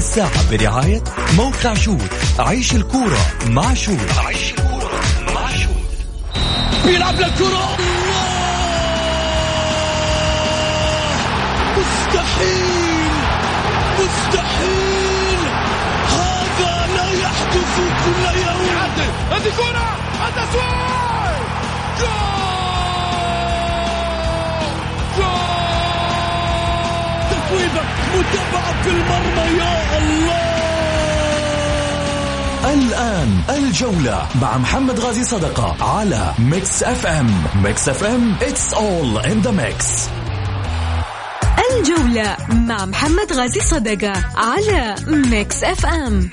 الساعة 0.00 0.50
برعاية 0.50 1.02
موقع 1.36 1.74
شوت 1.74 2.10
عيش 2.38 2.74
الكورة 2.74 3.18
مع 3.46 3.74
شوت 3.74 4.18
عيش 4.26 4.50
الكورة 4.52 5.00
مع 5.34 5.48
شوت 5.50 6.84
بيلعب 6.84 7.14
للكرة 7.14 7.76
مستحيل! 11.78 13.10
مستحيل! 13.98 15.40
هذا 16.08 16.86
لا 16.96 17.10
يحدث 17.22 17.76
كل 18.04 18.38
يوم. 18.38 18.78
هذه 19.30 19.50
كرة! 19.56 19.88
التسويق 20.28 21.40
جول! 22.00 22.29
متابعة 28.20 28.82
في 28.82 28.88
المرمى 28.90 29.58
يا 29.58 29.98
الله! 29.98 30.50
الآن 32.72 33.40
الجولة 33.50 34.26
مع 34.42 34.58
محمد 34.58 35.00
غازي 35.00 35.24
صدقة 35.24 35.84
على 35.84 36.32
Mix 36.38 36.82
F 36.82 37.06
M 37.06 37.30
Mix 37.62 37.88
FM 37.88 38.36
it's 38.40 38.74
all 38.74 39.24
in 39.26 39.46
the 39.46 39.52
mix. 39.52 39.84
الجولة 41.76 42.36
مع 42.48 42.84
محمد 42.86 43.32
غازي 43.32 43.60
صدقة 43.60 44.12
على 44.36 44.94
Mix 45.06 45.64
FM 45.64 46.30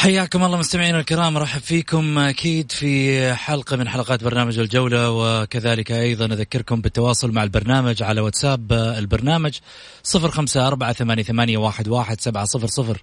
حياكم 0.00 0.44
الله 0.44 0.58
مستمعينا 0.58 1.00
الكرام 1.00 1.38
رحب 1.38 1.60
فيكم 1.60 2.18
أكيد 2.18 2.72
في 2.72 3.34
حلقة 3.34 3.76
من 3.76 3.88
حلقات 3.88 4.24
برنامج 4.24 4.58
الجولة 4.58 5.10
وكذلك 5.10 5.92
أيضا 5.92 6.24
أذكركم 6.24 6.80
بالتواصل 6.80 7.32
مع 7.32 7.42
البرنامج 7.42 8.02
على 8.02 8.20
واتساب 8.20 8.72
البرنامج 8.72 9.58
صفر 10.02 10.30
خمسة 10.30 10.66
أربعة 10.66 10.92
ثمانية, 10.92 11.22
ثمانية 11.22 11.58
واحد, 11.58 11.88
واحد 11.88 12.20
سبعة 12.20 12.44
صفر 12.44 12.66
صفر 12.66 13.02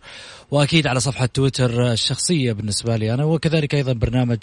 وأكيد 0.52 0.88
على 0.88 1.00
صفحة 1.00 1.26
تويتر 1.26 1.92
الشخصية 1.92 2.54
بالنسبة 2.54 2.96
لي 2.96 3.14
أنا 3.14 3.24
وكذلك 3.24 3.76
أيضا 3.76 3.94
برنامج 3.94 4.38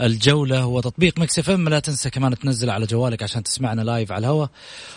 الجولة 0.00 0.66
وتطبيق 0.66 1.18
Mix 1.18 1.38
FM 1.38 1.68
لا 1.68 1.80
تنسى 1.80 2.10
كمان 2.10 2.38
تنزل 2.38 2.70
على 2.70 2.86
جوالك 2.86 3.22
عشان 3.22 3.42
تسمعنا 3.42 3.82
live 3.82 4.12
على 4.12 4.26
الهواء. 4.26 4.50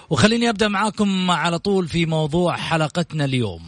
وخليني 0.10 0.50
أبدأ 0.50 0.68
معاكم 0.68 1.32
على 1.32 1.60
طول 1.60 1.88
في 1.88 2.06
موضوع 2.06 2.56
حلقتنا 2.56 3.26
اليوم. 3.26 3.62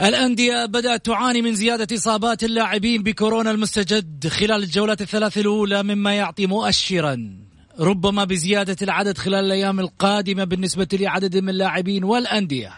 الأندية 0.00 0.66
بدأت 0.66 1.06
تعاني 1.06 1.42
من 1.42 1.54
زيادة 1.54 1.96
إصابات 1.96 2.44
اللاعبين 2.44 3.02
بكورونا 3.02 3.50
المستجد 3.50 4.28
خلال 4.28 4.62
الجولات 4.62 5.00
الثلاث 5.00 5.38
الأولى 5.38 5.82
مما 5.82 6.14
يعطي 6.14 6.46
مؤشرا. 6.46 7.36
ربما 7.80 8.24
بزيادة 8.24 8.76
العدد 8.82 9.18
خلال 9.18 9.44
الأيام 9.44 9.80
القادمة 9.80 10.44
بالنسبة 10.44 10.88
لعدد 10.92 11.36
من 11.36 11.48
اللاعبين 11.48 12.04
والأندية. 12.04 12.72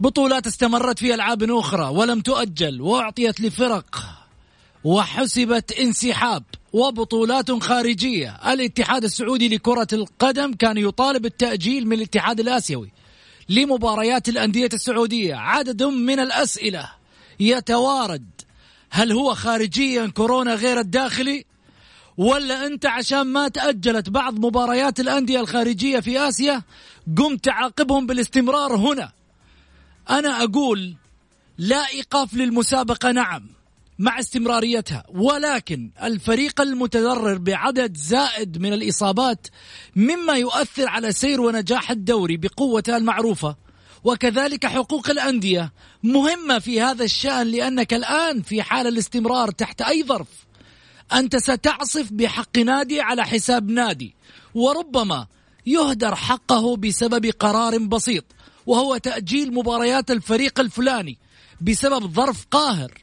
بطولات 0.00 0.46
استمرت 0.46 0.98
في 0.98 1.14
ألعاب 1.14 1.42
أخرى 1.42 1.88
ولم 1.88 2.20
تؤجل 2.20 2.80
وأعطيت 2.80 3.40
لفرق 3.40 3.96
وحسبت 4.84 5.72
انسحاب 5.72 6.44
وبطولات 6.72 7.62
خارجية. 7.62 8.52
الاتحاد 8.52 9.04
السعودي 9.04 9.48
لكرة 9.48 9.88
القدم 9.92 10.52
كان 10.52 10.78
يطالب 10.78 11.26
التأجيل 11.26 11.86
من 11.86 11.92
الاتحاد 11.92 12.40
الآسيوي. 12.40 12.92
لمباريات 13.52 14.28
الأندية 14.28 14.68
السعودية. 14.72 15.34
عدد 15.34 15.82
من 15.82 16.20
الأسئلة 16.20 16.90
يتوارد 17.40 18.30
هل 18.90 19.12
هو 19.12 19.34
خارجيا 19.34 20.06
كورونا 20.06 20.54
غير 20.54 20.80
الداخلي 20.80 21.44
ولا 22.16 22.66
أنت 22.66 22.86
عشان 22.86 23.22
ما 23.22 23.48
تأجلت 23.48 24.10
بعض 24.10 24.46
مباريات 24.46 25.00
الأندية 25.00 25.40
الخارجية 25.40 26.00
في 26.00 26.28
آسيا 26.28 26.62
قمت 27.16 27.44
تعاقبهم 27.44 28.06
بالاستمرار 28.06 28.76
هنا. 28.76 29.12
أنا 30.10 30.42
أقول 30.44 30.94
لا 31.58 31.88
إيقاف 31.88 32.34
للمسابقة 32.34 33.12
نعم. 33.12 33.48
مع 34.02 34.18
استمراريتها. 34.18 35.04
ولكن 35.08 35.90
الفريق 36.02 36.60
المتضرر 36.60 37.38
بعدد 37.38 37.96
زائد 37.96 38.58
من 38.58 38.72
الإصابات 38.72 39.46
مما 39.96 40.32
يؤثر 40.32 40.88
على 40.88 41.12
سير 41.12 41.40
ونجاح 41.40 41.90
الدوري 41.90 42.36
بقوته 42.36 42.96
المعروفة. 42.96 43.56
وكذلك 44.04 44.66
حقوق 44.66 45.10
الأندية 45.10 45.72
مهمة 46.02 46.58
في 46.58 46.80
هذا 46.80 47.04
الشأن 47.04 47.46
لأنك 47.46 47.94
الآن 47.94 48.42
في 48.42 48.62
حال 48.62 48.86
الاستمرار 48.86 49.50
تحت 49.50 49.82
أي 49.82 50.04
ظرف. 50.04 50.28
أنت 51.12 51.36
ستعصف 51.36 52.12
بحق 52.12 52.58
نادي 52.58 53.00
على 53.00 53.24
حساب 53.24 53.70
نادي 53.70 54.14
وربما 54.54 55.26
يهدر 55.66 56.14
حقه 56.14 56.76
بسبب 56.76 57.26
قرار 57.26 57.78
بسيط 57.78 58.24
وهو 58.66 58.96
تأجيل 58.96 59.54
مباريات 59.54 60.10
الفريق 60.10 60.60
الفلاني 60.60 61.18
بسبب 61.60 62.14
ظرف 62.14 62.46
قاهر. 62.50 63.02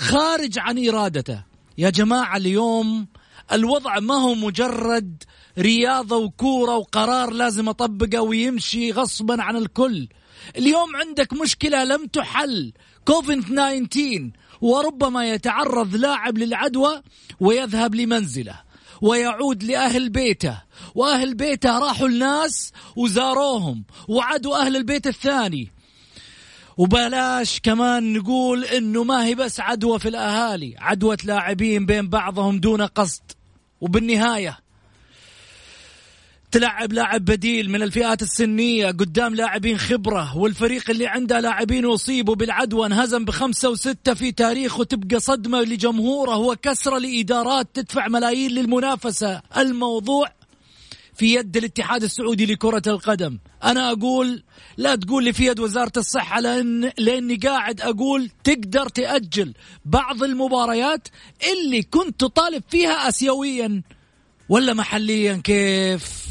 خارج 0.00 0.58
عن 0.58 0.88
إرادته. 0.88 1.44
يا 1.78 1.90
جماعة 1.90 2.36
اليوم 2.36 3.06
الوضع 3.52 4.00
ما 4.00 4.14
هو 4.14 4.34
مجرد 4.34 5.22
رياضة 5.58 6.16
وكورة 6.16 6.76
وقرار 6.76 7.30
لازم 7.30 7.68
أطبقه 7.68 8.20
ويمشي 8.20 8.92
غصبا 8.92 9.42
عن 9.42 9.56
الكل. 9.56 10.08
اليوم 10.56 10.96
عندك 10.96 11.32
مشكلة 11.32 11.84
لم 11.84 12.06
تحل. 12.06 12.72
كوفيد 13.04 13.44
19 13.44 14.30
وربما 14.60 15.30
يتعرض 15.30 15.96
لاعب 15.96 16.38
للعدوى 16.38 17.02
ويذهب 17.40 17.94
لمنزله 17.94 18.60
ويعود 19.02 19.62
لأهل 19.62 20.08
بيته. 20.08 20.62
وأهل 20.94 21.34
بيته 21.34 21.78
راحوا 21.78 22.08
الناس 22.08 22.72
وزاروهم 22.96 23.84
وعدوا 24.08 24.56
أهل 24.56 24.76
البيت 24.76 25.06
الثاني. 25.06 25.72
وبلاش 26.76 27.60
كمان 27.60 28.12
نقول 28.12 28.64
إنه 28.64 29.04
ما 29.04 29.24
هي 29.24 29.34
بس 29.34 29.60
عدوى 29.60 29.98
في 29.98 30.08
الأهالي 30.08 30.74
عدوى 30.78 31.16
لاعبين 31.24 31.86
بين 31.86 32.08
بعضهم 32.08 32.60
دون 32.60 32.82
قصد. 32.82 33.22
وبالنهاية 33.80 34.58
تلعب 36.52 36.92
لاعب 36.92 37.24
بديل 37.24 37.70
من 37.70 37.82
الفئات 37.82 38.22
السنية 38.22 38.86
قدام 38.86 39.34
لاعبين 39.34 39.78
خبرة 39.78 40.36
والفريق 40.36 40.90
اللي 40.90 41.06
عنده 41.06 41.40
لاعبين 41.40 41.86
أصيبوا 41.86 42.34
بالعدوى 42.34 42.86
انهزم 42.86 43.24
بخمسة 43.24 43.70
وستة 43.70 44.14
في 44.14 44.32
تاريخه 44.32 44.84
تبقى 44.84 45.20
صدمة 45.20 45.60
لجمهوره 45.62 46.36
وكسرة 46.36 46.98
لإدارات 46.98 47.68
تدفع 47.74 48.08
ملايين 48.08 48.50
للمنافسة. 48.50 49.42
الموضوع 49.56 50.28
في 51.20 51.34
يد 51.34 51.56
الاتحاد 51.56 52.02
السعودي 52.02 52.46
لكرة 52.46 52.82
القدم. 52.86 53.38
أنا 53.64 53.92
أقول 53.92 54.42
لا 54.76 54.94
تقول 54.94 55.24
لي 55.24 55.32
في 55.32 55.46
يد 55.46 55.60
وزارة 55.60 55.92
الصحة 55.96 56.40
لأن 56.40 56.92
لأني 56.98 57.36
قاعد 57.36 57.80
أقول 57.80 58.30
تقدر 58.44 58.88
تأجل 58.88 59.54
بعض 59.84 60.22
المباريات 60.22 61.08
اللي 61.52 61.82
كنت 61.82 62.20
تطالب 62.20 62.62
فيها 62.68 63.08
آسيويا. 63.08 63.82
ولا 64.48 64.74
محليا؟ 64.74 65.40
كيف؟ 65.44 66.28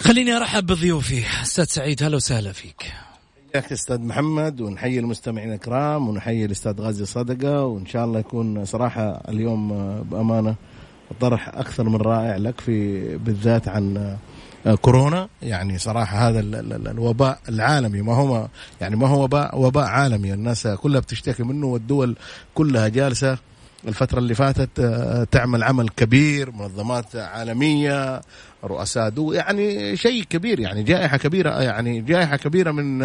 خليني 0.00 0.36
أرحب 0.36 0.66
بضيوفي. 0.66 1.24
أستاذ 1.42 1.64
سعيد 1.64 2.02
هلا 2.02 2.16
وسهلا 2.16 2.52
فيك. 2.52 3.07
حياك 3.58 3.72
أستاذ 3.72 4.00
محمد 4.00 4.60
ونحيي 4.60 4.98
المستمعين 4.98 5.52
الكرام 5.52 6.08
ونحيي 6.08 6.44
الأستاذ 6.44 6.80
غازي 6.80 7.04
صدقة 7.04 7.64
وإن 7.64 7.86
شاء 7.86 8.04
الله 8.04 8.20
يكون 8.20 8.64
صراحة 8.64 9.22
اليوم 9.28 9.68
بأمانة 10.02 10.54
طرح 11.20 11.48
أكثر 11.48 11.88
من 11.88 11.96
رائع 11.96 12.36
لك 12.36 12.60
في 12.60 13.16
بالذات 13.16 13.68
عن 13.68 14.16
كورونا. 14.80 15.28
يعني 15.42 15.78
صراحة 15.78 16.28
هذا 16.28 16.40
الوباء 16.90 17.38
العالمي 17.48 18.02
ما 18.02 18.14
هو 18.14 18.48
يعني 18.80 18.96
ما 18.96 19.08
هو 19.08 19.24
وباء 19.24 19.60
وباء 19.60 19.84
عالمي. 19.84 20.32
الناس 20.32 20.66
كلها 20.66 21.00
بتشتكي 21.00 21.42
منه 21.42 21.66
والدول 21.66 22.16
كلها 22.54 22.88
جالسة 22.88 23.38
الفترة 23.88 24.18
اللي 24.18 24.34
فاتت 24.34 24.80
تعمل 25.30 25.62
عمل 25.62 25.88
كبير 25.88 26.50
منظمات 26.50 27.16
عالمية 27.16 28.20
رؤساء 28.64 29.08
دول 29.08 29.34
يعني 29.34 29.96
شيء 29.96 30.22
كبير 30.22 30.60
يعني 30.60 30.82
جائحة 30.82 31.16
كبيرة 31.16 31.62
يعني 31.62 32.00
جائحة 32.00 32.36
كبيرة 32.36 32.70
من 32.70 33.02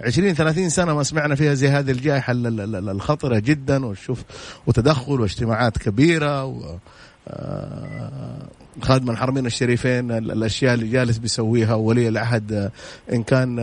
20 0.00 0.34
30 0.34 0.70
سنة 0.70 0.94
ما 0.94 1.02
سمعنا 1.02 1.34
فيها 1.34 1.54
زي 1.54 1.68
هذه 1.68 1.90
الجائحة 1.90 2.32
الخطرة 2.32 3.38
جدا. 3.38 3.86
وشوف 3.86 4.22
وتدخل 4.66 5.20
واجتماعات 5.20 5.78
كبيرة 5.78 6.44
و 6.44 6.76
خادم 8.82 9.10
الحرمين 9.10 9.46
الشريفين 9.46 10.10
الأشياء 10.10 10.74
اللي 10.74 10.88
جالس 10.88 11.18
بيسويها 11.18 11.74
ولي 11.74 12.08
العهد 12.08 12.70
إن 13.12 13.22
كان 13.22 13.58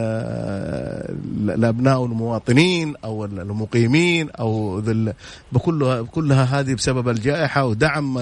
الابناء 1.49 2.05
المواطنين 2.05 2.95
أو 3.03 3.25
المقيمين 3.25 4.29
أو 4.29 4.79
ذل 4.79 5.13
بكلها 5.51 6.01
كلها 6.01 6.59
هذه 6.59 6.73
بسبب 6.73 7.09
الجائحة 7.09 7.65
ودعم 7.65 8.17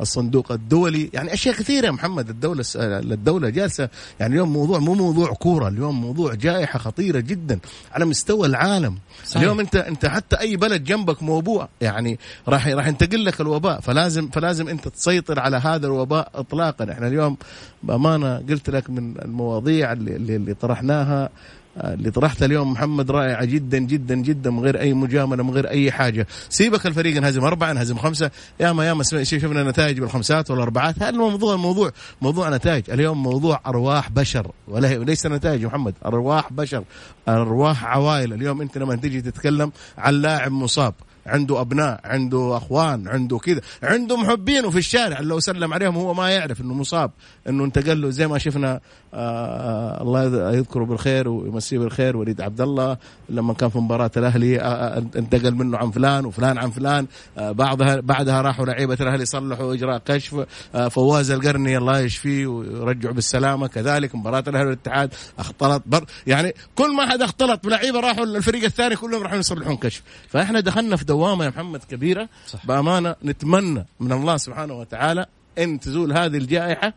الصندوق 0.00 0.52
الدولي. 0.52 1.10
يعني 1.12 1.32
أشياء 1.32 1.54
كثيرة 1.54 1.86
يا 1.86 1.90
محمد 1.90 2.28
الدولة 2.28 2.64
الدولة 2.74 3.48
جالسة 3.48 3.88
يعني 4.20 4.32
اليوم 4.34 4.52
موضوع 4.52 4.78
مو 4.78 4.94
موضوع 4.94 5.32
كورة 5.32 5.68
اليوم 5.68 6.00
موضوع 6.00 6.34
جائحة 6.34 6.78
خطيرة 6.78 7.20
جدا 7.20 7.58
على 7.92 8.04
مستوى 8.04 8.46
العالم. 8.46 8.98
صحيح. 9.24 9.42
اليوم 9.42 9.60
انت 9.60 9.76
أنت 9.76 10.06
حتى 10.06 10.40
أي 10.40 10.56
بلد 10.56 10.84
جنبك 10.84 11.22
موبوء 11.22 11.66
يعني 11.80 12.18
راح 12.48 12.68
راح 12.68 12.86
ينتقل 12.86 13.24
لك 13.24 13.40
الوباء 13.40 13.80
فلازم 13.80 14.28
فلازم 14.28 14.68
أنت 14.68 14.88
تسيطر 14.88 15.40
على 15.40 15.56
هذا 15.56 15.86
الوباء. 15.86 16.07
اطلاقا. 16.12 16.92
إحنا 16.92 17.08
اليوم 17.08 17.36
بأمانة 17.82 18.36
قلت 18.36 18.70
لك 18.70 18.90
من 18.90 19.14
المواضيع 19.18 19.92
اللي, 19.92 20.16
اللي, 20.16 20.54
طرحناها 20.54 21.30
اللي 21.76 22.10
طرحتها 22.10 22.46
اليوم 22.46 22.72
محمد 22.72 23.10
رائعه 23.10 23.44
جدا 23.44 23.78
جدا 23.78 24.14
جدا 24.14 24.50
من 24.50 24.60
غير 24.60 24.80
أي 24.80 24.94
مجاملة 24.94 25.42
من 25.42 25.50
غير 25.50 25.68
أي 25.68 25.92
حاجة. 25.92 26.26
سيبك 26.48 26.86
الفريق 26.86 27.16
انهزم 27.16 27.44
أربعة 27.44 27.70
انهزم 27.70 27.98
خمسة. 27.98 28.30
يا 28.60 28.72
ما 28.72 28.86
يا 28.86 28.94
ما 28.94 29.02
شفنا 29.04 29.62
نتائج 29.62 30.00
بالخمسات 30.00 30.50
والأربعات. 30.50 30.98
هذا 30.98 31.08
الموضوع 31.08 31.54
الموضوع 31.54 31.92
موضوع 32.22 32.50
نتائج. 32.56 32.90
اليوم 32.90 33.22
موضوع 33.22 33.60
أرواح 33.66 34.10
بشر. 34.10 34.50
وليس 34.68 35.26
نتائج 35.26 35.64
محمد. 35.64 35.94
أرواح 36.06 36.52
بشر. 36.52 36.84
أرواح 37.28 37.84
عوائل. 37.84 38.32
اليوم 38.32 38.60
أنت 38.60 38.78
لما 38.78 38.96
تيجي 38.96 39.20
تتكلم 39.20 39.72
عن 39.98 40.14
لاعب 40.14 40.52
مصاب. 40.52 40.94
عنده 41.28 41.60
أبناء 41.60 42.00
عنده 42.04 42.56
أخوان 42.56 43.08
عنده 43.08 43.38
كذا 43.38 43.60
عنده 43.82 44.16
محبينه 44.16 44.70
في 44.70 44.78
الشارع. 44.78 45.20
لو 45.20 45.40
سلم 45.40 45.74
عليهم 45.74 45.96
هو 45.96 46.14
ما 46.14 46.30
يعرف 46.30 46.60
إنه 46.60 46.74
مصاب 46.74 47.10
إنه 47.48 47.64
انتقل 47.64 48.00
له 48.02 48.10
زي 48.10 48.26
ما 48.26 48.38
شفنا 48.38 48.80
آه, 49.14 49.18
آه، 49.18 50.02
الله 50.02 50.52
يذكره 50.52 50.84
بالخير 50.84 51.28
ويمسيه 51.28 51.78
بالخير. 51.78 52.16
وليد 52.16 52.40
عبد 52.40 52.60
الله 52.60 52.96
لما 53.28 53.54
كان 53.54 53.68
في 53.68 53.78
مباراة 53.78 54.10
الأهلي 54.16 54.60
آه, 54.60 54.64
آه، 54.64 54.98
انتقل 55.16 55.54
منه 55.54 55.78
عن 55.78 55.90
فلان 55.90 56.26
وفلان 56.26 56.58
عن 56.58 56.70
فلان. 56.70 57.06
آه 57.38 57.52
بعدها 57.52 58.00
بعدها 58.00 58.42
راحوا 58.42 58.66
لعيبة 58.66 58.98
الأهلي 59.00 59.24
صلحوا 59.24 59.74
إجراء 59.74 59.98
كشف. 59.98 60.46
آه 60.74 60.88
فواز 60.88 61.30
القرني 61.30 61.76
الله 61.76 62.00
يشفيه 62.00 62.46
ويرجعه 62.46 63.12
بالسلامة. 63.12 63.66
كذلك 63.66 64.14
مباراة 64.14 64.44
الأهلي 64.48 64.66
والاتحاد 64.66 65.14
أختلط 65.38 65.82
بر 65.86 66.04
يعني 66.26 66.54
كل 66.74 66.96
ما 66.96 67.06
حد 67.06 67.22
اختلط 67.22 67.64
بلعيبة 67.64 68.00
راحوا 68.00 68.24
الفريق 68.24 68.64
الثاني 68.64 68.96
كلهم 68.96 69.22
راحوا 69.22 69.38
يصلحون 69.38 69.76
كشف. 69.76 70.02
فإحنا 70.28 70.60
دخلنا 70.60 70.96
في 70.96 71.04
دوامة 71.18 71.44
يا 71.44 71.50
محمد 71.50 71.80
كبيرة. 71.90 72.28
صح. 72.46 72.66
بأمانة 72.66 73.14
نتمنى 73.24 73.86
من 74.00 74.12
الله 74.12 74.36
سبحانه 74.36 74.74
وتعالى 74.74 75.26
أن 75.58 75.80
تزول 75.80 76.12
هذه 76.12 76.36
الجائحة 76.36 76.94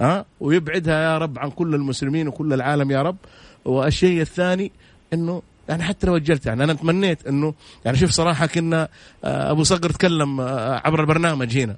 ها 0.00 0.24
ويبعدها 0.40 1.02
يا 1.02 1.18
رب 1.18 1.38
عن 1.38 1.50
كل 1.50 1.74
المسلمين 1.74 2.28
وكل 2.28 2.52
العالم 2.52 2.90
يا 2.90 3.02
رب. 3.02 3.16
والشيء 3.64 4.20
الثاني 4.20 4.72
إنه 5.12 5.42
يعني 5.68 5.82
حتى 5.82 6.06
لو 6.06 6.16
أجلت 6.16 6.46
يعني 6.46 6.64
أنا 6.64 6.72
تمنيت 6.74 7.26
إنه 7.26 7.54
يعني 7.84 7.96
شوف 7.96 8.10
صراحة 8.10 8.46
كنا 8.46 8.88
آه، 9.24 9.50
أبو 9.50 9.62
صقر 9.62 9.90
تكلم 9.90 10.40
آه، 10.40 10.80
عبر 10.84 11.00
البرنامج 11.00 11.58
هنا. 11.58 11.76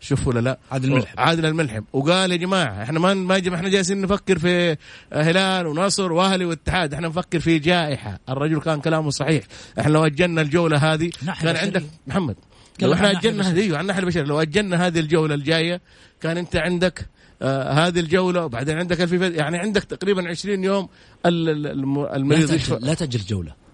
شوف 0.00 0.26
ولا 0.26 0.40
لا؟ 0.40 0.58
عادل 0.72 0.88
الملحم. 0.88 1.14
عادل 1.18 1.46
الملحم. 1.46 1.82
وقال 1.92 2.32
يا 2.32 2.36
جماعة 2.36 2.82
إحنا 2.82 2.98
ما 2.98 3.14
ما 3.14 3.38
إحنا 3.54 3.68
جالسين 3.68 4.00
نفكر 4.00 4.38
في 4.38 4.76
هلال 5.12 5.66
ونصر 5.66 6.12
وأهلي 6.12 6.44
واتحاد. 6.44 6.94
إحنا 6.94 7.08
نفكر 7.08 7.40
في 7.40 7.58
جائحة. 7.58 8.20
الرجل 8.28 8.60
كان 8.60 8.80
كلامه 8.80 9.10
صحيح. 9.10 9.44
إحنا 9.80 9.92
لو 9.92 10.06
أجلنا 10.06 10.42
الجولة 10.42 10.76
هذه 10.76 11.10
كان 11.42 11.56
عندك 11.56 11.84
محمد 12.06 12.36
لو 12.82 12.92
إحنا 12.92 13.10
أجلنا 13.10 13.50
هذه 13.50 13.76
عن 13.76 13.80
الناحيه 13.80 14.00
البشرية. 14.00 14.24
لو 14.24 14.42
أجلنا 14.42 14.86
هذه 14.86 14.98
الجولة 14.98 15.34
الجاية 15.34 15.80
كان 16.20 16.38
أنت 16.38 16.56
عندك 16.56 17.06
آه 17.42 17.72
هذه 17.72 18.00
الجولة 18.00 18.44
وبعدين 18.44 18.78
عندك 18.78 19.00
الفيفا 19.00 19.24
يعني 19.24 19.58
عندك 19.58 19.84
تقريبا 19.84 20.28
20 20.28 20.64
يوم 20.64 20.88
المريض 21.26 22.50
لا 22.50 22.56
تأجل, 22.56 22.86
لا 22.86 22.94
تأجل 22.94 23.20
جولة. 23.20 23.67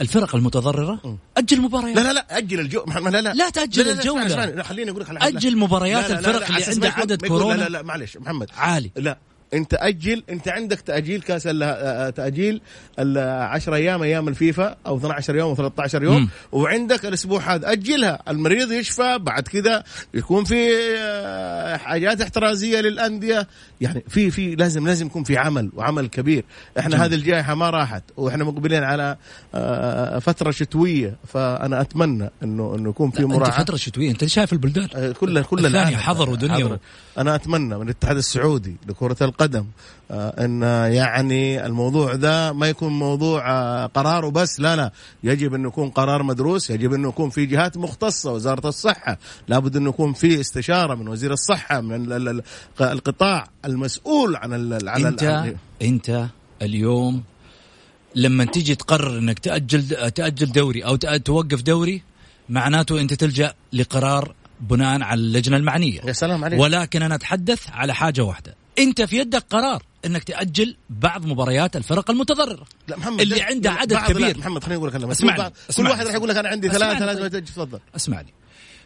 الفرق 0.00 0.34
المتضررة؟ 0.34 1.18
أجل 1.36 1.60
مباريات. 1.60 1.96
لا 1.96 2.02
لا 2.02 2.12
لا 2.12 2.38
أجل 2.38 2.60
الجو 2.60 2.84
لا 2.86 3.20
لا. 3.20 3.34
لا 3.34 3.50
تأجل 3.50 3.86
لا 3.86 3.92
لا 3.92 4.00
الجولة. 4.00 4.44
لا, 4.44 4.62
خليني 4.62 4.90
أقول 4.90 5.02
لك 5.02 5.10
أجل 5.10 5.56
مباريات 5.56 6.10
الفرق 6.10 6.46
اللي 6.46 6.64
عندها 6.64 6.90
عدد 6.90 7.26
كورونا. 7.26 7.54
لا 7.54 7.62
لا 7.64 7.68
لا 7.68 7.82
معلش 7.82 8.16
محمد. 8.16 8.50
عالي. 8.56 8.90
لا. 8.96 9.18
انت 9.54 9.74
أجل 9.74 10.22
انت 10.30 10.48
عندك 10.48 10.80
تأجيل 10.80 11.20
كاس 11.22 11.46
آه، 11.46 11.52
آه، 11.64 12.10
تأجيل 12.10 12.60
ال 12.98 13.18
10 13.18 13.74
أيام 13.74 14.02
أيام 14.02 14.28
الفيفا 14.28 14.76
أو 14.86 14.96
12 14.96 15.36
يوم 15.36 15.48
أو 15.48 15.54
13 15.54 16.02
يوم 16.02 16.22
م. 16.22 16.28
وعندك 16.52 17.06
الأسبوع 17.06 17.54
هذا 17.54 17.72
أجلها. 17.72 18.22
المريض 18.28 18.72
يشفى 18.72 19.18
بعد 19.18 19.48
كذا 19.48 19.84
يكون 20.14 20.44
في 20.44 20.68
آه، 20.98 21.76
حاجات 21.76 22.20
احترازية 22.20 22.80
للأندية. 22.80 23.48
يعني 23.80 24.04
في 24.08 24.30
في 24.30 24.54
لازم 24.54 24.86
لازم 24.86 25.06
يكون 25.06 25.24
في 25.24 25.36
عمل 25.36 25.70
وعمل 25.74 26.06
كبير. 26.06 26.44
إحنا 26.78 26.96
م. 26.96 27.00
هذه 27.00 27.14
الجائحة 27.14 27.54
ما 27.54 27.70
راحت 27.70 28.02
وإحنا 28.16 28.44
مقبلين 28.44 28.82
على 28.82 29.16
فترة 30.20 30.50
شتوية. 30.50 31.16
فأنا 31.26 31.80
أتمنى 31.80 32.30
إنه 32.42 32.74
إنه 32.74 32.90
يكون 32.90 33.10
في 33.10 33.24
مراعاة. 33.24 33.62
فترة 33.62 33.76
شتوية 33.76 34.10
أنت 34.10 34.24
شايف 34.24 34.52
البلدان. 34.52 35.12
كل 35.12 35.42
كل 35.42 35.66
الثانية 35.66 35.96
حضر 35.96 36.30
ودنيا 36.30 36.78
أنا 37.18 37.34
أتمنى 37.34 37.74
من 37.78 37.82
الاتحاد 37.82 38.16
السعودي 38.16 38.76
لكرة 38.88 39.16
القدم 39.22 39.39
القدم. 39.40 39.66
آه، 40.10 40.44
إن 40.44 40.62
يعني 40.92 41.66
الموضوع 41.66 42.14
ده 42.14 42.52
ما 42.52 42.68
يكون 42.68 42.92
موضوع 42.92 43.50
آه، 43.50 43.86
قرار 43.86 44.24
وبس. 44.24 44.60
لا 44.60 44.76
لا. 44.76 44.92
يجب 45.24 45.54
انه 45.54 45.68
يكون 45.68 45.90
قرار 45.90 46.22
مدروس. 46.22 46.70
يجب 46.70 46.92
انه 46.92 47.08
يكون 47.08 47.30
في 47.30 47.46
جهات 47.46 47.76
مختصة 47.76 48.32
وزارة 48.32 48.68
الصحة. 48.68 49.18
لابد 49.48 49.76
انه 49.76 49.88
يكون 49.88 50.12
في 50.12 50.40
استشارة 50.40 50.94
من 50.94 51.08
وزير 51.08 51.32
الصحة 51.32 51.80
من 51.80 52.12
القطاع 52.80 53.48
المسؤول 53.64 54.36
عن 54.36 54.72
عن 54.88 55.06
انت 55.06 55.54
أنت 55.82 56.26
اليوم 56.62 57.22
لما 58.14 58.44
تيجي 58.44 58.74
تقرر 58.74 59.18
إنك 59.18 59.38
تأجل 59.38 60.10
تأجل 60.10 60.52
دوري 60.52 60.84
أو 60.84 60.96
توقف 60.96 61.62
دوري 61.62 62.02
معناته 62.48 63.00
أنت 63.00 63.14
تلجأ 63.14 63.54
لقرار 63.72 64.34
بناء 64.60 65.02
على 65.02 65.20
اللجنة 65.20 65.56
المعنية. 65.56 66.00
يا 66.04 66.12
سلام 66.12 66.44
عليك. 66.44 66.60
ولكن 66.60 67.02
أنا 67.02 67.14
أتحدث 67.14 67.70
على 67.70 67.94
حاجة 67.94 68.24
واحدة. 68.24 68.54
انت 68.78 69.02
في 69.02 69.18
يدك 69.18 69.44
قرار 69.50 69.82
انك 70.06 70.24
تأجل 70.24 70.76
بعض 70.90 71.26
مباريات 71.26 71.76
الفرق 71.76 72.10
المتضررة. 72.10 72.66
لا 72.88 72.96
محمد 72.96 73.20
اللي 73.20 73.42
عنده 73.42 73.70
عدد 73.70 73.96
كبير. 73.96 74.38
محمد 74.38 74.64
خليني 74.64 74.78
أقول 74.78 74.88
لك 74.88 74.94
اسمعني 75.10 75.52
كل 75.76 75.86
واحد 75.86 76.06
راح 76.06 76.14
يقول 76.14 76.28
لك 76.28 76.36
أنا 76.36 76.48
عندي 76.48 76.68
ثلاثة 76.68 77.06
لازم 77.06 77.44
تفضل. 77.44 77.80
اسمعني. 77.96 78.34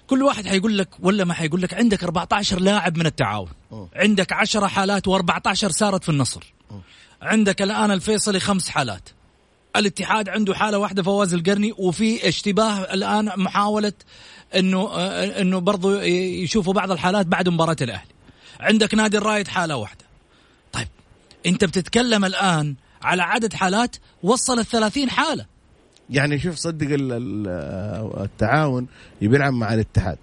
كل 0.06 0.22
واحد 0.22 0.46
حيقول 0.46 0.78
لك 0.78 0.88
ولا 1.00 1.24
ما 1.24 1.34
حيقول 1.34 1.62
لك 1.62 1.74
عندك 1.74 2.04
14 2.04 2.60
لاعب 2.60 2.98
من 2.98 3.06
التعاون. 3.06 3.48
أوه. 3.72 3.88
عندك 3.94 4.32
10 4.32 4.66
حالات 4.66 5.08
و14 5.08 5.52
صارت 5.52 6.04
في 6.04 6.08
النصر. 6.08 6.52
أوه. 6.70 6.82
عندك 7.22 7.62
الآن 7.62 7.90
الفيصلي 7.90 8.40
خمس 8.40 8.68
حالات. 8.68 9.08
الاتحاد 9.76 10.28
عنده 10.28 10.54
حالة 10.54 10.78
واحدة 10.78 11.02
فواز 11.02 11.34
القرني 11.34 11.74
وفي 11.78 12.28
اشتباه 12.28 12.94
الآن 12.94 13.32
محاولة 13.36 13.92
إنه 14.56 14.96
إنه 15.40 15.58
برضه 15.58 16.02
يشوفوا 16.02 16.72
بعض 16.72 16.90
الحالات 16.90 17.26
بعد 17.26 17.48
مباراة 17.48 17.76
الأهلي. 17.80 18.13
عندك 18.60 18.94
نادي 18.94 19.18
الرايد 19.18 19.48
حالة 19.48 19.76
واحدة. 19.76 20.04
طيب 20.72 20.88
أنت 21.46 21.64
بتتكلم 21.64 22.24
الآن 22.24 22.74
على 23.02 23.22
عدد 23.22 23.52
حالات 23.52 23.96
وصل 24.22 24.58
الثلاثين 24.58 25.10
حالة. 25.10 25.46
يعني 26.10 26.38
شوف 26.38 26.56
صدق 26.56 26.86
التعاون 28.20 28.86
يبيلعب 29.20 29.52
مع 29.52 29.74
الاتحاد. 29.74 30.18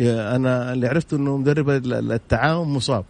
أنا 0.00 0.72
اللي 0.72 0.88
عرفته 0.88 1.16
إنه 1.16 1.36
مدرب 1.36 1.70
التعاون 2.10 2.68
مصاب. 2.68 3.04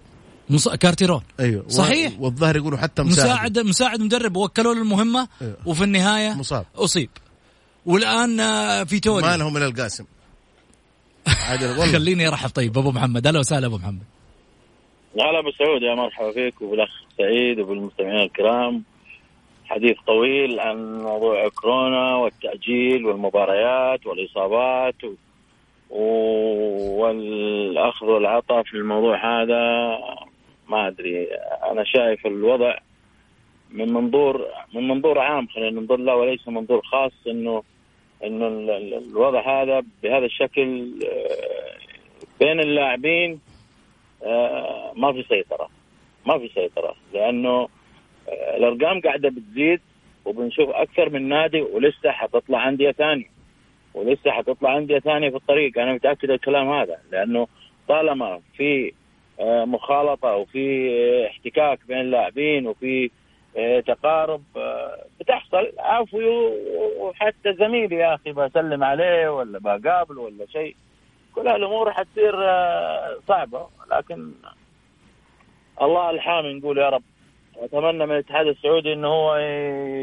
مص... 0.51 0.69
كارتيرون. 0.69 1.23
أيوه 1.41 1.69
صحيح. 1.69 2.13
والظاهر 2.21 2.57
يقولوا 2.57 2.79
حتى 2.79 3.03
مساعد. 3.03 3.29
مساعد, 3.29 3.59
مساعد 3.59 4.01
مدرب 4.01 4.37
وكلوا 4.37 4.75
له 4.75 4.83
المهمة 4.83 5.29
أيوه. 5.43 5.57
وفي 5.67 5.85
النهاية 5.85 6.35
مصاب. 6.35 6.67
أصيب. 6.77 7.11
والآن 7.87 8.41
آه، 8.41 8.85
في 8.85 9.01
توني. 9.01 9.27
ما 9.27 9.37
لهم 9.37 9.53
من 9.53 9.63
القاسم 9.63 10.05
خليني 11.93 12.29
أرحب. 12.29 12.51
طيب 12.51 12.79
أبو 12.79 12.93
محمد. 12.93 13.27
أهلا 13.27 13.39
وسهلا 13.39 13.67
أبو 13.67 13.79
محمد. 13.79 14.03
هلا 15.21 15.39
أبو 15.39 15.51
سعود 15.51 15.83
يا 15.83 15.95
مرحبا 15.95 16.33
فيك 16.33 16.63
وبالاخ 16.63 17.03
سعيد 17.19 17.61
وبالمستمعين 17.61 18.23
الكرام. 18.23 18.83
حديث 19.65 19.97
طويل 20.07 20.61
عن 20.61 21.03
موضوع 21.03 21.49
كورونا 21.49 22.17
والتأجيل 22.17 23.07
والمباريات 23.07 24.07
والإصابات 24.07 24.95
و... 25.91 26.01
والأخذ 27.01 28.07
والعطاء 28.07 28.63
في 28.63 28.75
الموضوع 28.75 29.17
هذا 29.17 29.99
ما 30.69 30.89
أدري. 30.89 31.29
أنا 31.71 31.85
شايف 31.85 32.27
الوضع 32.27 32.79
من 33.71 33.93
منظور 33.93 34.47
من 34.75 34.89
منظور 34.89 35.19
عام 35.19 35.47
خلينا 35.47 35.81
ننظر 35.81 35.97
له 35.97 36.15
وليس 36.15 36.49
منظور 36.49 36.83
خاص 36.83 37.13
انه 37.27 37.63
إنه 38.25 38.47
الوضع 38.99 39.63
هذا 39.63 39.83
بهذا 40.03 40.27
الشكل 40.27 40.93
آه، 41.05 41.77
بين 42.41 42.61
اللاعبين 42.61 43.41
ما 44.97 45.13
في 45.13 45.25
سيطرة. 45.29 45.69
ما 46.27 46.39
في 46.39 46.49
سيطرة. 46.55 46.95
لأنه 47.13 47.69
آه، 48.29 48.57
الأرقام 48.57 49.01
قاعدة 49.01 49.29
بتزيد 49.29 49.81
وبنشوف 50.25 50.71
أكثر 50.71 51.11
من 51.11 51.29
نادي 51.29 51.61
ولسه 51.61 52.11
حتطلع 52.11 52.69
أندية 52.69 52.91
ثانية. 52.91 53.31
ولسه 53.95 54.31
حتطلع 54.31 54.79
أندية 54.79 54.99
ثانية 54.99 55.31
في 55.31 55.37
الطريق. 55.37 55.79
أنا 55.79 55.93
متأكد 55.93 56.31
الكلام 56.31 56.71
هذا. 56.71 56.99
لأنه 57.13 57.47
طالما 57.89 58.41
في 58.57 58.93
آه، 59.41 59.65
مخالطة 59.65 60.37
وفي 60.37 61.27
احتكاك 61.27 61.79
بين 61.89 62.01
اللاعبين 62.01 62.67
وفي 62.67 63.11
آه، 63.57 63.81
تقارب 63.81 64.43
آه، 64.57 65.05
بتحصل. 65.21 65.73
عفوي 65.79 66.25
وحتى 66.99 67.55
زميلي 67.55 67.97
يا 67.97 68.15
أخي 68.15 68.33
بسلم 68.33 68.85
عليه 68.85 69.29
ولا 69.29 69.59
بقابله 69.59 70.21
ولا 70.21 70.47
شيء. 70.47 70.77
كل 71.35 71.49
هالأمور 71.49 71.93
حتصير 71.93 72.33
صعبة. 73.29 73.69
لكن 73.93 74.33
الله 75.83 76.11
الحامي 76.11 76.55
نقول 76.55 76.79
يا 76.79 76.89
رب 76.89 77.03
أتمنى 77.57 78.07
من 78.07 78.13
الاتحاد 78.13 78.47
السعودي 78.47 78.93
إنه 78.93 79.09
هو 79.09 79.37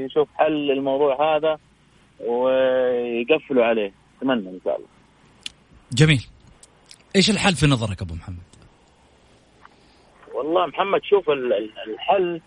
يشوف 0.06 0.28
حل 0.36 0.68
للموضوع 0.68 1.36
هذا 1.36 1.58
ويقفلوا 2.20 3.66
عليه. 3.66 3.92
أتمنى 4.18 4.50
إن 4.50 4.60
شاء 4.64 4.76
الله. 4.76 4.88
جميل. 5.92 6.26
إيش 7.16 7.30
الحل 7.30 7.54
في 7.56 7.68
نظرك 7.68 8.02
أبو 8.02 8.14
محمد؟ 8.14 8.50
والله 10.34 10.66
محمد 10.66 11.04
شوف 11.04 11.30
الحل 11.30 12.42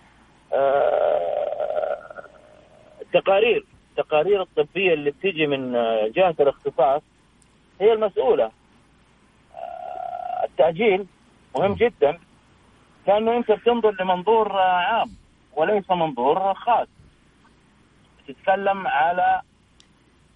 آه، 0.52 2.24
التقارير. 3.02 3.64
التقارير 3.90 4.42
الطبية 4.42 4.92
اللي 4.92 5.10
بتيجي 5.10 5.46
من 5.46 5.72
جهة 6.12 6.34
الاختصاص 6.40 7.02
هي 7.80 7.92
المسؤولة. 7.92 8.44
آه، 8.44 8.50
التأجيل 10.42 11.06
مهم 11.56 11.74
جدا 11.74 12.18
كأنه 13.06 13.36
أنت 13.36 13.52
بتنظر 13.52 14.02
لمنظور 14.02 14.52
عام 14.58 15.08
وليس 15.56 15.90
منظور 15.90 16.54
خاص. 16.54 16.88
تتكلم 18.28 18.86
على 18.86 19.40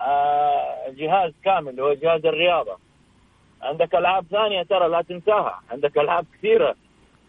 آه، 0.00 0.88
جهاز 0.88 1.32
كامل 1.44 1.68
اللي 1.68 1.82
هو 1.82 1.92
جهاز 1.92 2.26
الرياضة. 2.26 2.78
عندك 3.62 3.94
ألعاب 3.94 4.24
ثانية 4.30 4.62
ترى 4.62 4.88
لا 4.88 5.02
تنساها. 5.02 5.60
عندك 5.70 5.98
ألعاب 5.98 6.26
كثيرة 6.38 6.74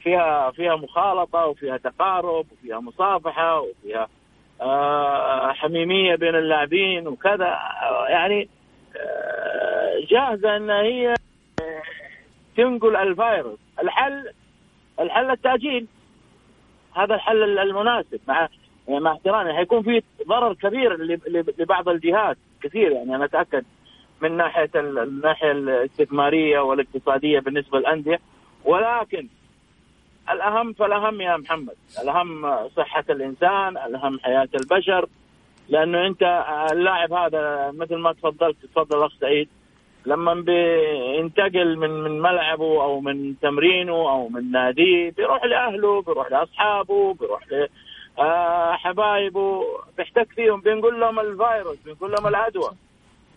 فيها 0.04 0.52
فيها 0.52 0.76
مخالطة 0.76 1.46
وفيها 1.46 1.78
تقارب 1.78 2.46
وفيها 2.52 2.80
مصافحة 2.80 3.60
وفيها 3.60 4.08
آه 4.62 5.52
حميمية 5.54 6.16
بين 6.16 6.36
اللاعبين 6.36 7.08
وكذا. 7.08 7.60
يعني 8.10 8.50
آه 8.98 10.06
جاهزة 10.10 10.58
إن 10.58 10.70
هي 10.70 11.14
تنقل 12.58 12.96
الفيروس. 12.96 13.60
الحل 13.84 14.30
الحل 15.00 15.32
التأجيل. 15.32 15.88
هذا 16.96 17.16
الحل 17.16 17.60
المناسب 17.60 18.20
مع 18.28 18.50
مع 18.90 19.12
احترامي. 19.12 19.54
حيكون 19.54 19.84
في 19.84 20.02
ضرر 20.28 20.54
كبير 20.54 20.98
لبعض 21.60 21.90
الجهات 21.90 22.38
كثير 22.64 22.92
يعني 22.92 23.16
أنا 23.16 23.26
أتأكد 23.26 23.66
من 24.22 24.38
ناحية 24.38 24.70
الناحيه 24.76 25.52
الاستثمارية 25.52 26.60
والاقتصادية 26.60 27.40
بالنسبة 27.40 27.80
للأندية. 27.80 28.20
ولكن 28.66 29.28
الأهم 30.30 30.74
فالأهم 30.74 31.22
يا 31.22 31.38
محمد 31.38 31.76
الأهم 32.04 32.68
صحة 32.70 33.04
الإنسان 33.10 33.78
الأهم 33.78 34.20
حياة 34.20 34.50
البشر. 34.56 35.10
لأنه 35.70 36.08
أنت 36.08 36.46
اللاعب 36.72 37.14
هذا 37.14 37.72
مثل 37.72 37.96
ما 37.96 38.14
تفضلت 38.14 38.66
تفضل 38.66 39.04
أخ 39.04 39.12
سعيد. 39.20 39.50
لما 40.08 40.34
بينتقل 40.34 41.78
من 41.78 41.90
من 41.90 42.22
ملعبه 42.22 42.84
أو 42.84 43.00
من 43.00 43.40
تمرينه 43.40 43.94
أو 43.94 44.30
من 44.30 44.52
ناديه 44.52 45.12
بيروح 45.18 45.44
لأهله 45.46 46.02
بيروح 46.02 46.32
لأصحابه 46.32 47.14
بيروح 47.14 47.42
لحبايبه 48.20 49.64
بيحتك 49.98 50.28
فيهم 50.36 50.62
بنقول 50.62 51.00
لهم 51.00 51.20
الفيروس 51.20 51.78
بنقول 51.86 52.12
لهم 52.12 52.28
العدوى. 52.28 52.72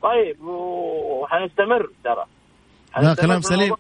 طيب 0.03 0.37
وحنستمر 0.45 1.91
ترى. 2.05 2.25
لا 3.03 3.15
كلام 3.15 3.41
سليم. 3.41 3.75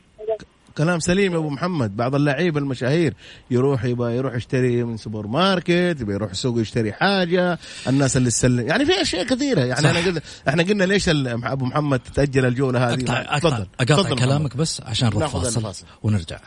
كلام 0.78 1.00
سليم 1.00 1.32
يا 1.32 1.38
أبو 1.38 1.50
محمد. 1.50 1.96
بعض 1.96 2.14
اللعيبة 2.14 2.60
المشاهير 2.60 3.14
يروح 3.50 3.84
يبغى 3.84 4.16
يروح 4.16 4.34
يشتري 4.34 4.84
من 4.84 4.96
سوبر 4.96 5.26
ماركت 5.26 5.96
يبغى 6.00 6.14
يروح 6.14 6.30
السوق 6.30 6.60
يشتري 6.60 6.92
حاجة. 6.92 7.58
الناس 7.88 8.16
اللي 8.16 8.30
تسلم. 8.30 8.68
يعني 8.68 8.86
في 8.86 9.02
أشياء 9.02 9.26
كثيرة. 9.26 9.60
يعني 9.60 9.82
صح. 9.82 9.88
انا 9.90 9.98
قلنا 9.98 10.20
إحنا 10.48 10.62
قلنا 10.62 10.84
ليش 10.84 11.08
أبو 11.08 11.64
محمد 11.64 12.00
تأجل 12.14 12.44
الجولة 12.44 12.92
هذه؟ 12.92 13.04
أقطع 13.10 13.38
تفضل. 13.38 13.66
اقاطع 13.80 14.14
كلامك 14.14 14.46
محمد. 14.46 14.56
بس 14.56 14.80
عشان 14.80 15.08
نروح 15.08 15.26
فاصل, 15.26 15.62
فاصل 15.62 15.84
ونرجع. 16.02 16.38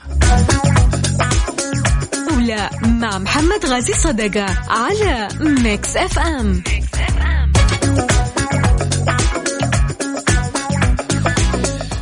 الجولة 2.38 2.70
مع 2.88 3.18
محمد 3.18 3.66
غازي 3.66 3.94
صدقة 3.94 4.46
على 4.70 5.28
Mix 5.42 5.98
FM, 5.98 6.64
Mix 6.68 6.94
FM. 6.94 7.54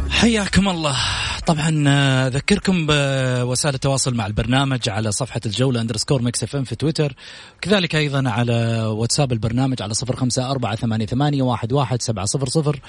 حياكم 0.09 0.69
الله. 0.69 0.97
طبعا 1.45 1.83
آه، 1.87 2.27
أذكركم 2.27 2.85
بوسائل 2.89 3.75
التواصل 3.75 4.15
مع 4.15 4.27
البرنامج 4.27 4.89
على 4.89 5.11
صفحة 5.11 5.41
الجولة 5.45 5.81
underscore 5.81 6.21
Mix 6.21 6.43
FM 6.43 6.63
في 6.63 6.75
تويتر. 6.75 7.15
كذلك 7.61 7.95
أيضا 7.95 8.29
على 8.29 8.83
واتساب 8.85 9.31
البرنامج 9.31 9.81
على 9.81 9.93
صفر 9.93 10.15
خمسة 10.15 10.51
أربعة 10.51 10.75
ثمانية, 10.75 11.05
ثمانية 11.05 11.41
واحد, 11.41 11.73
واحد 11.73 12.01
سبعة 12.01 12.25
صفر 12.25 12.49
صفر. 12.49 12.79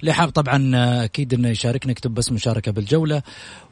اللي 0.00 0.12
حاب 0.12 0.28
طبعا 0.28 0.72
آه، 0.76 1.04
أكيد 1.04 1.34
إنه 1.34 1.48
يشاركنا 1.48 1.92
يكتب 1.92 2.14
بس 2.14 2.32
مشاركة 2.32 2.72
بالجولة. 2.72 3.22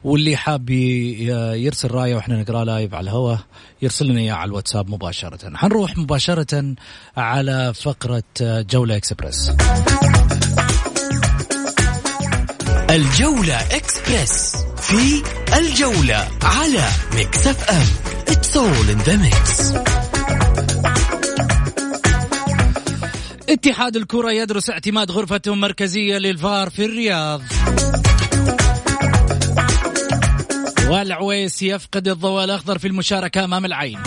واللي 0.03 0.35
حاب 0.35 0.69
يرسل 0.69 1.91
رأيه 1.91 2.15
وإحنا 2.15 2.41
نقرأ 2.41 2.65
live 2.65 2.93
على 2.93 3.03
الهواء 3.03 3.39
يرسل 3.81 4.05
لنا 4.07 4.19
إياه 4.19 4.33
على 4.33 4.49
الواتساب 4.49 4.89
مباشرة. 4.89 5.57
حنروح 5.57 5.97
مباشرة 5.97 6.75
على 7.17 7.73
فقرة 7.73 8.23
آه، 8.41 8.61
جولة 8.61 8.95
اكسبرس 8.95 9.51
الجولة 12.89 13.55
إكسبرس 13.55 14.55
في 14.77 15.23
الجولة 15.57 16.27
على 16.43 16.83
Mix 17.15 17.47
FM. 17.47 17.85
It's 18.27 18.55
all 18.55 18.89
in 18.89 18.99
the 19.07 19.17
mix. 19.17 19.75
اتحاد 23.49 23.95
الكرة 23.95 24.31
يدرس 24.31 24.69
اعتماد 24.69 25.11
غرفة 25.11 25.41
مركزية 25.47 26.17
للفار 26.17 26.69
في 26.69 26.85
الرياض. 26.85 27.41
والعويس 30.89 31.61
يفقد 31.61 32.07
الضوء 32.07 32.43
الأخضر 32.43 32.77
في 32.77 32.87
المشاركة 32.87 33.43
أمام 33.43 33.65
العين. 33.65 33.99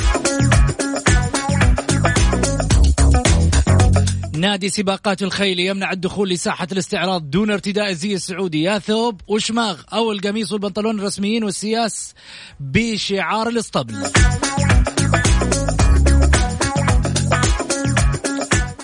نادي 4.37 4.69
سباقات 4.69 5.23
الخيل 5.23 5.59
يمنع 5.61 5.93
الدخول 5.93 6.29
لساحة 6.29 6.69
الاستعراض 6.73 7.31
دون 7.31 7.51
ارتداء 7.51 7.91
الزي 7.91 8.15
السعودي. 8.15 8.63
يا 8.63 8.79
ثوب 8.79 9.21
وشماغ 9.29 9.81
أو 9.93 10.13
القميص 10.13 10.53
والبنطلون 10.53 10.99
الرسميين 10.99 11.45
والسياس 11.45 12.15
بشعار 12.61 13.49
الاسطبل. 13.49 13.95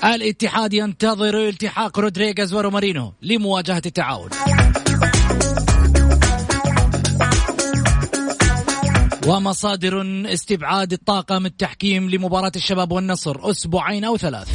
الاتحاد 0.04 0.72
ينتظر 0.72 1.48
التحاق 1.48 1.98
رودريغاز 1.98 2.54
ورومارينو 2.54 3.12
لمواجهة 3.22 3.82
التعاون. 3.86 4.30
ومصادر 9.26 10.02
استبعاد 10.32 10.92
الطاقم 10.92 11.46
التحكيم 11.46 12.10
لمباراة 12.10 12.52
الشباب 12.56 12.92
والنصر 12.92 13.50
أسبوعين 13.50 14.04
أو 14.04 14.16
ثلاث. 14.16 14.48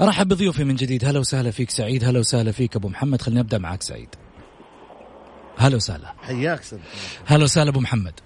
أرحب 0.00 0.28
بضيوفي 0.28 0.64
من 0.64 0.76
جديد. 0.76 1.04
هلا 1.04 1.18
وسهلا 1.18 1.50
فيك 1.50 1.70
سعيد. 1.70 2.04
هلا 2.04 2.18
وسهلا 2.18 2.52
فيك 2.52 2.76
أبو 2.76 2.88
محمد. 2.88 3.22
خلينا 3.22 3.40
نبدأ 3.40 3.58
معك 3.58 3.82
سعيد. 3.82 4.08
هلا 5.58 5.76
وسهلا. 5.76 6.14
حياك 6.22 6.62
سيد 6.62 6.80
هلا 7.26 7.44
وسهلا 7.44 7.70
أبو 7.70 7.80
محمد. 7.80 8.20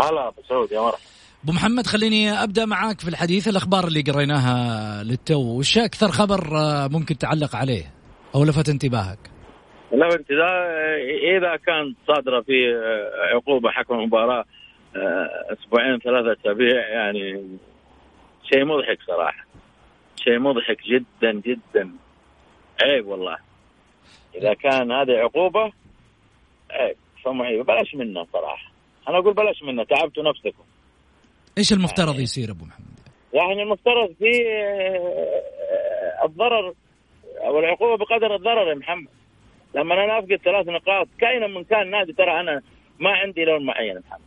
هلا 0.00 0.28
أبو 0.28 0.42
سعود 0.48 0.72
يا 0.72 0.80
مرحبا. 0.80 1.02
أبو 1.44 1.52
محمد 1.52 1.86
خليني 1.86 2.42
أبدأ 2.42 2.64
معاك 2.64 3.00
في 3.00 3.08
الحديث 3.08 3.48
الأخبار 3.48 3.86
اللي 3.86 4.00
قريناها 4.00 5.02
للتو. 5.02 5.40
وش 5.40 5.78
أكثر 5.78 6.10
خبر 6.10 6.58
آه، 6.58 6.88
ممكن 6.88 7.18
تعلق 7.18 7.56
عليه 7.56 7.94
أو 8.34 8.44
لفت 8.44 8.68
انتباهك؟ 8.68 9.35
لفت 9.92 10.30
إذا 11.36 11.56
كانت 11.56 11.96
صادرة 12.06 12.40
في 12.40 12.74
آه، 12.74 13.34
عقوبة 13.34 13.70
حكم 13.70 13.94
المباراة 13.94 14.44
آه، 14.96 15.46
أسبوعين 15.52 15.98
ثلاثة 15.98 16.40
أسابيع 16.40 16.88
يعني 16.88 17.48
شيء 18.52 18.64
مضحك 18.64 18.98
صراحة. 19.06 19.46
شيء 20.16 20.38
مضحك 20.38 20.82
جدا 20.82 21.32
جدا. 21.32 21.90
عيب 22.82 23.06
والله. 23.06 23.36
إذا 24.34 24.54
كان 24.54 24.92
هذه 24.92 25.12
عقوبة 25.12 25.72
عيب. 26.70 26.96
فمعيب 27.24 27.66
بلاش 27.66 27.94
منها 27.94 28.26
صراحة. 28.32 28.70
أنا 29.08 29.18
أقول 29.18 29.34
بلاش 29.34 29.62
منها 29.62 29.84
تعبتوا 29.84 30.22
نفسكم. 30.22 30.64
إيش 31.58 31.72
المفترض 31.72 32.10
يعني 32.10 32.22
يصير 32.22 32.50
أبو 32.50 32.64
محمد؟ 32.64 32.86
يعني 33.32 33.62
المفترض 33.62 34.14
في 34.18 34.48
آه، 34.48 36.24
الضرر 36.24 36.74
أو 37.46 37.58
العقوبة 37.58 37.96
بقدر 37.96 38.34
الضرر 38.34 38.68
يا 38.68 38.74
محمد. 38.74 39.15
لما 39.76 40.04
أنا 40.04 40.18
افقد 40.18 40.36
ثلاث 40.44 40.68
نقاط 40.68 41.08
كائنا 41.20 41.46
من 41.46 41.64
كان 41.64 41.90
نادي 41.90 42.12
ترى 42.12 42.40
أنا 42.40 42.62
ما 42.98 43.10
عندي 43.10 43.44
لون 43.44 43.66
معين 43.66 43.98
محمد 43.98 44.20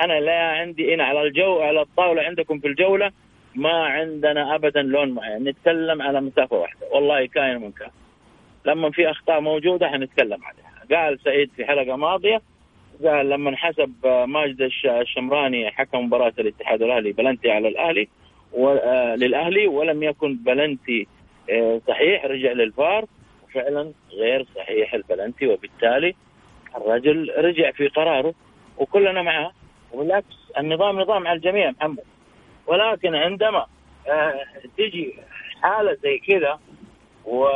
أنا 0.00 0.20
لا 0.20 0.40
عندي 0.40 0.94
هنا 0.94 1.04
على 1.04 1.22
الجو 1.22 1.60
على 1.60 1.80
الطاولة 1.80 2.22
عندكم 2.22 2.58
في 2.58 2.66
الجولة 2.66 3.12
ما 3.54 3.84
عندنا 3.84 4.54
ابدا 4.54 4.82
لون 4.82 5.10
معين. 5.10 5.44
نتكلم 5.44 6.02
على 6.02 6.20
مسافة 6.20 6.56
واحدة. 6.56 6.86
والله 6.92 7.26
كائن 7.26 7.60
من 7.60 7.72
كان. 7.72 7.90
لما 8.64 8.90
في 8.90 9.10
أخطاء 9.10 9.40
موجودة 9.40 9.88
حنتكلم 9.88 10.38
عليها. 10.44 11.02
قال 11.04 11.20
سعيد 11.20 11.50
في 11.56 11.64
حلقة 11.64 11.96
ماضية 11.96 12.42
قال 13.04 13.28
لما 13.28 13.50
انحسب 13.50 13.92
ماجد 14.06 14.70
الشمراني 14.84 15.70
حكم 15.70 16.04
مباراة 16.04 16.32
الاتحاد 16.38 16.82
الأهلي 16.82 17.12
بلنتي 17.12 17.50
على 17.50 17.68
الأهلي 17.68 18.08
للأهلي 19.16 19.66
ولم 19.66 20.02
يكن 20.02 20.36
بلنتي 20.36 21.06
صحيح 21.88 22.24
رجع 22.24 22.52
للفار. 22.52 23.04
وفعلا 23.56 23.92
غير 24.12 24.46
صحيح 24.56 24.94
البلنتي 24.94 25.46
وبالتالي 25.46 26.14
الرجل 26.76 27.32
رجع 27.38 27.70
في 27.70 27.88
قراره 27.88 28.34
وكلنا 28.78 29.22
معه 29.22 29.52
وبالعكس 29.92 30.36
النظام 30.58 31.00
نظام 31.00 31.26
على 31.26 31.36
الجميع 31.36 31.70
محمد. 31.70 32.04
ولكن 32.66 33.14
عندما 33.14 33.66
آه 34.08 34.44
تجي 34.78 35.14
حالة 35.62 35.94
زي 36.02 36.18
كذا 36.18 36.58
و 37.24 37.48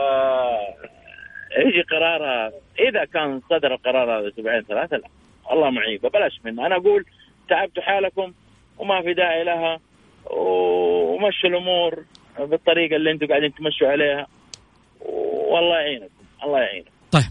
يجي 1.58 1.84
إذا 2.78 3.04
كان 3.04 3.40
صدر 3.50 3.74
القرار 3.74 4.18
هذا 4.18 4.28
أسبوعين 4.28 4.62
ثلاثة 4.62 4.96
لا. 4.96 5.08
الله 5.52 5.70
معيبه 5.70 6.08
بلاش 6.08 6.40
منه. 6.44 6.66
أنا 6.66 6.76
أقول 6.76 7.04
تعبتوا 7.48 7.82
حالكم 7.82 8.32
وما 8.78 9.02
في 9.02 9.14
داعي 9.14 9.44
لها 9.44 9.80
ومشوا 10.30 11.48
الأمور 11.48 12.04
بالطريقة 12.38 12.96
اللي 12.96 13.10
أنتم 13.10 13.26
قاعدين 13.26 13.54
تمشوا 13.54 13.88
عليها. 13.88 14.26
والله 15.50 15.76
يعينكم 15.76 16.14
الله 16.44 16.58
يعينكم 16.58 16.90
طيب. 17.10 17.24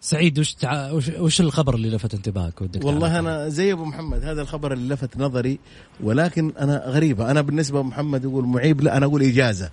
سعيد 0.00 0.38
وش 0.38 0.54
تع... 0.54 0.90
وش, 0.90 1.08
وش 1.08 1.40
الخبر 1.40 1.74
اللي 1.74 1.90
لفت 1.90 2.14
انتباهك؟ 2.14 2.62
ودك 2.62 2.84
والله 2.84 3.18
أنا 3.18 3.48
زي 3.48 3.72
أبو 3.72 3.84
محمد 3.84 4.24
هذا 4.24 4.42
الخبر 4.42 4.72
اللي 4.72 4.94
لفت 4.94 5.16
نظري 5.16 5.58
ولكن 6.00 6.52
أنا 6.58 6.82
غريبة. 6.86 7.30
أنا 7.30 7.40
بالنسبة 7.40 7.82
محمد 7.82 8.24
يقول 8.24 8.44
معيب 8.44 8.80
لا 8.80 8.96
أنا 8.96 9.06
أقول 9.06 9.22
إجازة. 9.22 9.70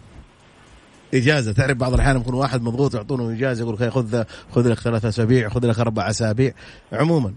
إجازة. 1.13 1.51
تعرف 1.51 1.77
بعض 1.77 1.93
الأحيان 1.93 2.17
يكون 2.17 2.33
واحد 2.33 2.61
مضغوط 2.61 2.95
يعطونه 2.95 3.31
إجازة 3.31 3.63
يقول 3.63 3.77
خذ 3.77 4.23
خذ 4.51 4.67
لك 4.69 4.79
ثلاث 4.79 5.05
أسابيع 5.05 5.49
خذ 5.49 5.65
لك 5.65 5.79
أربع 5.79 6.09
أسابيع. 6.09 6.53
عموما 6.93 7.33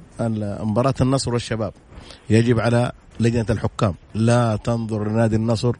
مباراة 0.61 0.95
النصر 1.00 1.33
والشباب 1.33 1.73
يجب 2.31 2.61
على 2.61 2.93
لجنة 3.21 3.47
الحكام. 3.50 3.95
لا 4.14 4.57
تنظر 4.57 5.09
لنادي 5.09 5.37
النصر 5.37 5.76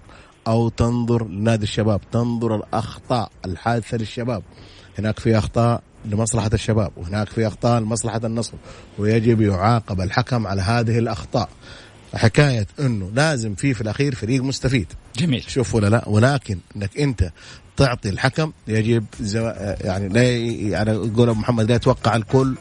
أو 0.47 0.68
تنظر 0.68 1.28
لنادي 1.28 1.62
الشباب 1.62 2.00
تنظر 2.12 2.56
الأخطاء 2.56 3.30
الحادثة 3.44 3.97
للشباب. 3.97 4.42
هناك 4.99 5.18
في 5.18 5.38
أخطاء 5.38 5.82
لمصلحة 6.04 6.50
الشباب 6.54 6.92
وهناك 6.97 7.28
في 7.28 7.47
أخطاء 7.47 7.80
لمصلحة 7.80 8.20
النصر 8.25 8.52
ويجب 8.99 9.40
يعاقب 9.40 10.00
الحكم 10.00 10.47
على 10.47 10.62
هذه 10.62 10.99
الأخطاء. 10.99 11.49
حكاية 12.14 12.66
أنه 12.80 13.11
لازم 13.14 13.54
في 13.54 13.75
في 13.75 13.80
الأخير 13.80 14.14
فريق 14.14 14.42
مستفيد. 14.42 14.87
جميل. 15.16 15.42
شوف 15.49 15.75
ولا 15.75 15.87
لا 15.87 16.09
ولكن 16.09 16.59
أنك 16.76 16.99
أنت 16.99 17.30
تعطي 17.80 18.08
الحكم. 18.08 18.52
يجب 18.68 19.04
زو... 19.20 19.52
يعني 19.80 20.08
لا 20.08 20.22
يعني 20.76 20.90
يقول 20.90 21.28
ابو 21.28 21.40
محمد 21.40 21.68
لا 21.68 21.75
يتوقع 21.75 22.16
الكل 22.16 22.54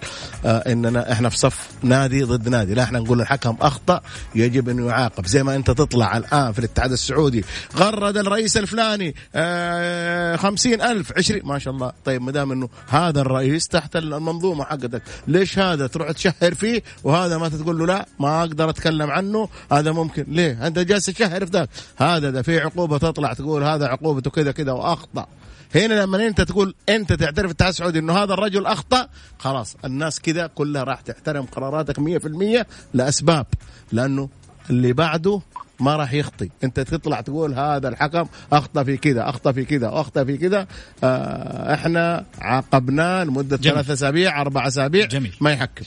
آه 0.45 0.71
إننا 0.71 1.11
إحنا 1.11 1.29
في 1.29 1.37
صف 1.37 1.69
نادي 1.83 2.23
ضد 2.23 2.49
نادي. 2.49 2.73
لا 2.73 2.83
إحنا 2.83 2.99
نقول 2.99 3.21
الحكم 3.21 3.57
أخطأ 3.61 4.01
يجب 4.35 4.69
انه 4.69 4.87
يعاقب. 4.87 5.25
زي 5.25 5.43
ما 5.43 5.55
أنت 5.55 5.71
تطلع 5.71 6.17
الآن 6.17 6.51
في 6.51 6.59
الاتحاد 6.59 6.91
السعودي 6.91 7.45
غرد 7.75 8.17
الرئيس 8.17 8.57
الفلاني 8.57 9.15
آه 9.35 10.35
خمسين 10.35 10.81
ألف 10.81 11.11
عشرين 11.17 11.41
ما 11.45 11.59
شاء 11.59 11.73
الله. 11.73 11.91
طيب 12.05 12.21
ما 12.21 12.31
دام 12.31 12.51
إنه 12.51 12.69
هذا 12.87 13.21
الرئيس 13.21 13.67
تحت 13.67 13.95
المنظومة 13.95 14.63
حقتك 14.63 15.01
ليش 15.27 15.59
هذا 15.59 15.87
تروح 15.87 16.11
تشهر 16.11 16.53
فيه 16.53 16.83
وهذا 17.03 17.37
ما 17.37 17.49
تقول 17.49 17.79
له 17.79 17.85
لا 17.85 18.05
ما 18.19 18.39
أقدر 18.39 18.69
أتكلم 18.69 19.11
عنه 19.11 19.49
هذا 19.71 19.91
ممكن. 19.91 20.25
ليه؟ 20.27 20.67
أنت 20.67 20.79
جالس 20.79 21.05
تشهر 21.05 21.45
في 21.45 21.51
ذاك. 21.51 21.69
هذا 21.97 22.29
ده 22.29 22.41
في 22.41 22.59
عقوبة 22.59 22.97
تطلع 22.97 23.33
تقول 23.33 23.63
هذا 23.63 23.85
عقوبته 23.87 24.31
كذا 24.31 24.51
كذا 24.51 24.71
وأخطأ. 24.71 25.08
أخطأ. 25.15 25.27
هنا 25.75 25.93
لما 25.93 26.27
أنت 26.27 26.41
تقول 26.41 26.75
أنت 26.89 27.13
تعترف 27.13 27.45
الاتحاد 27.45 27.69
السعودي 27.69 27.99
إنه 27.99 28.13
هذا 28.13 28.33
الرجل 28.33 28.65
أخطأ 28.65 29.07
خلاص 29.39 29.75
الناس 29.85 30.19
كذا 30.19 30.47
كلها 30.47 30.83
راح 30.83 31.01
تحترم 31.01 31.45
قراراتك 31.45 31.99
100% 31.99 32.65
لأسباب. 32.93 33.45
لأنه 33.91 34.29
اللي 34.69 34.93
بعده 34.93 35.41
ما 35.79 35.95
راح 35.95 36.13
يخطي. 36.13 36.49
انت 36.63 36.79
تطلع 36.79 37.21
تقول 37.21 37.53
هذا 37.53 37.87
الحكم 37.89 38.25
أخطأ 38.53 38.83
في 38.83 38.97
كذا 38.97 39.29
أخطأ 39.29 39.51
في 39.51 39.65
كذا 39.65 39.89
أخطأ 39.93 40.23
في 40.23 40.37
كذا. 40.37 40.67
آه 41.03 41.73
إحنا 41.73 42.25
عاقبناه 42.41 43.23
لمدة 43.23 43.57
ثلاث 43.57 43.89
أسابيع 43.89 44.41
أربع 44.41 44.67
أسابيع 44.67 45.05
جميل. 45.05 45.33
ما 45.41 45.51
يحكم. 45.51 45.85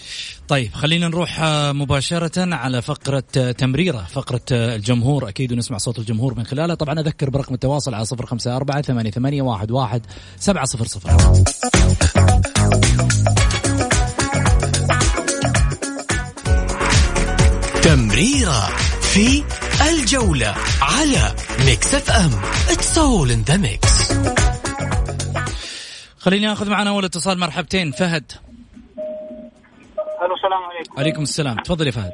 طيب 0.49 0.73
خلينا 0.73 1.09
نروح 1.09 1.41
مباشرة 1.71 2.55
على 2.55 2.83
فقرة 2.83 3.53
تمريرة. 3.59 4.07
فقرة 4.13 4.41
الجمهور 4.51 5.29
أكيد 5.29 5.53
ونسمع 5.53 5.79
صوت 5.79 5.99
الجمهور 5.99 6.35
من 6.35 6.45
خلالها. 6.45 6.75
طبعا 6.75 7.01
أذكر 7.01 7.31
برقم 7.31 7.55
التواصل 7.55 7.95
على 7.95 8.05
صفر 8.05 8.27
خمسة 8.27 8.57
أربعة 8.57 8.83
ثمانية, 8.83 9.11
ثمانية 9.11 9.43
واحد, 9.43 9.71
واحد 9.71 10.07
سبعة 10.39 10.65
صفر 10.65 10.85
صفر. 10.87 11.11
تمريرة 17.83 18.69
في 19.01 19.43
الجولة 19.81 20.55
على 20.83 21.35
Mix 21.67 21.95
FM 21.95 22.31
it's 22.71 22.99
all 22.99 23.31
in 23.31 23.43
the 23.43 23.57
mix 23.57 24.13
خليني 26.19 26.53
آخذ 26.53 26.71
معنا 26.71 26.91
أول 26.91 27.05
اتصال. 27.05 27.39
مرحبتين. 27.39 27.93
فهد. 27.93 28.33
ألو 30.23 30.35
السلام 30.35 30.63
عليكم. 30.63 30.99
عليكم 30.99 31.23
السلام. 31.23 31.57
تفضل 31.57 31.87
يا 31.87 31.93
فهد. 31.93 32.13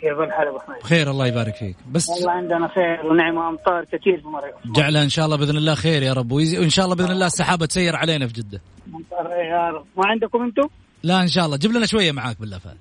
كيف 0.00 0.18
الحال 0.18 0.48
أبو 0.48 0.58
حميد؟ 0.58 0.82
خير 0.82 1.10
الله 1.10 1.26
يبارك 1.26 1.54
فيك. 1.56 1.76
بس 1.92 2.08
والله 2.08 2.30
عندنا 2.30 2.68
خير 2.74 3.06
ونعمة 3.06 3.48
امطار 3.48 3.84
كثير 3.84 4.20
في 4.20 4.26
مرة. 4.26 4.52
جعلها 4.76 5.02
إن 5.02 5.08
شاء 5.08 5.24
الله 5.24 5.36
بإذن 5.36 5.56
الله 5.56 5.74
خير 5.74 6.02
يا 6.02 6.12
رب. 6.12 6.32
وإن 6.32 6.70
شاء 6.70 6.84
الله 6.84 6.96
بإذن 6.96 7.10
الله 7.10 7.26
السحابة 7.26 7.66
تسير 7.66 7.96
علينا 7.96 8.26
في 8.26 8.32
جدة. 8.32 8.60
أمطار 8.94 9.30
يا 9.30 9.70
رب. 9.70 9.86
ما 9.96 10.06
عندكم 10.06 10.42
أنتم؟ 10.42 10.68
لا 11.02 11.22
إن 11.22 11.28
شاء 11.28 11.46
الله. 11.46 11.56
جيب 11.56 11.72
لنا 11.72 11.86
شوية 11.86 12.12
معاك 12.12 12.40
بالله 12.40 12.58
فهد. 12.58 12.76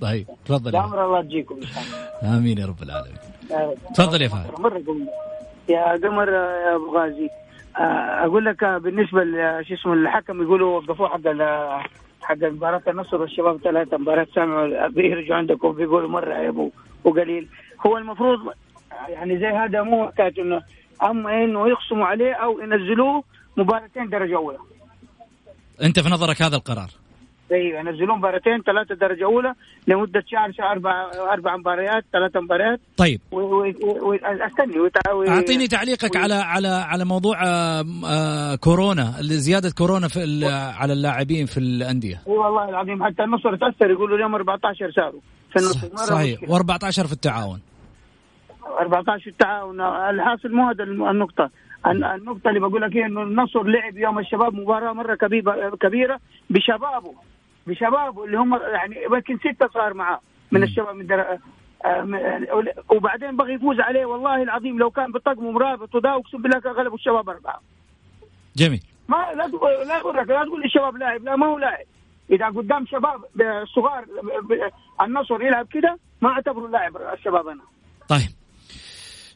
طيب 0.00 0.26
تفضل 0.44 0.74
يا 0.74 0.84
الله 0.84 1.22
تجيكم 1.22 1.54
إن 1.54 1.62
شاء 1.62 1.82
الله. 2.22 2.38
آمين 2.38 2.58
يا 2.58 2.66
رب 2.66 2.82
العالمين. 2.82 3.18
تفضل 3.94 4.22
يا 4.22 4.28
فهد. 4.28 4.46
يا 5.68 5.92
قمر 5.92 6.28
يا 6.28 6.76
أبو 6.76 6.98
غازي 6.98 7.28
أقول 8.24 8.44
لك 8.44 8.64
بالنسبة 8.64 9.22
شو 9.62 9.74
اسمه 9.74 9.92
الحكم 9.92 10.42
يقولوا 10.42 10.80
وقفوه 10.80 11.08
حق 11.08 11.20
حق 12.22 12.36
مباراة 12.42 12.82
النصر 12.88 13.20
والشباب 13.20 13.60
ثلاثة 13.64 13.96
مباريات 13.96 14.28
سامعوا 14.34 14.88
بيرجعوا 14.88 15.38
عندكم 15.38 15.72
بيقولوا 15.72 16.08
مرة 16.08 16.34
يا 16.34 16.48
أبو 16.48 16.70
وقليل. 17.04 17.48
هو 17.86 17.98
المفروض 17.98 18.38
يعني 19.08 19.38
زي 19.38 19.46
هذا 19.46 19.82
مو 19.82 20.06
حكاية 20.06 20.42
إنه 20.42 20.62
أما 21.02 21.44
إنه 21.44 21.68
يخصموا 21.68 22.06
عليه 22.06 22.32
أو 22.34 22.60
ينزلوه 22.60 23.24
مباراتين 23.56 24.08
درجة 24.08 24.36
أولى. 24.36 24.58
أنت 25.82 26.00
في 26.00 26.08
نظرك 26.08 26.42
هذا 26.42 26.56
القرار؟ 26.56 26.90
أيوه 27.52 27.80
ينزلون 27.80 28.18
مباراتين 28.18 28.62
ثلاثة 28.62 28.94
درجة 28.94 29.24
أولى 29.24 29.54
لمدة 29.86 30.24
شهر 30.26 30.52
شهر 30.52 30.72
أربع 30.72 31.10
أربع 31.32 31.56
مباريات 31.56 32.04
ثلاث 32.12 32.36
مباريات. 32.36 32.80
طيب. 32.96 33.20
أستني 34.46 35.28
أعطيني 35.28 35.66
تعليقك 35.66 36.16
على 36.16 36.34
على 36.34 36.68
على 36.68 37.04
موضوع 37.04 37.42
آه 37.44 37.84
آه 38.06 38.54
كورونا 38.54 39.14
زيادة 39.20 39.70
كورونا 39.78 40.08
في 40.08 40.44
على 40.78 40.92
اللاعبين 40.92 41.46
في 41.46 41.58
الأندية. 41.58 42.22
إي 42.28 42.32
والله 42.32 42.68
العظيم 42.68 43.04
حتى 43.04 43.22
النصر 43.22 43.56
تأثر 43.56 43.90
يقولوا 43.90 44.16
اليوم 44.16 44.34
14 44.34 44.90
صاروا. 44.90 45.20
في 45.50 45.56
النصر 45.56 46.06
صحيح. 46.06 46.40
و14 46.40 47.06
في 47.06 47.12
التعاون 47.12 47.60
14 48.80 49.20
في 49.20 49.26
التعاون. 49.30 49.80
الحاصل 49.80 50.48
مو 50.52 50.68
هذا 50.68 50.84
النقطة. 50.84 51.50
النقطة 51.86 52.48
اللي 52.48 52.60
بقول 52.60 52.82
لك 52.82 52.96
إنه 52.96 53.22
النصر 53.22 53.62
لعب 53.62 53.96
يوم 53.96 54.18
الشباب 54.18 54.54
مباراة 54.54 54.92
مرة 54.92 55.14
كبيرة 55.14 55.76
كبيرة 55.80 56.20
بشبابه. 56.50 57.14
بشبابه 57.66 58.24
اللي 58.24 58.38
هم 58.38 58.54
يعني 58.54 58.96
يمكن 59.04 59.38
ستة 59.38 59.68
صار 59.74 59.94
معاه 59.94 60.20
من 60.52 60.62
الشباب 60.62 60.94
من 60.94 61.06
در... 61.06 61.38
وبعدين 62.90 63.36
بغى 63.36 63.52
يفوز 63.52 63.80
عليه 63.80 64.04
والله 64.04 64.42
العظيم 64.42 64.78
لو 64.78 64.90
كان 64.90 65.12
بطقم 65.12 65.44
مرابط 65.44 65.94
وده 65.94 66.10
اقسم 66.14 66.42
بالله 66.42 66.60
كان 66.60 66.72
غلبوا 66.72 66.96
الشباب 66.96 67.28
أربعة. 67.28 67.60
جميل. 68.56 68.82
ما 69.08 69.16
لا 69.36 69.48
تقول 69.48 69.70
لا 69.88 70.00
أقول 70.00 70.16
لك 70.16 70.28
لا 70.28 70.44
تقول 70.44 70.64
الشباب 70.64 70.96
لاعب 70.96 71.24
لا 71.24 71.36
ما 71.36 71.46
هو 71.46 71.58
لاعب. 71.58 71.86
إذا 72.30 72.46
قدام 72.46 72.86
شباب 72.86 73.20
صغار 73.74 74.04
النصر 75.00 75.42
يلعب 75.42 75.66
كده 75.72 75.98
ما 76.22 76.28
أعتبره 76.28 76.68
لاعب 76.68 76.96
الشباب 76.96 77.48
أنا. 77.48 77.62
طيب. 78.08 78.30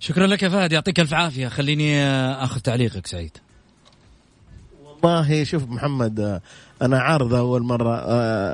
شكرا 0.00 0.26
لك 0.26 0.42
يا 0.42 0.48
فهد 0.48 0.72
يعطيك 0.72 1.00
ألف 1.00 1.14
عافية 1.14 1.48
خليني 1.48 2.04
آخذ 2.44 2.60
تعليقك 2.60 3.06
سعيد. 3.06 3.38
والله 4.82 5.44
شوف 5.44 5.68
محمد 5.68 6.40
أنا 6.84 6.98
عارض 6.98 7.34
أول 7.34 7.62
مرة 7.62 7.94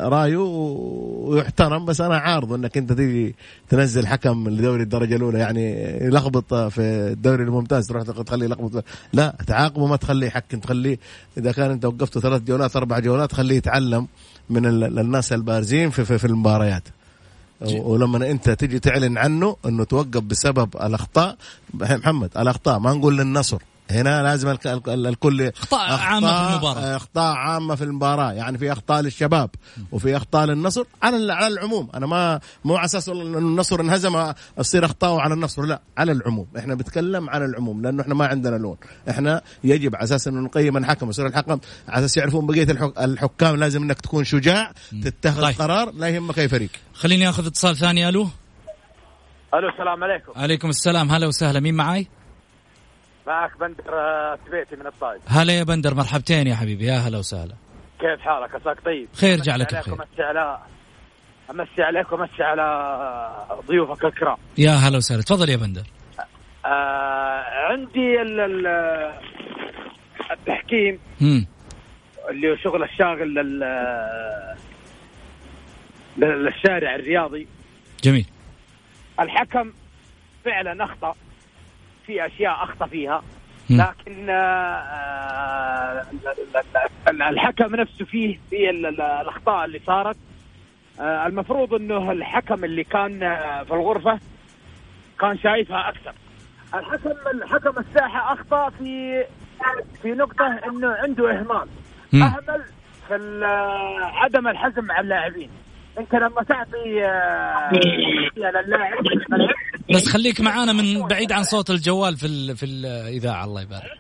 رايه 0.09 0.37
ويحترم 0.37 1.85
بس 1.85 2.01
أنا 2.01 2.17
عارض 2.17 2.53
إنك 2.53 2.77
أنت 2.77 2.93
تيجي 2.93 3.35
تنزل 3.69 4.07
حكم 4.07 4.49
لدوري 4.49 4.83
الدرجة 4.83 5.17
الأولى. 5.17 5.39
يعني 5.39 5.73
يلخبط 6.05 6.55
في 6.55 6.81
الدوري 7.13 7.43
الممتاز 7.43 7.87
تروح 7.87 8.03
تخليه 8.03 8.47
يلخبط. 8.47 8.85
لا 9.13 9.37
تعاقبه 9.47 9.87
ما 9.87 9.97
تخليه 9.97 10.27
يحكم 10.27 10.59
تخليه 10.59 10.99
إذا 11.39 11.53
كان 11.53 11.71
أنت 11.71 11.85
وقفته 11.85 12.21
ثلاث 12.21 12.43
جولات 12.43 12.77
أربع 12.77 12.99
جولات 12.99 13.33
خليه 13.33 13.57
يتعلم 13.57 14.07
من 14.51 14.67
الناس 14.99 15.33
البارزين 15.33 15.91
في, 15.91 16.05
في, 16.05 16.19
في 16.19 16.27
المباريات. 16.27 16.83
ولما 17.61 18.31
أنت 18.31 18.51
تجي 18.51 18.79
تعلن 18.79 19.19
عنه 19.19 19.57
إنه 19.67 19.85
توقف 19.85 20.23
بسبب 20.23 20.77
الأخطاء 20.77 21.37
محمد 21.75 22.31
الأخطاء 22.37 22.79
ما 22.79 22.93
نقول 22.93 23.19
للنصر. 23.19 23.63
هنا 23.93 24.23
لازم 24.23 24.57
الكل 24.89 25.49
أخطاء 25.49 25.91
عامة 25.91 26.47
في 26.47 26.53
المباراة. 26.53 26.97
أخطاء 26.97 27.35
عامة 27.37 27.75
في 27.75 27.85
المباراة. 27.85 28.33
يعني 28.33 28.59
في 28.59 28.73
أخطاء 28.73 29.01
للشباب 29.01 29.51
وفي 29.93 30.17
أخطاء 30.17 30.47
للنصر 30.47 30.85
على 31.03 31.33
على 31.33 31.55
العموم. 31.55 31.91
أنا 31.95 32.07
ما 32.07 32.41
مو 32.65 32.77
على 32.77 32.85
أساس 32.85 33.09
إنه 33.09 33.39
النصر 33.39 33.81
انهزم 33.81 34.33
تصير 34.57 34.85
أخطاء 34.85 35.19
على 35.19 35.35
النصر 35.35 35.63
لا 35.63 35.81
على 35.99 36.13
العموم. 36.13 36.47
إحنا 36.59 36.75
بنتكلم 36.75 37.31
على 37.31 37.45
العموم 37.45 37.83
لأنه 37.83 38.03
إحنا 38.03 38.15
ما 38.15 38.27
عندنا 38.27 38.57
لون. 38.57 38.77
إحنا 39.11 39.43
يجب 39.65 39.95
على 39.97 40.05
أساس 40.05 40.29
إنه 40.29 40.41
نقيم 40.41 40.77
الحكم 40.77 41.11
يصير 41.11 41.27
الحكم 41.27 41.61
على 41.89 42.05
أساس 42.05 42.17
يعرفون 42.17 42.47
بقية 42.47 42.67
الحكام 43.01 43.57
لازم 43.57 43.83
إنك 43.83 44.01
تكون 44.01 44.25
شجاع 44.25 44.73
تتخذ 45.05 45.43
طيب. 45.43 45.55
قرار 45.59 45.91
لا 45.91 46.09
يهمك 46.09 46.39
أي 46.39 46.49
فريق. 46.49 46.71
خليني 46.95 47.29
آخذ 47.29 47.47
اتصال 47.47 47.77
ثاني. 47.77 48.09
ألو؟ 48.09 48.29
ألو 49.55 49.69
السلام 49.69 50.05
عليكم. 50.05 50.33
عليكم 50.37 50.69
السلام. 50.69 51.11
هلا 51.11 51.27
وسهلا. 51.27 51.61
مين 51.61 51.75
معاي؟ 51.75 52.07
معك 53.31 53.59
بندر 53.61 53.85
آه، 53.89 54.39
سبيتي 54.47 54.77
من 54.77 54.87
الطائف 54.87 55.23
هلا 55.27 55.53
يا 55.53 55.63
بندر 55.63 55.95
مرحبتين 55.95 56.47
يا 56.47 56.55
حبيبي. 56.55 56.87
يا 56.87 56.95
هلا 56.95 57.19
وسهلا. 57.19 57.55
كيف 58.01 58.21
حالك؟ 58.21 58.55
عساك 58.55 58.81
طيب؟ 58.85 59.09
خير 59.15 59.41
جعلك 59.41 59.75
بخير. 59.75 59.95
امسي 59.95 60.23
على 60.23 60.59
أمسي 61.51 61.83
عليك 61.83 62.13
وأمسي 62.13 62.43
على 62.43 62.67
ضيوفك 63.69 64.05
الكرام. 64.05 64.37
يا 64.59 64.71
هلا 64.71 64.97
وسهلا. 64.97 65.23
تفضل 65.23 65.49
يا 65.49 65.57
بندر. 65.57 65.83
آه 66.67 67.45
عندي 67.71 68.23
ال 68.23 68.41
ال 68.41 68.67
التحكيم 70.31 70.99
مم. 71.21 71.47
اللي 72.31 72.51
هو 72.51 72.57
شغل 72.57 72.83
الشاغل 72.83 73.35
لل 73.35 73.61
للشارع 76.17 76.95
الرياضي. 76.95 77.47
جميل. 78.03 78.27
الحكم 79.21 79.73
فعلا 80.45 80.85
أخطأ. 80.85 81.15
في 82.11 82.27
أشياء 82.27 82.65
أخطأ 82.65 82.87
فيها. 82.87 83.23
لكن 83.71 84.31
آه، 84.31 86.03
الحكم 87.11 87.77
نفسه 87.77 88.05
فيه 88.05 88.39
في 88.51 88.71
الأخطاء 88.71 89.65
اللي 89.65 89.81
صارت. 89.87 90.17
آه، 91.01 91.27
المفروض 91.27 91.75
إنه 91.75 92.13
الحكم 92.13 92.65
اللي 92.65 92.85
كان 92.85 93.23
آه، 93.23 93.63
في 93.63 93.75
الغرفة 93.75 94.19
كان 95.21 95.39
شايفها 95.39 95.89
أكثر. 95.89 96.13
الحكم 96.75 97.11
الحكم 97.35 97.79
الساحة 97.81 98.33
أخطأ 98.33 98.71
في 98.71 99.25
في 100.03 100.13
نقطة 100.13 100.47
إنه 100.47 100.89
عنده 100.89 101.31
إهمال. 101.31 101.69
أهمل 102.15 102.65
في 103.09 103.45
عدم 104.15 104.49
الحزم 104.49 104.91
على 104.91 105.01
اللاعبين. 105.01 105.51
أنت 105.99 106.15
لما 106.15 106.43
تعطي 106.43 107.01
للاعب 108.37 109.05
بس 109.95 110.09
خليك 110.09 110.41
معانا 110.41 110.73
من 110.73 111.07
بعيد 111.07 111.33
عن 111.33 111.43
صوت 111.43 111.71
الجوال 111.71 112.17
في 112.17 112.27
ال 112.27 112.57
في 112.57 112.67
الإذاعة 112.67 113.45
الله 113.45 113.63
يبارك. 113.63 113.99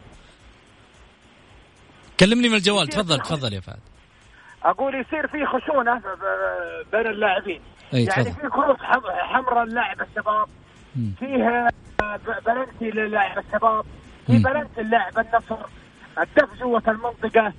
كلمني 2.20 2.48
من 2.48 2.54
الجوال 2.54 2.88
تفضل 2.88 3.20
تفضل 3.20 3.52
يا 3.52 3.60
فهد. 3.60 3.78
أقول 4.62 4.94
يصير 4.94 5.26
في 5.26 5.46
خشونة 5.46 6.02
بين 6.92 7.06
اللاعبين. 7.06 7.60
أي 7.94 8.04
يعني 8.04 8.24
في 8.24 8.48
كروت 8.48 8.76
حمراء 9.20 9.64
للاعب 9.64 10.00
الشباب 10.00 10.46
فيه 11.18 11.68
بلنتي 12.46 12.90
للاعب 12.90 13.38
الشباب 13.38 13.84
في 14.26 14.38
بلنتي 14.38 14.82
للاعب 14.82 15.18
النصر 15.18 15.56
الدف 16.18 16.60
جوة 16.60 16.82
المنطقة. 16.88 17.52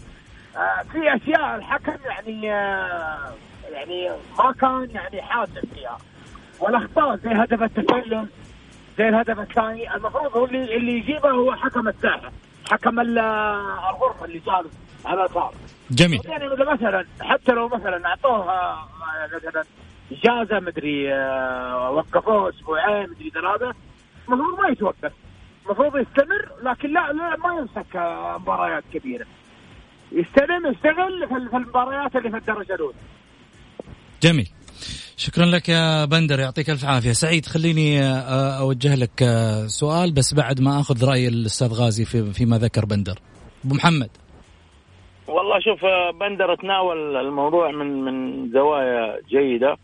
آه، 0.56 0.84
في 0.91 1.15
أشياء 1.15 1.56
الحكم 1.56 1.98
يعني 2.06 2.54
آه، 2.54 3.34
يعني 3.72 4.10
ما 4.38 4.52
كان 4.62 4.89
يعني 4.91 5.22
حاسم 5.22 5.62
فيها. 5.76 5.98
والأخطاء 6.62 7.15
زي 7.15 7.30
هدف 7.30 7.63
التسلل 7.63 8.28
زي 8.97 9.10
الهدف 9.10 9.39
الثاني. 9.39 9.95
المفروض 9.95 10.38
هو 10.38 10.45
اللي 10.45 10.78
اللي 10.78 10.97
يجيبه 10.97 11.30
هو 11.30 11.56
حكم 11.56 11.88
الساحة 11.88 12.32
حكم 12.71 13.00
الغرفة 13.00 14.26
اللي 14.26 14.39
جالس 14.39 14.74
على 15.06 15.24
الفار 15.24 15.54
جميل. 15.91 16.21
يعني 16.26 16.47
مثلا 16.47 17.06
حتى 17.21 17.52
لو 17.52 17.67
مثلا 17.67 18.06
اعطوها 18.06 18.88
مثلا 19.36 19.63
إجازة 20.12 20.60
مدري 20.60 21.13
آه، 21.13 21.91
وقفوه 21.91 22.50
أسبوعين 22.50 23.10
مدري 23.10 23.30
ثلاثة 23.30 23.74
المفروض 24.28 24.60
ما 24.60 24.69
يتوقف. 24.69 25.12
المفروض 25.65 25.97
يستمر 25.97 26.50
لكن 26.63 26.93
لا, 26.93 27.13
لا 27.13 27.38
ما 27.38 27.60
يمسك 27.60 27.95
آه، 27.95 28.38
مباريات 28.38 28.84
كبيرة. 28.93 29.26
يستلم 30.12 30.67
يشتغل 30.67 31.28
في 31.28 31.36
المباريات 31.36 32.15
اللي 32.15 32.30
في 32.30 32.38
الدرجة 32.38 32.76
الأولى. 32.76 32.95
جميل. 34.24 34.50
شكرا 35.25 35.45
لك 35.45 35.69
يا 35.69 36.05
بندر 36.05 36.39
يعطيك 36.39 36.69
ألف 36.69 36.86
عافية. 36.86 37.12
سعيد 37.12 37.45
خليني 37.45 38.01
آه، 38.01 38.60
أوجه 38.60 38.95
لك 38.95 39.23
آه، 39.23 39.67
سؤال 39.67 40.13
بس 40.13 40.34
بعد 40.34 40.62
ما 40.62 40.79
أخذ 40.79 41.10
رأي 41.10 41.27
الأستاذ 41.27 41.67
غازي 41.73 42.05
في 42.05 42.34
فيما 42.34 42.57
ذكر 42.57 42.86
بندر. 42.86 43.15
أبو 43.65 43.75
محمد. 43.75 44.10
والله 45.27 45.60
شوف 45.60 45.86
آه، 45.86 46.12
بندر 46.12 46.55
تناول 46.55 47.17
الموضوع 47.17 47.71
من 47.71 48.01
من 48.05 48.49
زوايا 48.51 49.19
جيدة. 49.29 49.77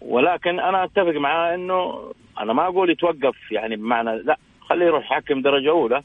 ولكن 0.00 0.60
أنا 0.60 0.84
أتفق 0.84 1.16
معاه 1.20 1.54
إنه 1.54 2.12
أنا 2.40 2.52
ما 2.52 2.66
أقول 2.66 2.90
يتوقف 2.90 3.52
يعني 3.52 3.76
بمعنى 3.76 4.22
لا 4.22 4.38
خليه 4.68 4.86
يروح 4.86 5.12
يحكم 5.12 5.42
درجة 5.42 5.70
أولى. 5.70 6.02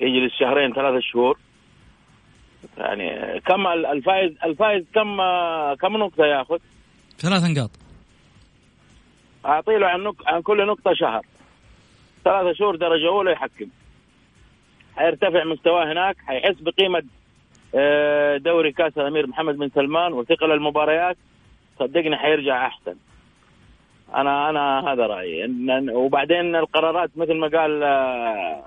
يجلس 0.00 0.32
شهرين 0.40 0.72
ثلاثة 0.72 1.00
شهور. 1.00 1.38
يعني 2.78 3.40
كم 3.40 3.66
الفائز 3.66 4.32
الفائز 4.44 4.84
كم 4.94 5.16
كم 5.74 5.96
نقطة 5.96 6.24
ياخذ؟ 6.24 6.58
ثلاث 7.18 7.44
نقاط. 7.44 7.70
اعطي 9.46 9.76
له 9.78 9.86
عن, 9.86 10.02
نق... 10.02 10.14
عن 10.26 10.42
كل 10.42 10.66
نقطة 10.66 10.94
شهر. 10.94 11.22
ثلاثة 12.24 12.52
شهور 12.52 12.76
درجة 12.76 13.08
أولى 13.08 13.32
يحكم. 13.32 13.66
حيرتفع 14.96 15.44
مستواه 15.44 15.92
هناك 15.92 16.16
حيحس 16.26 16.60
بقيمة 16.60 17.02
آه، 17.74 18.36
دوري 18.36 18.72
كأس 18.72 18.98
الأمير 18.98 19.26
محمد 19.26 19.56
بن 19.56 19.68
سلمان 19.68 20.12
وثقل 20.12 20.52
المباريات. 20.52 21.16
صدقني 21.78 22.16
حيرجع 22.16 22.66
أحسن. 22.66 22.94
أنا 24.14 24.50
أنا 24.50 24.92
هذا 24.92 25.06
رأيي. 25.06 25.46
وبعدين 25.92 26.56
القرارات 26.56 27.10
مثل 27.16 27.34
ما 27.34 27.48
قال 27.58 27.82
آه، 27.82 28.64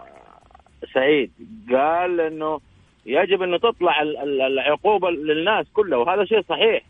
سعيد 0.93 1.31
قال 1.71 2.21
إنه 2.21 2.59
يجب 3.05 3.41
انه 3.41 3.57
تطلع 3.57 4.01
العقوبة 4.47 5.09
للناس 5.09 5.65
كلها 5.73 5.97
وهذا 5.97 6.25
شيء 6.25 6.41
صحيح. 6.41 6.83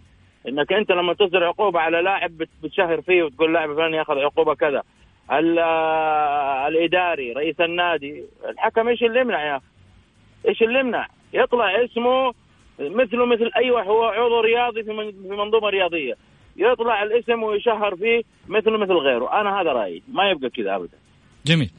إنك 0.47 0.73
أنت 0.73 0.91
لما 0.91 1.13
تصدر 1.13 1.43
عقوبة 1.43 1.79
على 1.79 2.01
لاعب 2.01 2.31
بتشهر 2.63 3.01
فيه 3.01 3.23
وتقول 3.23 3.53
لاعب 3.53 3.75
فلان 3.75 3.93
ياخذ 3.93 4.17
عقوبة 4.17 4.55
كذا. 4.55 4.83
الإداري 6.67 7.33
رئيس 7.33 7.61
النادي 7.61 8.23
الحكم 8.49 8.87
إيش 8.87 9.03
اللي 9.03 9.19
يمنع 9.19 9.45
يا 9.45 9.57
أخي؟ 9.57 9.65
إيش 10.47 10.63
اللي 10.63 10.79
يمنع؟ 10.79 11.07
يطلع 11.33 11.83
اسمه 11.83 12.33
مثله 12.79 13.25
مثل 13.25 13.51
أي 13.57 13.71
واحد 13.71 13.87
هو 13.87 14.03
عضو 14.03 14.39
رياضي 14.39 14.83
في 14.83 14.93
منظومة 15.29 15.69
رياضية. 15.69 16.15
يطلع 16.57 17.03
الاسم 17.03 17.43
ويشهر 17.43 17.95
فيه 17.95 18.21
مثله 18.47 18.77
مثل 18.77 18.93
غيره. 18.93 19.41
أنا 19.41 19.61
هذا 19.61 19.71
رأيي 19.71 20.03
ما 20.13 20.29
يبقى 20.29 20.49
كذا 20.49 20.75
ابدا. 20.75 20.97
جميل. 21.45 21.69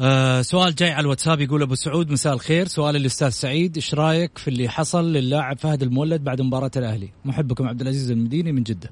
آه 0.00 0.42
سؤال 0.42 0.74
جاي 0.74 0.90
على 0.90 1.00
الواتساب 1.00 1.40
يقول 1.40 1.62
أبو 1.62 1.74
سعود 1.74 2.10
مساء 2.10 2.32
الخير. 2.32 2.68
سؤال 2.68 2.96
الاستاذ 2.96 3.28
سعيد 3.28 3.76
إيش 3.76 3.94
رأيك 3.94 4.38
في 4.38 4.48
اللي 4.48 4.68
حصل 4.68 5.12
للاعب 5.12 5.58
فهد 5.58 5.82
المولد 5.82 6.24
بعد 6.24 6.40
مباراة 6.40 6.70
الأهلي؟ 6.76 7.08
محبكم 7.24 7.68
عبد 7.68 7.80
العزيز 7.80 8.10
المديني 8.10 8.52
من 8.52 8.62
جدة. 8.62 8.90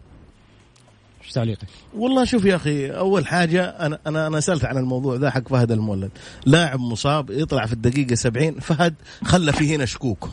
إيش 1.24 1.32
تعليقك؟ 1.32 1.66
والله 1.96 2.24
شوف 2.24 2.44
يا 2.44 2.56
أخي 2.56 2.90
أول 2.90 3.26
حاجة 3.26 3.64
أنا 3.64 3.98
أنا 4.06 4.26
أنا 4.26 4.40
سألت 4.40 4.64
عن 4.64 4.76
الموضوع 4.76 5.16
ذا 5.16 5.30
حق 5.30 5.48
فهد 5.48 5.72
المولد. 5.72 6.10
لاعب 6.46 6.80
مصاب 6.80 7.30
يطلع 7.30 7.66
في 7.66 7.72
الدقيقة 7.72 8.14
70 8.14 8.60
فهد 8.60 8.94
خلى 9.24 9.52
في 9.52 9.74
هنا 9.74 9.84
شكوك. 9.84 10.30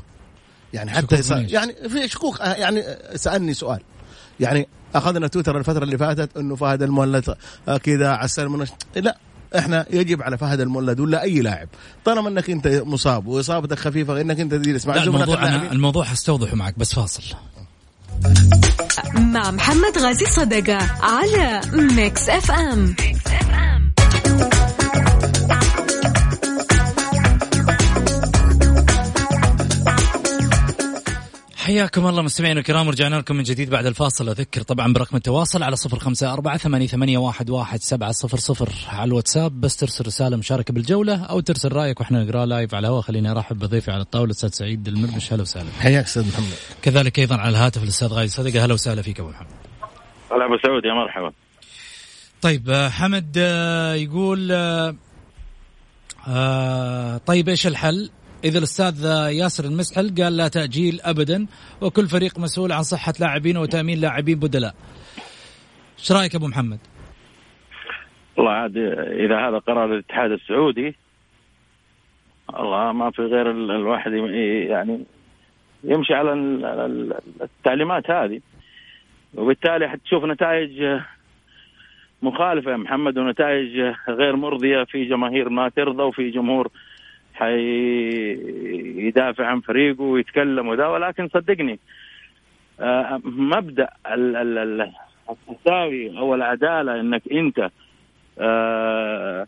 يعني 0.73 0.91
حتى 0.91 1.15
يسأل 1.15 1.53
يعني 1.53 1.89
في 1.89 2.07
شكوك 2.07 2.41
آه، 2.41 2.53
يعني 2.53 2.83
سألني 3.15 3.53
سؤال. 3.53 3.79
يعني 4.39 4.67
أخذنا 4.95 5.27
تويتر 5.27 5.57
الفترة 5.57 5.83
اللي 5.83 5.97
فاتت 5.97 6.37
إنه 6.37 6.55
فهد 6.55 6.83
المولد 6.83 7.35
آه، 7.67 7.77
كذا 7.77 8.09
عسل 8.09 8.47
من 8.49 8.65
لا 8.95 9.17
إحنا 9.57 9.85
يجب 9.91 10.21
على 10.21 10.37
فهد 10.37 10.59
المولد 10.59 10.99
ولا 10.99 11.21
أي 11.23 11.41
لاعب. 11.41 11.67
طالما 12.05 12.29
إنك 12.29 12.49
أنت 12.49 12.67
مصاب 12.67 13.27
وإصابتك 13.27 13.79
خفيفة 13.79 14.21
انك 14.21 14.39
أنت 14.39 14.53
تجلس 14.53 14.85
مع 14.85 15.03
الموضوع 15.03 15.47
أنا 15.47 15.71
الموضوع 15.71 16.03
حستوضحه 16.03 16.55
معك 16.55 16.79
بس 16.79 16.93
فاصل. 16.95 17.23
مع 19.15 19.51
محمد 19.51 19.97
غازي 19.97 20.25
صدقة 20.25 20.77
على 21.01 21.61
ميكس 21.73 22.29
أف 22.29 22.51
أم, 22.51 22.95
حياكم 31.63 32.07
الله 32.07 32.21
مستمعينا 32.21 32.59
الكرام 32.59 32.87
ورجعنا 32.87 33.15
لكم 33.15 33.35
من 33.35 33.43
جديد 33.43 33.69
بعد 33.69 33.85
الفاصل. 33.85 34.29
أذكر 34.29 34.61
طبعا 34.61 34.93
برقم 34.93 35.17
التواصل 35.17 35.63
على 35.63 35.75
صفر 35.75 35.99
خمسة 35.99 36.33
أربعة 36.33 36.57
ثمانية, 36.57 36.87
ثمانية 36.87 37.17
واحد, 37.17 37.49
واحد 37.49 37.79
سبعة 37.79 38.11
صفر 38.11 38.37
صفر. 38.37 38.69
على 38.87 39.07
الواتساب 39.07 39.61
بس 39.61 39.77
ترسل 39.77 40.05
رسالة 40.05 40.37
مشاركة 40.37 40.73
بالجولة 40.73 41.23
أو 41.23 41.39
ترسل 41.39 41.71
رأيك 41.71 41.99
وإحنا 41.99 42.23
نقرأ 42.23 42.45
لايف 42.45 42.75
على 42.75 42.87
الهواء. 42.87 43.01
خليني 43.01 43.31
أرحب 43.31 43.59
بضيفي 43.59 43.91
على 43.91 44.01
الطاولة 44.01 44.25
الأستاذ 44.25 44.49
سعيد 44.49 44.87
المرمش. 44.87 45.33
هلا 45.33 45.41
وسهلا. 45.41 45.69
حياك 45.79 46.05
أستاذ 46.05 46.27
محمد. 46.27 46.53
كذلك 46.81 47.19
أيضا 47.19 47.35
على 47.35 47.49
الهاتف 47.49 47.83
الأستاذ 47.83 48.07
غاي 48.07 48.27
صدقة 48.27 48.65
هلا 48.65 48.73
وسهلا 48.73 49.01
فيك 49.01 49.19
أبو 49.19 49.29
محمد. 49.29 49.47
هلا 50.31 50.45
أبو 50.45 50.57
سعود 50.63 50.85
يا 50.85 50.93
مرحبا. 50.93 51.31
طيب 52.41 52.69
آه، 52.69 52.89
حمد 52.89 53.33
آه، 53.37 53.93
يقول 53.93 54.51
آه، 56.27 57.17
طيب 57.17 57.49
إيش 57.49 57.67
الحل؟ 57.67 58.09
إذا 58.43 58.57
الأستاذ 58.57 59.05
ياسر 59.31 59.65
المسحل 59.65 60.23
قال 60.23 60.37
لا 60.37 60.47
تأجيل 60.47 60.99
ابدا 61.01 61.47
وكل 61.81 62.07
فريق 62.07 62.39
مسؤول 62.39 62.71
عن 62.71 62.83
صحة 62.83 63.13
لاعبين 63.19 63.57
وتأمين 63.57 63.99
لاعبين 64.01 64.39
بدلاء. 64.39 64.75
إيش 65.99 66.11
رأيك 66.11 66.35
أبو 66.35 66.47
محمد؟ 66.47 66.79
والله 68.37 68.51
عاد 68.51 68.77
إذا 69.25 69.47
هذا 69.47 69.57
قرار 69.57 69.93
الاتحاد 69.93 70.31
السعودي 70.31 70.95
الله 72.59 72.91
ما 72.91 73.11
في 73.11 73.21
غير 73.21 73.51
الواحد 73.51 74.11
يعني 74.11 75.05
يمشي 75.83 76.13
على 76.13 76.33
التعليمات 77.41 78.11
هذه 78.11 78.41
وبالتالي 79.35 79.89
حتشوف 79.89 80.23
نتائج 80.23 81.01
مخالفة 82.21 82.71
يا 82.71 82.77
محمد 82.77 83.17
ونتائج 83.17 83.93
غير 84.09 84.35
مرضية 84.35 84.83
في 84.83 85.05
جماهير 85.05 85.49
ما 85.49 85.69
ترضى 85.69 86.03
وفي 86.03 86.29
جمهور 86.29 86.67
حيدافع 87.33 88.95
عن 89.45 89.59
فريقه 89.59 90.03
ويتكلم 90.03 90.67
وذا 90.67 90.87
ولكن 90.87 91.27
صدقني 91.27 91.79
آه، 92.79 93.21
مبدأ 93.23 93.89
التساوي 95.29 96.17
أو 96.17 96.35
العدالة 96.35 96.99
أنك 96.99 97.21
أنت 97.31 97.69
آه، 98.39 99.47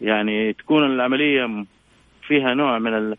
يعني 0.00 0.52
تكون 0.52 0.84
العملية 0.84 1.64
فيها 2.26 2.54
نوع 2.54 2.78
من 2.78 3.16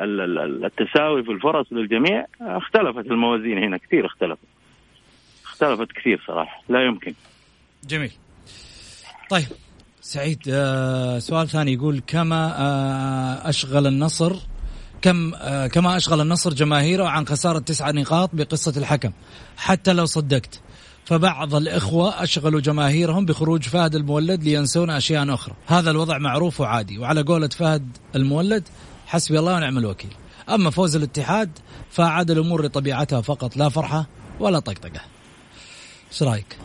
التساوي 0.00 1.24
في 1.24 1.30
الفرص 1.30 1.72
للجميع 1.72 2.26
اختلفت 2.40 3.06
الموازين 3.06 3.58
هنا 3.58 3.76
كثير 3.76 4.06
اختلفت. 4.06 4.46
اختلفت 5.44 5.92
كثير 5.92 6.22
صراحة 6.26 6.62
لا 6.68 6.84
يمكن. 6.84 7.14
جميل. 7.84 8.12
طيب 9.30 9.46
سعيد 10.06 10.38
آه 10.48 11.18
سؤال 11.18 11.48
ثاني 11.48 11.72
يقول 11.72 12.02
كما 12.06 12.54
آه 12.58 13.48
أشغل 13.48 13.86
النصر 13.86 14.36
كم 15.02 15.34
آه 15.34 15.66
كما 15.66 15.96
أشغل 15.96 16.20
النصر 16.20 16.54
جماهيره 16.54 17.04
عن 17.04 17.26
خسارة 17.26 17.58
تسعة 17.58 17.90
نقاط 17.90 18.30
بقصة 18.32 18.72
الحكم 18.76 19.12
حتى 19.56 19.92
لو 19.92 20.06
صدقت. 20.06 20.60
فبعض 21.04 21.54
الإخوة 21.54 22.22
أشغلوا 22.22 22.60
جماهيرهم 22.60 23.26
بخروج 23.26 23.62
فهد 23.62 23.94
المولد 23.94 24.44
لينسون 24.44 24.90
أشياء 24.90 25.34
أخرى. 25.34 25.54
هذا 25.66 25.90
الوضع 25.90 26.18
معروف 26.18 26.60
وعادي 26.60 26.98
وعلى 26.98 27.22
قولة 27.22 27.48
فهد 27.48 27.88
المولد 28.14 28.68
حسبي 29.06 29.38
الله 29.38 29.54
ونعم 29.54 29.78
الوكيل. 29.78 30.14
أما 30.48 30.70
فوز 30.70 30.96
الاتحاد 30.96 31.58
فعاد 31.90 32.30
الأمور 32.30 32.64
لطبيعتها 32.64 33.20
فقط 33.20 33.56
لا 33.56 33.68
فرحة 33.68 34.06
ولا 34.40 34.58
طقطقة. 34.58 35.00
إيش 36.12 36.22
رأيك؟ 36.22 36.56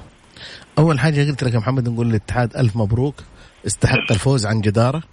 أول 0.78 1.00
حاجة 1.00 1.30
قلت 1.30 1.44
لك 1.44 1.54
يا 1.54 1.60
محمد 1.60 1.90
نقول 1.90 2.08
للاتحاد 2.08 2.58
ألف 2.58 2.76
مبروك. 2.76 3.16
استحق 3.68 4.12
الفوز 4.12 4.46
عن 4.46 4.62
جدارة. 4.62 5.04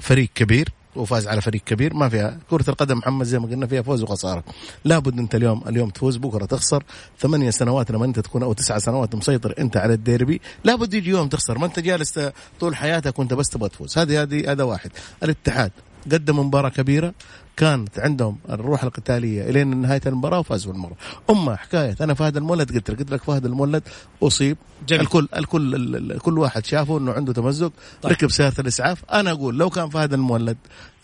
فريق 0.00 0.28
كبير 0.34 0.68
وفاز 0.96 1.28
على 1.28 1.40
فريق 1.40 1.60
كبير. 1.64 1.94
ما 1.94 2.08
فيها 2.08 2.38
كرة 2.50 2.70
القدم 2.70 2.98
محمد 2.98 3.26
زي 3.26 3.38
ما 3.38 3.46
قلنا 3.46 3.66
فيها 3.66 3.82
فوز 3.82 4.02
وخسارة. 4.02 4.44
لابد 4.84 5.18
أنت 5.18 5.34
اليوم 5.34 5.62
اليوم 5.68 5.90
تفوز 5.90 6.16
بكرة 6.16 6.44
تخسر. 6.44 6.84
ثمانية 7.18 7.50
سنوات 7.50 7.90
لما 7.90 8.04
أنت 8.04 8.20
تكون 8.20 8.42
أو 8.42 8.52
تسعة 8.52 8.78
سنوات 8.78 9.14
مسيطر 9.14 9.54
أنت 9.58 9.76
على 9.76 9.94
الديربي. 9.94 10.40
لابد 10.64 10.94
يجي 10.94 11.10
يوم 11.10 11.28
تخسر. 11.28 11.58
ما 11.58 11.66
أنت 11.66 11.78
جالس 11.78 12.20
طول 12.60 12.76
حياتك 12.76 13.18
وأنت 13.18 13.34
بس 13.34 13.48
تبغى 13.48 13.68
تفوز. 13.68 13.98
هذه 13.98 14.22
هذه 14.22 14.52
هذا 14.52 14.62
واحد. 14.62 14.90
الاتحاد 15.22 15.72
قدم 16.12 16.38
مباراة 16.38 16.68
كبيرة 16.68 17.14
كانت 17.56 17.98
عندهم 17.98 18.38
الروح 18.50 18.84
القتالية 18.84 19.50
إلين 19.50 19.76
نهاية 19.76 20.00
المباراة 20.06 20.38
وفازوا 20.38 20.72
بالمباراه. 20.72 20.96
أما 21.30 21.56
حكاية 21.56 21.96
أنا 22.00 22.14
فهد 22.14 22.36
المولد 22.36 22.72
قلت 22.72 22.90
لك 22.90 22.98
قلت 22.98 23.10
لك 23.10 23.22
فهد 23.22 23.44
المولد 23.44 23.82
أصيب 24.22 24.56
جميل. 24.88 25.02
الكل 25.02 25.28
الكل 25.36 26.18
كل 26.18 26.38
واحد 26.38 26.64
شافه 26.64 26.98
إنه 26.98 27.12
عنده 27.12 27.32
تمزق 27.32 27.72
طيب. 28.02 28.12
ركب 28.12 28.30
سيارة 28.30 28.60
الإسعاف 28.60 29.04
أنا 29.12 29.30
أقول 29.30 29.58
لو 29.58 29.70
كان 29.70 29.88
فهد 29.88 30.12
المولد 30.12 30.56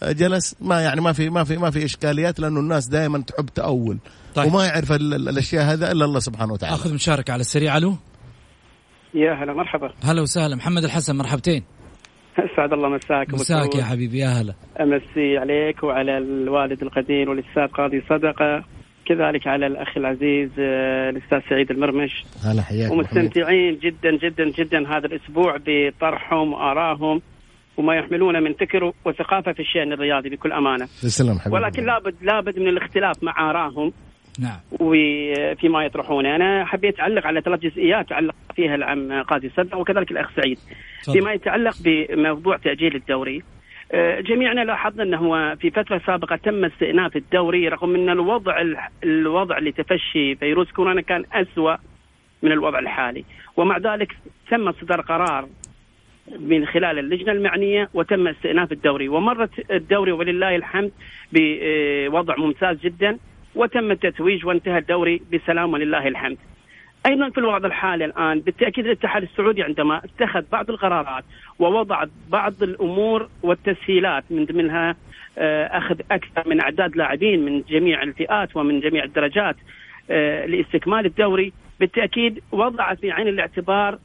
جلس 0.02 0.56
ما 0.60 0.80
يعني 0.80 1.00
ما 1.00 1.12
في 1.12 1.30
ما 1.30 1.44
في 1.44 1.56
ما 1.56 1.70
في 1.70 1.84
إشكاليات 1.84 2.40
لأنه 2.40 2.60
الناس 2.60 2.86
دائما 2.86 3.18
تحب 3.18 3.46
تأول 3.46 3.98
طيب. 4.34 4.46
وما 4.54 4.66
يعرف 4.66 4.92
الأشياء 4.92 5.64
هذا 5.64 5.92
إلا 5.92 6.04
الله 6.04 6.20
سبحانه 6.20 6.52
وتعالى. 6.52 6.74
أخذ 6.74 6.94
مشاركة 6.94 7.32
على 7.32 7.40
السريع 7.40 7.76
ألو 7.76 7.96
يا 9.14 9.32
هلا 9.32 9.52
مرحبا 9.52 9.92
هلا 10.02 10.22
وسهلا 10.22 10.56
محمد 10.56 10.84
الحسن 10.84 11.16
مرحبتين 11.16 11.64
اسعد 12.52 12.72
الله 12.72 12.88
مساك 12.88 13.34
مساك 13.34 13.74
يا 13.74 13.84
حبيبي 13.84 14.18
يا 14.18 14.28
هلا. 14.28 14.54
أمسي 14.80 15.38
عليك 15.38 15.82
وعلى 15.82 16.18
الوالد 16.18 16.82
القدير 16.82 17.30
والأستاذ 17.30 17.66
قاضي 17.66 18.02
صدقة. 18.08 18.64
كذلك 19.06 19.46
على 19.46 19.66
الأخ 19.66 19.96
العزيز 19.96 20.50
آه، 20.58 21.10
الأستاذ 21.10 21.40
سعيد 21.50 21.70
المرمش. 21.70 22.24
هلا 22.44 22.62
حياك 22.62 22.92
ومستمتعين 22.92 23.78
جدا 23.78 24.16
جدا 24.16 24.50
جدا 24.50 24.96
هذا 24.96 25.06
الأسبوع 25.06 25.56
بطرحهم 25.66 26.52
وآرائهم 26.52 27.22
وما 27.76 27.94
يحملون 27.96 28.42
من 28.42 28.52
فكر 28.54 28.92
وثقافة 29.04 29.52
في 29.52 29.60
الشأن 29.60 29.92
الرياضي 29.92 30.28
بكل 30.28 30.52
أمانة. 30.52 30.84
تسلم 30.84 31.38
حبيبي. 31.38 31.56
ولكن 31.56 31.84
لابد 31.86 32.14
لابد 32.22 32.58
من 32.58 32.68
الاختلاف 32.68 33.22
مع 33.22 33.50
آرائهم. 33.50 33.92
نعم. 34.38 34.60
وفيما 34.70 35.84
يطرحونه 35.84 36.36
أنا 36.36 36.64
حبيت 36.64 37.00
اعلق 37.00 37.26
على 37.26 37.40
ثلاث 37.40 37.60
جزئيات 37.60 38.12
علق 38.12 38.34
فيها 38.56 38.74
العم 38.74 39.22
قاضي 39.22 39.48
صدق 39.48 39.76
وكذلك 39.78 40.10
الأخ 40.10 40.30
سعيد. 40.36 40.58
صدق. 41.02 41.12
فيما 41.12 41.32
يتعلق 41.32 41.74
بموضوع 41.84 42.56
تأجيل 42.56 42.96
الدوري 42.96 43.42
آه، 43.92 44.20
جميعنا 44.20 44.60
لاحظنا 44.60 45.02
أنه 45.02 45.54
في 45.54 45.70
فترة 45.70 46.00
سابقة 46.06 46.36
تم 46.36 46.64
استئناف 46.64 47.16
الدوري 47.16 47.68
رغم 47.68 47.94
أن 47.94 48.08
الوضع 48.10 48.64
الوضع 49.04 49.58
لتفشي 49.58 50.34
فيروس 50.34 50.72
كورونا 50.72 51.00
كان 51.00 51.24
أسوأ 51.32 51.76
من 52.42 52.52
الوضع 52.52 52.78
الحالي. 52.78 53.24
ومع 53.56 53.78
ذلك 53.78 54.16
تم 54.50 54.72
صدر 54.72 55.00
قرار 55.00 55.48
من 56.40 56.66
خلال 56.66 56.98
اللجنة 56.98 57.32
المعنية 57.32 57.88
وتم 57.94 58.28
استئناف 58.28 58.72
الدوري. 58.72 59.08
ومرت 59.08 59.70
الدوري 59.70 60.12
ولله 60.12 60.56
الحمد 60.56 60.92
بوضع 61.32 62.36
ممتاز 62.36 62.80
جدا. 62.80 63.18
وتم 63.54 63.90
التتويج 63.90 64.46
وانتهى 64.46 64.78
الدوري 64.78 65.22
بسلام 65.32 65.72
ولله 65.72 66.08
الحمد. 66.08 66.38
أيضا 67.06 67.30
في 67.30 67.38
الوضع 67.38 67.66
الحالي 67.66 68.04
الآن 68.04 68.40
بالتأكيد 68.40 68.86
الاتحاد 68.86 69.22
السعودي 69.22 69.62
عندما 69.62 70.00
اتخذ 70.04 70.42
بعض 70.52 70.70
القرارات 70.70 71.24
ووضع 71.58 72.04
بعض 72.28 72.62
الأمور 72.62 73.28
والتسهيلات 73.42 74.24
من 74.30 74.44
ضمنها 74.44 74.96
آه، 75.38 75.64
أخذ 75.66 76.00
أكثر 76.10 76.48
من 76.48 76.60
أعداد 76.60 76.96
لاعبين 76.96 77.44
من 77.44 77.62
جميع 77.62 78.02
الفئات 78.02 78.56
ومن 78.56 78.80
جميع 78.80 79.04
الدرجات 79.04 79.56
آه، 80.10 80.46
لاستكمال 80.46 81.06
الدوري 81.06 81.52
بالتأكيد 81.80 82.42
وضع 82.52 82.94
في 82.94 83.12
عين 83.12 83.28
الاعتبار 83.28 83.98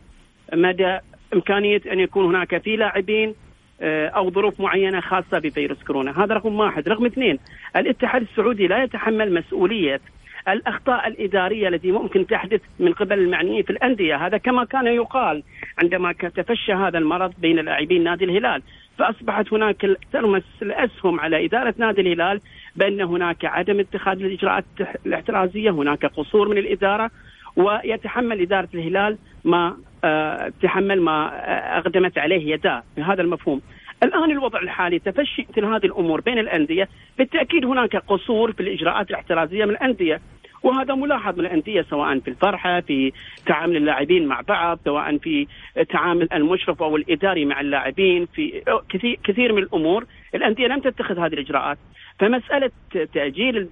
مدى 0.53 0.97
إمكانية 1.34 1.82
أن 1.91 1.99
يكون 1.99 2.25
هناك 2.25 2.58
في 2.62 2.75
لاعبين 2.75 3.36
أو 3.84 4.32
ظروف 4.32 4.60
معينة 4.60 5.00
خاصة 5.00 5.39
بفيروس 5.39 5.84
كورونا، 5.84 6.24
هذا 6.24 6.36
رقم 6.36 6.60
واحد، 6.60 6.89
رقم 6.89 7.06
اثنين 7.06 7.39
الاتحاد 7.76 8.22
السعودي 8.22 8.67
لا 8.67 8.84
يتحمل 8.84 9.34
مسؤولية 9.34 10.02
الأخطاء 10.48 11.08
الإدارية 11.08 11.67
التي 11.67 11.91
ممكن 11.91 12.28
تحدث 12.28 12.62
من 12.80 12.93
قبل 12.93 13.19
المعنيين 13.19 13.63
في 13.63 13.69
الأندية، 13.69 14.15
هذا 14.15 14.38
كما 14.38 14.65
كان 14.65 14.88
يقال 14.88 15.43
عندما 15.78 16.12
تفشى 16.12 16.74
هذا 16.74 16.98
المرض 16.98 17.34
بين 17.38 17.60
لاعبين 17.60 18.04
نادي 18.04 18.26
الهلال، 18.26 18.62
فأصبحت 18.98 19.54
هناك 19.54 19.98
ترمس 20.13 20.43
الأسهم 20.62 21.19
على 21.19 21.46
إدارة 21.46 21.74
نادي 21.78 22.02
الهلال 22.02 22.41
بأن 22.76 23.02
هناك 23.02 23.46
عدم 23.46 23.80
اتخاذ 23.80 24.24
الإجراءات 24.24 24.65
الاحترازية، 25.06 25.69
هناك 25.69 26.06
قصور 26.06 26.50
من 26.50 26.58
الإدارة 26.58 27.12
ويتحمل 27.56 28.41
إدارة 28.41 28.69
الهلال 28.74 29.17
ما 29.43 29.78
آه، 30.04 30.52
تحمل 30.62 31.02
ما 31.02 31.26
آه، 31.26 31.80
أقدمت 31.80 32.17
عليه 32.17 32.54
يداه. 32.54 32.84
بهذا 32.98 33.22
المفهوم. 33.22 33.62
الآن 34.04 34.32
الوضع 34.32 34.60
الحالي 34.60 35.00
تفشي 35.00 35.46
مثل 35.50 35.66
هذه 35.66 35.86
الأمور 35.86 36.22
بين 36.22 36.39
الأندية 36.39 36.89
بالتأكيد 37.18 37.66
هناك 37.66 37.96
قصور 37.96 38.52
في 38.52 38.60
الإجراءات 38.60 39.10
الاحترازية 39.10 39.66
من 39.66 39.72
الأندية 39.72 40.22
وهذا 40.63 40.96
ملاحظ 40.96 41.39
من 41.39 41.46
الأندية 41.46 41.82
سواء 41.82 42.20
في 42.20 42.28
الفرحة 42.28 42.82
في 42.82 43.12
تعامل 43.46 43.78
اللاعبين 43.78 44.28
مع 44.28 44.42
بعض 44.42 44.80
سواء 44.86 45.18
في 45.18 45.48
تعامل 45.89 46.28
المشرف 46.34 46.84
أو 46.84 46.96
الإداري 46.96 47.46
مع 47.46 47.62
اللاعبين 47.62 48.26
في 48.26 48.62
كثير 48.89 49.20
كثير 49.24 49.54
من 49.54 49.63
الأمور. 49.63 50.06
الأندية 50.36 50.68
لم 50.68 50.80
تتخذ 50.80 51.20
هذه 51.20 51.34
الإجراءات. 51.34 51.78
فمسألة 52.20 52.72
تأجيل 53.13 53.70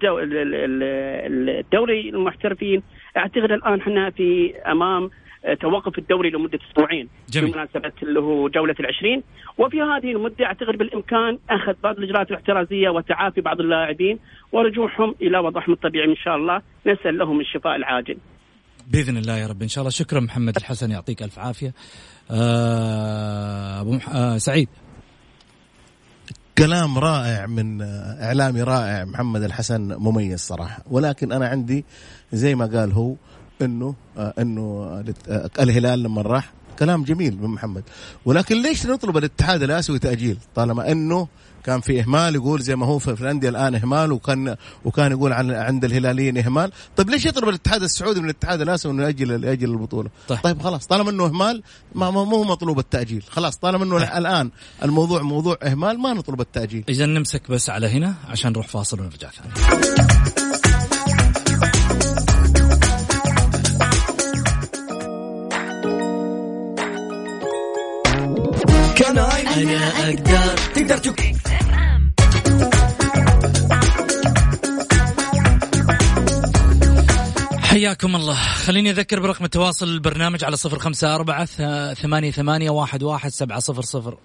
الدوري 1.59 2.09
المحترفين 2.09 2.83
أعتقد 3.17 3.51
الآن 3.51 3.79
إحنا 3.79 4.09
في 4.09 4.55
أمام 4.55 5.09
توقف 5.61 5.97
الدوري 5.97 6.29
لمدة 6.29 6.59
أسبوعين 6.69 7.09
جميل. 7.29 7.51
بمناسبه 7.51 7.91
اللي 8.03 8.19
هو 8.19 8.49
جولة 8.49 8.75
العشرين. 8.79 9.23
وفي 9.57 9.77
هذه 9.81 10.11
المدة 10.11 10.45
أعتقد 10.45 10.77
بالإمكان 10.77 11.39
أخذ 11.49 11.73
بعض 11.83 11.97
الإجراءات 11.97 12.31
الاحترازية 12.31 12.89
وتعافي 12.89 13.41
بعض 13.41 13.59
اللاعبين 13.59 14.19
ورجوعهم 14.51 15.15
إلى 15.21 15.37
وضعهم 15.37 15.73
الطبيعي 15.73 16.09
إن 16.09 16.15
شاء 16.15 16.35
الله. 16.35 16.61
نسأل 16.87 17.17
لهم 17.17 17.39
الشفاء 17.39 17.75
العاجل. 17.75 18.17
بإذن 18.87 19.17
الله 19.17 19.37
يا 19.37 19.47
رب. 19.47 19.61
إن 19.61 19.67
شاء 19.67 19.81
الله. 19.81 19.91
شكرا 19.91 20.19
محمد 20.19 20.55
الحسن. 20.55 20.91
يعطيك 20.91 21.23
ألف 21.23 21.39
عافية. 21.39 21.73
آه 22.31 23.81
أبو 23.81 23.91
مح... 23.91 24.09
آه 24.09 24.37
سعيد. 24.37 24.69
كلام 26.57 26.97
رائع 26.97 27.47
من 27.47 27.81
إعلامي 28.21 28.63
رائع 28.63 29.05
محمد 29.05 29.43
الحسن 29.43 29.95
مميز 29.99 30.39
صراحة. 30.39 30.83
ولكن 30.91 31.31
أنا 31.31 31.47
عندي 31.47 31.85
زي 32.31 32.55
ما 32.55 32.65
قال 32.65 32.91
هو 32.91 33.15
إنه 33.61 33.95
آه 34.17 34.33
إنه 34.39 34.61
آه 35.29 35.49
الهلال 35.59 36.03
لما 36.03 36.21
راح 36.21 36.53
كلام 36.79 37.03
جميل 37.03 37.37
من 37.41 37.47
محمد. 37.47 37.83
ولكن 38.25 38.61
ليش 38.61 38.85
نطلب 38.85 39.17
الاتحاد 39.17 39.63
الآسيوي 39.63 39.99
تأجيل؟ 39.99 40.37
طالما 40.55 40.91
إنه 40.91 41.27
كان 41.63 41.81
في 41.81 42.01
إهمال 42.01 42.35
يقول 42.35 42.61
زي 42.61 42.75
ما 42.75 42.85
هو 42.85 42.99
في 42.99 43.21
الانديه 43.21 43.49
الآن 43.49 43.75
إهمال 43.75 44.11
وكان 44.11 44.55
وكان 44.85 45.11
يقول 45.11 45.33
عن 45.33 45.51
عند 45.51 45.85
الهلاليين 45.85 46.37
إهمال. 46.37 46.71
طيب 46.97 47.09
ليش 47.09 47.25
يطلب 47.25 47.49
الاتحاد 47.49 47.83
السعودي 47.83 48.19
من 48.19 48.25
الاتحاد 48.25 48.61
الآسيوي 48.61 48.93
إنه 48.93 49.03
يأجل 49.03 49.43
يأجل 49.43 49.71
البطولة؟ 49.71 50.09
طيب, 50.27 50.39
طيب 50.39 50.61
خلاص 50.61 50.87
طالما 50.87 51.09
إنه 51.09 51.25
إهمال 51.25 51.63
ما 51.95 52.11
مو 52.11 52.43
مطلوب 52.43 52.79
التأجيل. 52.79 53.23
خلاص 53.29 53.57
طالما 53.57 53.83
إنه 53.83 53.99
طيب. 53.99 54.17
الآن 54.17 54.49
الموضوع 54.83 55.21
موضوع 55.21 55.57
إهمال 55.63 55.99
ما 55.99 56.13
نطلب 56.13 56.41
التأجيل. 56.41 56.83
اذا 56.89 57.05
نمسك 57.05 57.51
بس 57.51 57.69
على 57.69 57.87
هنا 57.87 58.13
عشان 58.29 58.51
نروح 58.51 58.67
فاصل 58.67 58.99
ونرجع 58.99 59.29
ثاني. 59.29 60.50
كان 68.95 69.17
أنا 69.17 69.87
أقدر. 70.09 70.57
تقدر 70.75 70.97
تك... 70.97 71.35
حياكم 77.61 78.15
الله. 78.15 78.35
خليني 78.35 78.89
أذكر 78.89 79.19
برقم 79.19 79.45
التواصل 79.45 79.87
البرنامج 79.87 80.43
على 80.43 80.57
صفر 80.57 80.79
خمسة 80.79 81.15
أربعة 81.15 81.45
ثمانية 81.93 82.31
ثمانية 82.31 82.69
واحد 82.69 83.03
واحد 83.03 83.29
سبعة 83.29 83.59
صفر 83.59 83.81
صفر. 83.81 84.17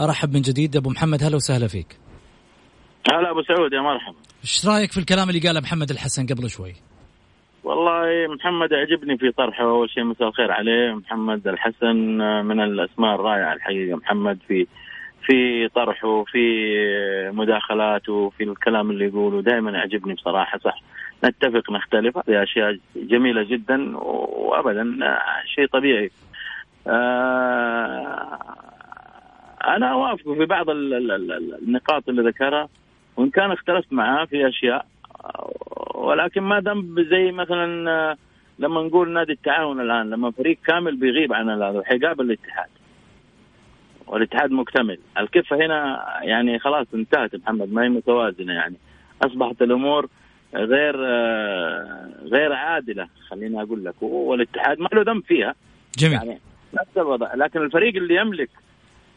أرحب 0.00 0.34
من 0.34 0.42
جديد. 0.42 0.76
أبو 0.76 0.90
محمد 0.90 1.22
هلا 1.22 1.36
وسهلا 1.36 1.68
فيك. 1.68 1.96
هلا 3.10 3.30
أبو 3.30 3.42
سعود 3.42 3.72
يا 3.72 3.80
مرحبا. 3.80 4.18
إيش 4.44 4.66
رأيك 4.66 4.92
في 4.92 5.00
الكلام 5.00 5.28
اللي 5.28 5.40
قاله 5.40 5.60
محمد 5.60 5.90
الحسن 5.90 6.26
قبل 6.26 6.50
شوي؟ 6.50 6.74
والله 7.68 8.34
محمد 8.34 8.72
يعجبني 8.72 9.18
في 9.18 9.30
طرحه. 9.30 9.64
أول 9.64 9.90
شيء 9.90 10.04
مساء 10.04 10.28
الخير 10.28 10.52
عليه. 10.52 10.94
محمد 10.94 11.48
الحسن 11.48 11.96
من 12.46 12.60
الأسماء 12.60 13.14
الرائعة 13.14 13.52
الحقيقة. 13.52 13.96
محمد 13.96 14.38
في 14.48 14.66
في 15.22 15.68
طرحه 15.68 16.24
في 16.24 16.40
مداخلاته 17.32 18.30
في 18.30 18.44
الكلام 18.44 18.90
اللي 18.90 19.04
يقوله. 19.04 19.42
دائما 19.42 19.70
يعجبني 19.70 20.14
بصراحة. 20.14 20.58
صح. 20.58 20.82
نتفق 21.24 21.70
نختلف. 21.70 22.18
هذه 22.18 22.42
أشياء 22.42 22.78
جميلة 22.96 23.42
جدا 23.42 23.98
وابدا 23.98 25.18
شيء 25.54 25.66
طبيعي. 25.66 26.10
آه، 26.86 28.38
أنا 29.64 29.92
اوافقه 29.92 30.34
في 30.34 30.44
بعض 30.44 30.66
النقاط 30.70 32.08
اللي 32.08 32.22
ذكرها. 32.22 32.68
وإن 33.16 33.30
كان 33.30 33.52
اختلفت 33.52 33.92
معاه 33.92 34.24
في 34.24 34.48
أشياء 34.48 34.86
ولكن 35.94 36.40
ما 36.40 36.60
دام 36.60 36.94
زي 37.10 37.32
مثلا 37.32 37.90
آه، 37.90 38.16
لما 38.58 38.82
نقول 38.82 39.10
نادي 39.10 39.32
التعاون 39.32 39.80
الآن 39.80 40.10
لما 40.10 40.30
فريق 40.30 40.58
كامل 40.66 40.96
بيغيب 40.96 41.32
عن 41.32 41.50
هذا 41.50 41.82
حيقابل 41.84 42.24
الاتحاد. 42.24 42.68
والاتحاد 44.06 44.50
مكتمل. 44.50 44.98
الكفة 45.18 45.56
هنا 45.56 46.04
يعني 46.22 46.58
خلاص 46.58 46.86
انتهت 46.94 47.34
محمد 47.34 47.72
ما 47.72 47.82
هي 47.84 47.88
متوازنة 47.88 48.52
يعني. 48.52 48.76
أصبحت 49.22 49.62
الأمور 49.62 50.08
غير 50.54 50.96
غير 52.24 52.52
عادلة 52.52 53.08
خليني 53.28 53.62
أقول 53.62 53.84
لك. 53.84 54.02
والاتحاد 54.02 54.78
ما 54.78 54.88
له 54.92 55.02
ذنب 55.02 55.24
فيها. 55.24 55.54
جميل. 55.98 56.12
يعني 56.14 56.38
نفس 56.74 56.96
الوضع. 56.96 57.34
لكن 57.34 57.62
الفريق 57.62 57.96
اللي 57.96 58.14
يملك 58.14 58.50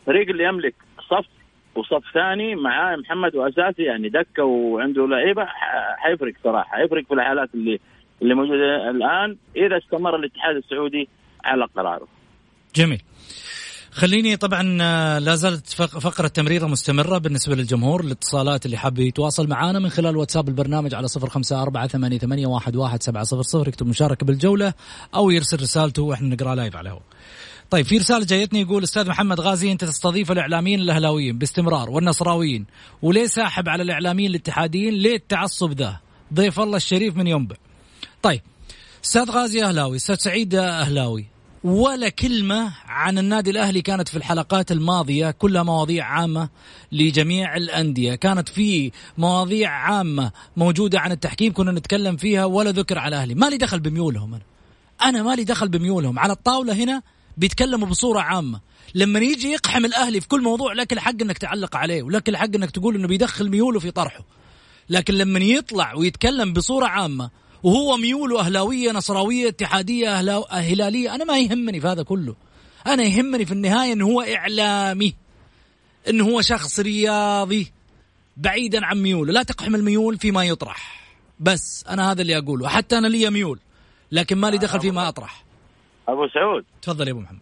الفريق 0.01 0.29
اللي 0.29 0.43
يملك 0.43 0.75
صف 1.09 1.40
وصف 1.75 2.03
ثاني 2.13 2.55
معاه 2.55 2.95
محمد 2.95 3.35
وأساسي 3.35 3.83
يعني 3.83 4.09
دكة 4.09 4.43
وعنده 4.43 5.07
لعيبة 5.07 5.45
حيفرق 5.97 6.33
صراحة 6.43 6.77
حيفرق 6.77 7.05
في 7.07 7.13
الحالات 7.13 7.49
اللي 7.53 7.79
اللي 8.21 8.35
موجودة 8.35 8.89
الآن 8.89 9.37
إذا 9.55 9.77
استمر 9.77 10.15
الاتحاد 10.15 10.55
السعودي 10.55 11.09
على 11.43 11.65
قراره. 11.75 12.07
جميل. 12.75 13.01
خليني 13.91 14.37
طبعا 14.37 14.77
آه، 14.81 15.19
لا 15.19 15.35
زالت 15.35 15.67
فقرة 15.83 16.27
تمريرة 16.27 16.65
مستمرة 16.65 17.17
بالنسبة 17.17 17.55
للجمهور 17.55 18.01
الاتصالات 18.01 18.65
اللي 18.65 18.77
حاب 18.77 18.99
يتواصل 18.99 19.49
معنا 19.49 19.79
من 19.79 19.89
خلال 19.89 20.17
واتساب 20.17 20.47
البرنامج 20.47 20.95
على 20.95 21.07
صفر 21.07 21.29
خمسة 21.29 21.61
أربعة 21.61 21.87
ثمانية, 21.87 22.17
ثمانية 22.17 22.47
واحد, 22.47 22.75
واحد 22.75 23.03
سبعة 23.03 23.23
صفر 23.23 23.41
صفر 23.41 23.67
يكتب 23.67 23.87
مشاركة 23.87 24.25
بالجولة 24.25 24.73
أو 25.15 25.29
يرسل 25.29 25.61
رسالته 25.61 26.03
وإحنا 26.03 26.35
نقرأ 26.35 26.55
لايف 26.55 26.75
على 26.75 26.89
هو 26.89 26.99
طيب 27.71 27.85
في 27.85 27.97
رسالة 27.97 28.25
جايتني 28.25 28.61
يقول 28.61 28.83
أستاذ 28.83 29.07
محمد 29.07 29.39
غازي 29.39 29.71
أنت 29.71 29.83
تستضيف 29.83 30.31
الإعلاميين 30.31 30.79
الأهلاويين 30.79 31.37
باستمرار 31.37 31.89
والنصراويين 31.89 32.65
وليه 33.01 33.25
ساحب 33.25 33.69
على 33.69 33.83
الإعلاميين 33.83 34.29
الاتحاديين؟ 34.29 34.93
ليه 34.93 35.15
التعصب 35.15 35.71
ذا؟ 35.71 35.99
ضيف 36.33 36.59
الله 36.59 36.77
الشريف 36.77 37.15
من 37.15 37.27
ينبع 37.27 37.55
طيب 38.21 38.41
أستاذ 39.03 39.31
غازي 39.31 39.63
أهلاوي 39.63 39.95
أستاذ 39.95 40.15
سعيد 40.15 40.55
أهلاوي 40.55 41.25
ولا 41.63 42.09
كلمة 42.09 42.73
عن 42.85 43.17
النادي 43.17 43.49
الأهلي 43.51 43.81
كانت 43.81 44.09
في 44.09 44.17
الحلقات 44.17 44.71
الماضية 44.71 45.31
كلها 45.31 45.63
مواضيع 45.63 46.05
عامة 46.05 46.49
لجميع 46.91 47.57
الأندية. 47.57 48.15
كانت 48.15 48.49
في 48.49 48.91
مواضيع 49.17 49.69
عامة 49.69 50.31
موجودة 50.57 50.99
عن 50.99 51.11
التحكيم 51.11 51.53
كنا 51.53 51.71
نتكلم 51.71 52.17
فيها 52.17 52.45
ولا 52.45 52.71
ذكر 52.71 52.97
على 52.97 53.15
الأهلي 53.15 53.35
ما 53.35 53.45
لي 53.45 53.57
دخل 53.57 53.79
بميولهم 53.79 54.33
أنا. 54.33 54.43
أنا 55.03 55.23
ما 55.23 55.35
لي 55.35 55.43
دخل 55.43 55.69
بميولهم. 55.69 56.19
على 56.19 56.33
الطاولة 56.33 56.73
هنا 56.73 57.01
بيتكلموا 57.37 57.87
بصورة 57.87 58.19
عامة. 58.19 58.59
لما 58.95 59.19
يجي 59.19 59.47
يقحم 59.47 59.85
الأهلي 59.85 60.21
في 60.21 60.27
كل 60.27 60.41
موضوع 60.41 60.73
لك 60.73 60.93
الحق 60.93 61.21
أنك 61.21 61.37
تعلق 61.37 61.75
عليه 61.75 62.03
ولك 62.03 62.29
الحق 62.29 62.55
أنك 62.55 62.71
تقول 62.71 62.95
أنه 62.95 63.07
بيدخل 63.07 63.49
ميوله 63.49 63.79
في 63.79 63.91
طرحه. 63.91 64.25
لكن 64.89 65.13
لما 65.13 65.39
يطلع 65.39 65.93
ويتكلم 65.93 66.53
بصورة 66.53 66.85
عامة 66.85 67.29
وهو 67.63 67.97
ميوله 67.97 68.39
أهلاوية 68.39 68.91
نصراوية 68.91 69.47
اتحادية 69.47 70.17
أهلاو... 70.17 70.45
هلالية 70.49 71.15
أنا 71.15 71.23
ما 71.23 71.39
يهمني 71.39 71.81
في 71.81 71.87
هذا 71.87 72.03
كله. 72.03 72.35
أنا 72.87 73.03
يهمني 73.03 73.45
في 73.45 73.51
النهاية 73.51 73.93
أنه 73.93 74.05
هو 74.05 74.21
إعلامي 74.21 75.15
أنه 76.09 76.23
هو 76.23 76.41
شخص 76.41 76.79
رياضي 76.79 77.71
بعيدا 78.37 78.85
عن 78.85 79.01
ميوله. 79.01 79.33
لا 79.33 79.43
تقحم 79.43 79.75
الميول 79.75 80.17
فيما 80.17 80.45
يطرح. 80.45 81.01
بس 81.39 81.85
أنا 81.89 82.11
هذا 82.11 82.21
اللي 82.21 82.37
أقوله. 82.37 82.67
حتى 82.67 82.97
أنا 82.97 83.07
لي 83.07 83.29
ميول 83.29 83.59
لكن 84.11 84.37
ما 84.37 84.47
لي 84.47 84.57
دخل 84.57 84.79
فيما 84.79 85.07
أطرح. 85.07 85.43
أبو 86.07 86.27
سعود. 86.27 86.65
تفضل 86.81 87.07
يا 87.07 87.11
أبو 87.11 87.19
محمد. 87.21 87.41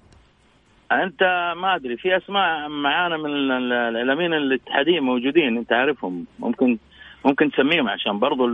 أنت 0.91 1.24
ما 1.58 1.76
أدري 1.76 1.98
في 1.98 2.17
أسماء 2.17 2.69
معانا 2.69 3.17
من 3.17 3.52
الاعلاميين 3.52 4.34
الاتحاديين 4.34 5.04
موجودين 5.04 5.58
أنت 5.58 5.74
عارفهم. 5.74 6.26
ممكن 6.39 6.78
ممكن 7.26 7.52
تسميهم 7.52 7.89
عشان 7.89 8.19
برضو 8.19 8.45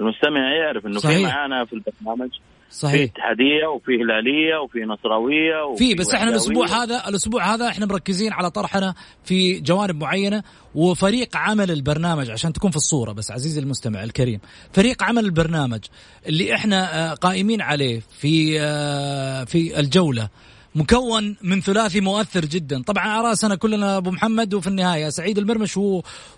المستمع 0.00 0.54
يعرف 0.56 0.86
إنه 0.86 0.98
في 0.98 1.22
معانا 1.22 1.64
في 1.64 1.72
البرنامج. 1.72 2.30
صحيح. 2.70 2.96
في 2.96 3.04
اتحادية 3.04 3.66
وفي 3.74 3.92
هلالية 3.92 4.56
وفي 4.64 4.78
نصراوية 4.78 5.64
وفي 5.64 5.88
في 5.88 5.94
بس 5.94 6.14
إحنا 6.14 6.30
الأسبوع 6.30 6.66
هذا 6.66 7.08
الأسبوع 7.08 7.54
هذا 7.54 7.68
إحنا 7.68 7.86
مركزين 7.86 8.32
على 8.32 8.50
طرحنا 8.50 8.94
في 9.24 9.60
جوانب 9.60 10.00
معينة 10.00 10.42
وفريق 10.74 11.36
عمل 11.36 11.70
البرنامج 11.70 12.30
عشان 12.30 12.52
تكون 12.52 12.70
في 12.70 12.76
الصورة 12.76 13.12
بس 13.12 13.30
عزيزي 13.30 13.60
المستمع 13.60 14.04
الكريم. 14.04 14.40
فريق 14.72 15.02
عمل 15.02 15.24
البرنامج 15.24 15.80
اللي 16.26 16.54
إحنا 16.54 17.10
آه، 17.12 17.14
قائمين 17.14 17.62
عليه 17.62 18.00
في 18.20 18.60
آه، 18.60 19.44
في 19.44 19.80
الجولة 19.80 20.28
مكون 20.74 21.36
من 21.42 21.60
ثلاثي 21.60 22.00
مؤثر 22.00 22.44
جدا. 22.44 22.82
طبعا 22.82 23.22
راسنا 23.22 23.54
كلنا 23.54 23.96
أبو 23.96 24.10
محمد 24.10 24.54
وفي 24.54 24.66
النهاية 24.66 25.08
سعيد 25.08 25.38
المرمش 25.38 25.78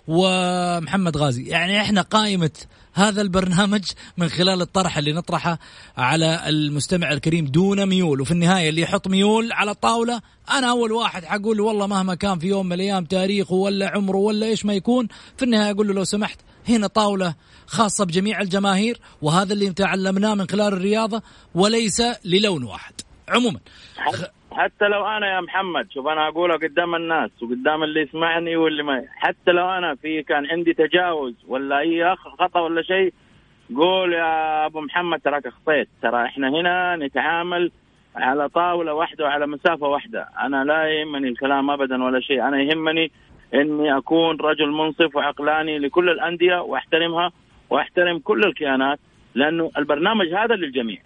ومحمد 0.07 1.17
غازي. 1.17 1.43
يعني 1.43 1.81
إحنا 1.81 2.01
قائمة 2.01 2.51
هذا 2.93 3.21
البرنامج 3.21 3.83
من 4.17 4.29
خلال 4.29 4.61
الطرح 4.61 4.97
اللي 4.97 5.13
نطرحه 5.13 5.59
على 5.97 6.49
المستمع 6.49 7.11
الكريم 7.13 7.45
دون 7.45 7.85
ميول. 7.85 8.21
وفي 8.21 8.31
النهاية 8.31 8.69
اللي 8.69 8.81
يحط 8.81 9.07
ميول 9.07 9.51
على 9.51 9.71
الطاولة 9.71 10.21
أنا 10.51 10.69
أول 10.69 10.91
واحد 10.91 11.25
حقول 11.25 11.61
والله 11.61 11.87
مهما 11.87 12.15
كان 12.15 12.39
في 12.39 12.47
يوم 12.47 12.65
من 12.65 12.73
الأيام 12.73 13.05
تاريخه 13.05 13.53
ولا 13.53 13.89
عمره 13.89 14.17
ولا 14.17 14.45
إيش 14.45 14.65
ما 14.65 14.73
يكون 14.73 15.07
في 15.37 15.45
النهاية 15.45 15.71
أقول 15.71 15.87
له 15.87 15.93
لو 15.93 16.03
سمحت 16.03 16.39
هنا 16.69 16.87
طاولة 16.87 17.35
خاصة 17.67 18.05
بجميع 18.05 18.41
الجماهير 18.41 18.99
وهذا 19.21 19.53
اللي 19.53 19.73
تعلمناه 19.73 20.35
من 20.35 20.49
خلال 20.49 20.73
الرياضة 20.73 21.21
وليس 21.55 22.01
للون 22.25 22.63
واحد. 22.63 22.93
عموما. 23.29 23.59
حتى 24.51 24.87
لو 24.87 25.05
أنا 25.05 25.35
يا 25.35 25.41
محمد 25.41 25.91
شوف 25.91 26.07
أنا 26.07 26.27
اقولها 26.27 26.57
قدام 26.57 26.95
الناس 26.95 27.31
وقدام 27.41 27.83
اللي 27.83 28.01
يسمعني 28.01 28.55
واللي 28.55 28.83
ما 28.83 29.03
حتى 29.15 29.51
لو 29.51 29.69
أنا 29.69 29.95
في 29.95 30.23
كان 30.23 30.45
عندي 30.45 30.73
تجاوز 30.73 31.33
ولا 31.47 31.79
أي 31.79 32.15
خطأ 32.15 32.59
ولا 32.59 32.81
شيء 32.81 33.13
قول 33.75 34.13
يا 34.13 34.65
أبو 34.65 34.81
محمد 34.81 35.19
تراك 35.19 35.47
أخطيت. 35.47 35.87
ترى 36.01 36.25
إحنا 36.25 36.49
هنا 36.49 36.95
نتعامل 36.95 37.71
على 38.15 38.49
طاولة 38.49 38.93
واحدة 38.93 39.25
وعلى 39.25 39.47
مسافة 39.47 39.87
واحدة. 39.87 40.29
أنا 40.39 40.63
لا 40.63 40.87
يهمني 40.87 41.27
الكلام 41.27 41.69
ابدا 41.69 42.03
ولا 42.03 42.19
شيء. 42.19 42.47
أنا 42.47 42.61
يهمني 42.61 43.11
إني 43.53 43.97
أكون 43.97 44.37
رجل 44.41 44.71
منصف 44.71 45.15
وعقلاني 45.15 45.79
لكل 45.79 46.09
الأندية 46.09 46.61
وأحترمها 46.61 47.31
وأحترم 47.69 48.19
كل 48.19 48.43
الكيانات 48.43 48.99
لأنه 49.35 49.71
البرنامج 49.77 50.27
هذا 50.33 50.55
للجميع. 50.55 50.97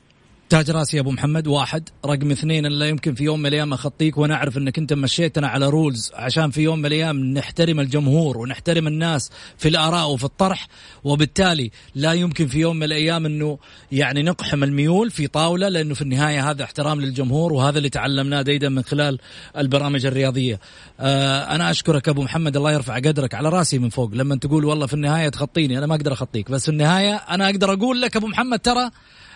تاج 0.51 0.71
راسي 0.71 0.97
يا 0.97 1.01
أبو 1.01 1.11
محمد. 1.11 1.47
واحد 1.47 1.89
رقم 2.05 2.31
اثنين 2.31 2.65
لا 2.65 2.85
يمكن 2.85 3.13
في 3.13 3.23
يوم 3.23 3.39
من 3.39 3.45
الأيام 3.45 3.73
أخطيك 3.73 4.17
وأنا 4.17 4.35
اعرف 4.35 4.57
إنك 4.57 4.77
أنت 4.77 4.93
مشيتنا 4.93 5.47
على 5.47 5.69
rules 5.69 6.11
عشان 6.13 6.51
في 6.51 6.61
يوم 6.61 6.79
من 6.79 6.85
الأيام 6.85 7.17
نحترم 7.17 7.79
الجمهور 7.79 8.37
ونحترم 8.37 8.87
الناس 8.87 9.31
في 9.57 9.69
الآراء 9.69 10.09
وفي 10.09 10.23
الطرح 10.23 10.67
وبالتالي 11.03 11.71
لا 11.95 12.13
يمكن 12.13 12.47
في 12.47 12.59
يوم 12.59 12.75
من 12.75 12.83
الأيام 12.83 13.25
إنه 13.25 13.57
يعني 13.91 14.23
نقحم 14.23 14.63
الميول 14.63 15.11
في 15.11 15.27
طاولة 15.27 15.69
لأنه 15.69 15.93
في 15.93 16.01
النهاية 16.01 16.49
هذا 16.49 16.63
احترام 16.63 17.01
للجمهور 17.01 17.53
وهذا 17.53 17.77
اللي 17.77 17.89
تعلمناه 17.89 18.41
ديدا 18.41 18.69
من 18.69 18.83
خلال 18.83 19.19
البرامج 19.57 20.05
الرياضية. 20.05 20.59
آه 20.99 21.55
أنا 21.55 21.71
أشكرك 21.71 22.09
أبو 22.09 22.23
محمد 22.23 22.57
الله 22.57 22.71
يرفع 22.71 22.95
قدرك 22.95 23.33
على 23.33 23.49
راسي 23.49 23.79
من 23.79 23.89
فوق. 23.89 24.11
لما 24.13 24.35
تقول 24.35 24.65
والله 24.65 24.85
في 24.85 24.93
النهاية 24.93 25.29
تخطيني 25.29 25.77
أنا 25.77 25.85
ما 25.87 25.95
أقدر 25.95 26.13
أخطيك. 26.13 26.51
بس 26.51 26.65
في 26.65 26.71
النهاية 26.71 27.15
أنا 27.15 27.45
أقدر 27.49 27.73
أقول 27.73 28.01
لك 28.01 28.15
أبو 28.15 28.27
محمد 28.27 28.59
ترى 28.59 28.91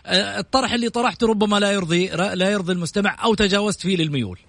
الطرح 0.06 0.74
اللي 0.74 0.90
طرحته 0.90 1.28
ربما 1.28 1.60
لا 1.60 1.72
يرضي 1.72 2.08
لا 2.08 2.52
يرضي 2.52 2.74
المستمع 2.74 3.24
أو 3.24 3.34
تجاوزت 3.34 3.82
فيه 3.82 3.98
للميول. 3.98 4.40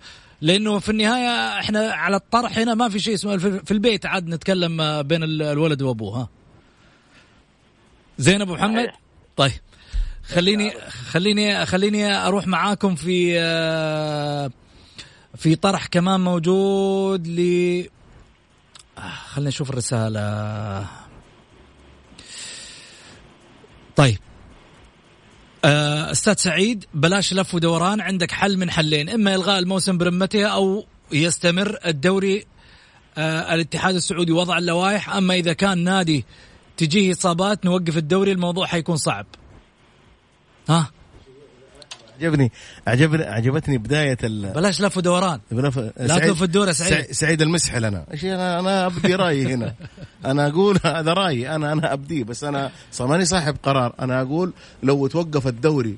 لأنه 0.41 0.79
في 0.79 0.89
النهاية 0.89 1.61
إحنا 1.61 1.93
على 1.93 2.17
الطرح 2.17 2.59
هنا 2.59 2.75
ما 2.75 2.89
في 2.89 2.99
شيء 2.99 3.15
اسمه 3.15 3.37
في 3.39 3.71
البيت 3.71 4.07
عاد 4.07 4.29
نتكلم 4.29 5.03
بين 5.03 5.23
الولد 5.23 5.83
وأبوه 5.83 6.17
ها. 6.17 6.29
زين 8.19 8.43
أبو 8.43 8.55
محمد؟ 8.55 8.89
طيب. 9.37 9.53
خليني 10.25 10.73
خليني 11.11 11.67
خليني 11.67 12.15
أروح 12.15 12.47
معاكم 12.47 12.95
في 12.95 13.41
آه، 13.41 14.51
في 15.37 15.55
طرح 15.55 15.87
كمان 15.87 16.21
موجود 16.21 17.27
ل 17.27 17.41
آه، 18.99 19.11
خلينا 19.11 19.49
نشوف 19.49 19.71
الرسالة. 19.71 20.87
طيب. 23.97 24.19
آه، 24.19 24.26
أستاذ 25.67 26.35
سعيد 26.35 26.85
بلاش 26.95 27.33
لف 27.35 27.55
ودوران 27.55 28.01
عندك 28.01 28.31
حل 28.31 28.57
من 28.57 28.71
حلين. 28.71 29.09
إما 29.09 29.35
إلغاء 29.35 29.59
الموسم 29.59 29.99
برمته 29.99 30.45
أو 30.45 30.87
يستمر 31.13 31.79
الدوري 31.87 32.47
آه 33.19 33.55
الاتحاد 33.55 33.95
السعودي 33.95 34.33
وضع 34.33 34.59
اللوائح. 34.59 35.17
أما 35.17 35.35
إذا 35.35 35.53
كان 35.53 35.79
نادي 35.85 36.25
تجيه 36.77 37.13
إصابات 37.13 37.65
نوقف 37.65 37.97
الدوري 37.97 38.33
الموضوع 38.33 38.67
حيكون 38.67 38.97
صعب. 38.97 39.27
ها؟ 40.69 40.91
عجبني 42.21 42.53
عجبني 42.87 43.25
عجبتني 43.25 43.79
بداية 43.79 44.19
ال 44.25 44.53
بلاش 44.53 44.81
لف 44.81 44.97
ودوران 44.97 45.41
بلف... 45.51 45.79
لا 45.79 46.19
تلف 46.19 46.43
الدور 46.43 46.73
سعيد. 46.73 47.13
سعيد 47.13 47.43
المسحل 47.43 47.85
أنا. 47.85 48.05
إيش 48.13 48.25
أنا 48.25 48.61
أنا 48.61 48.87
أبدي 48.87 49.15
رأيي 49.15 49.55
هنا. 49.55 49.75
أنا 50.25 50.49
أقول 50.49 50.79
هذا 50.85 51.13
رأيي. 51.13 51.55
أنا 51.55 51.73
أنا 51.73 51.93
ابديه 51.93 52.25
بس 52.25 52.45
أنا 52.45 52.71
ماني 53.01 53.25
صاحب 53.25 53.57
قرار. 53.63 53.95
أنا 54.01 54.23
أقول 54.23 54.53
لو 54.83 55.07
توقف 55.07 55.47
الدوري 55.47 55.97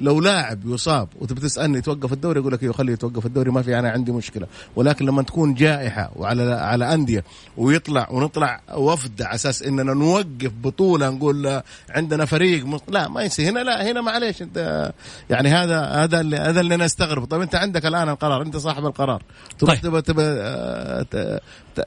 لو 0.00 0.20
لاعب 0.20 0.66
يصاب 0.66 1.08
وتبي 1.20 1.40
تسالني 1.40 1.80
توقف 1.80 2.12
الدوري 2.12 2.40
أقول 2.40 2.52
لك 2.52 2.62
أيوه 2.62 2.74
خليه 2.74 2.92
يتوقف 2.92 3.26
الدوري 3.26 3.50
ما 3.50 3.62
في 3.62 3.78
أنا 3.78 3.90
عندي 3.90 4.12
مشكله 4.12 4.46
ولكن 4.76 5.06
لما 5.06 5.22
تكون 5.22 5.54
جائحه 5.54 6.10
وعلى 6.16 6.52
على 6.52 6.94
انديه 6.94 7.24
ويطلع 7.56 8.08
ونطلع 8.10 8.60
وفد 8.74 9.22
على 9.22 9.34
أساس 9.34 9.62
اننا 9.62 9.94
نوقف 9.94 10.52
بطوله 10.62 11.10
نقول 11.10 11.62
عندنا 11.90 12.24
فريق 12.24 12.80
لا 12.88 13.08
ما 13.08 13.22
يصير 13.22 13.50
هنا 13.50 13.60
لا 13.60 13.90
هنا 13.90 14.00
معليش 14.00 14.42
انت 14.42 14.92
يعني 15.30 15.48
هذا 15.48 15.80
هذا 15.80 16.20
اللي 16.20 16.36
هذا 16.36 16.60
اللي 16.60 16.74
أنا 16.74 16.84
استغرب 16.84 17.24
طيب 17.24 17.40
انت 17.40 17.54
عندك 17.54 17.86
الان 17.86 18.08
القرار 18.08 18.42
انت 18.42 18.56
صاحب 18.56 18.86
القرار 18.86 19.22
تروح 19.58 19.82
طيب. 19.82 20.00
تبى 20.00 20.02
تبى 20.02 21.40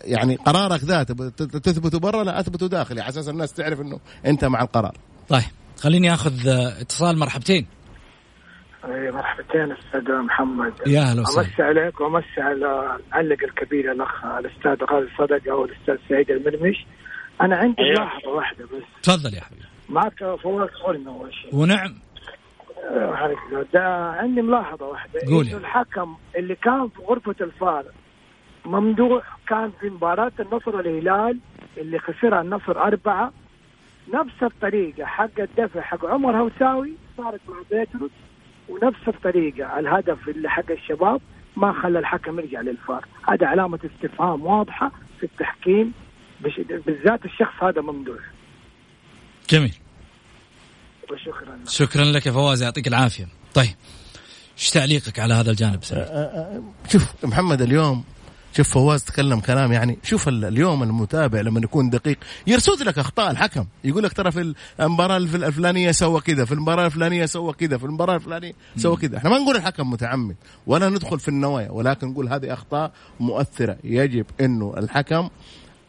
يعني 0.04 0.36
قرارك 0.36 0.84
ذا 0.84 1.04
تثبته 1.04 2.00
برا 2.00 2.24
لا 2.24 2.40
اثبته 2.40 2.68
داخلي 2.68 3.02
على 3.02 3.10
أساس 3.10 3.30
الناس 3.30 3.54
تعرف 3.54 3.82
انه 3.82 4.00
انت 4.26 4.46
مع 4.46 4.62
القرار 4.62 4.98
طيب 5.30 5.44
خليني 5.84 6.14
آخذ 6.14 6.48
اتصال 6.82 7.20
مرحبتين. 7.20 7.68
اي 8.86 9.12
مرحبتين 9.12 9.72
أستاذ 9.72 10.12
محمد. 10.12 10.74
يا 10.88 11.02
أهلا 11.02 11.22
وسهلا. 11.22 11.48
أمسي 11.48 11.64
عليك 11.64 12.02
وأمسي 12.02 12.42
على 12.42 12.56
المعلق 12.56 13.44
الكبير 13.44 13.92
الأخ 13.92 14.26
الأستاذ 14.26 14.86
غازي 14.92 15.10
صدقه 15.18 15.56
والاستاذ 15.56 15.96
سعيد 16.10 16.32
المرمش. 16.32 16.86
أنا 17.42 17.58
عندي 17.58 17.82
أيوه. 17.82 18.00
ملاحظه 18.00 18.30
واحدة 18.30 18.66
بس. 18.66 18.84
تفضل 19.04 19.34
يا 19.34 19.42
حبيبي. 19.42 19.66
معك 19.90 20.20
فواز 20.44 20.70
خلنا 20.70 21.12
أول 21.12 21.34
شيء. 21.34 21.56
ونعم. 21.56 21.96
ده 23.74 23.84
عندي 24.20 24.42
ملاحظة 24.42 24.86
واحدة. 24.86 25.20
قول 25.28 25.48
إنه 25.48 25.58
الحكم 25.58 26.16
اللي 26.38 26.56
كان 26.56 26.90
في 26.90 27.02
غرفة 27.02 27.36
الفار 27.42 27.86
ممدوح 28.66 29.38
كان 29.50 29.72
في 29.80 29.90
مباراة 29.90 30.32
النصر 30.40 30.80
الهلال 30.80 31.40
اللي 31.78 32.00
خسرها 32.00 32.42
النصر 32.42 32.78
أربعة 32.78 33.32
نفس 34.14 34.44
الطريقة 34.44 35.06
حق 35.06 35.40
الدفع 35.40 35.82
حق 35.82 36.06
عمر 36.06 36.38
هوساوي 36.38 36.94
صارت 37.18 37.42
مع 37.48 37.56
بيتروس 37.72 38.12
ونفس 38.70 39.08
الطريقة 39.08 39.80
الهدف 39.80 40.30
اللي 40.30 40.50
حق 40.50 40.72
الشباب 40.72 41.22
ما 41.56 41.82
خلى 41.82 42.00
الحكم 42.00 42.40
يرجع 42.40 42.62
للفار. 42.62 43.06
هذا 43.30 43.48
علامة 43.48 43.80
استفهام 43.86 44.46
واضحة 44.46 44.92
في 45.20 45.24
التحكيم 45.24 45.94
بالذات 46.86 47.26
الشخص 47.26 47.64
هذا 47.64 47.82
ممدوح. 47.82 48.22
جميل. 49.50 49.74
وشكرا. 51.12 51.60
شكرا 51.68 52.04
لك 52.04 52.26
يا 52.26 52.32
فواز 52.32 52.64
يعطيك 52.64 52.88
العافية. 52.88 53.28
طيب 53.54 53.76
إيش 54.58 54.70
تعليقك 54.70 55.20
على 55.20 55.34
هذا 55.34 55.52
الجانب؟ 55.52 55.84
سعيد؟ 55.84 56.04
أه، 56.04 56.08
أه، 56.08 56.64
شوف 56.90 57.26
محمد 57.26 57.62
اليوم 57.62 58.04
شوف 58.54 58.70
فواز 58.70 59.04
تكلم 59.04 59.40
كلام 59.40 59.72
يعني 59.72 59.98
شوف 60.04 60.28
اليوم 60.28 60.84
المتابع 60.84 61.42
لما 61.42 61.60
يكون 61.60 61.90
دقيق 61.90 62.18
يرصد 62.48 62.82
لك 62.82 63.00
أخطاء 63.00 63.32
الحكم. 63.32 63.66
يقول 63.84 64.04
لك 64.04 64.14
ترى 64.14 64.32
في 64.32 64.54
المباراة 64.80 65.18
الفلانية 65.18 65.92
سوى 65.92 66.22
كذا 66.22 66.46
في 66.46 66.52
المباراة 66.52 66.86
الفلانية 66.86 67.26
سوى 67.26 67.54
كذا 67.54 67.78
في 67.78 67.84
المباراة 67.84 68.16
الفلانية 68.16 68.54
سوى 68.78 68.96
كذا. 68.96 69.18
إحنا 69.18 69.30
ما 69.30 69.38
نقول 69.38 69.56
الحكم 69.56 69.90
متعمد 69.90 70.36
ولا 70.68 70.90
ندخل 70.90 71.20
في 71.20 71.28
النوايا 71.28 71.72
ولكن 71.72 72.08
نقول 72.08 72.30
هذه 72.30 72.54
أخطاء 72.54 72.92
مؤثرة. 73.20 73.78
يجب 73.84 74.26
إنه 74.42 74.74
الحكم 74.78 75.30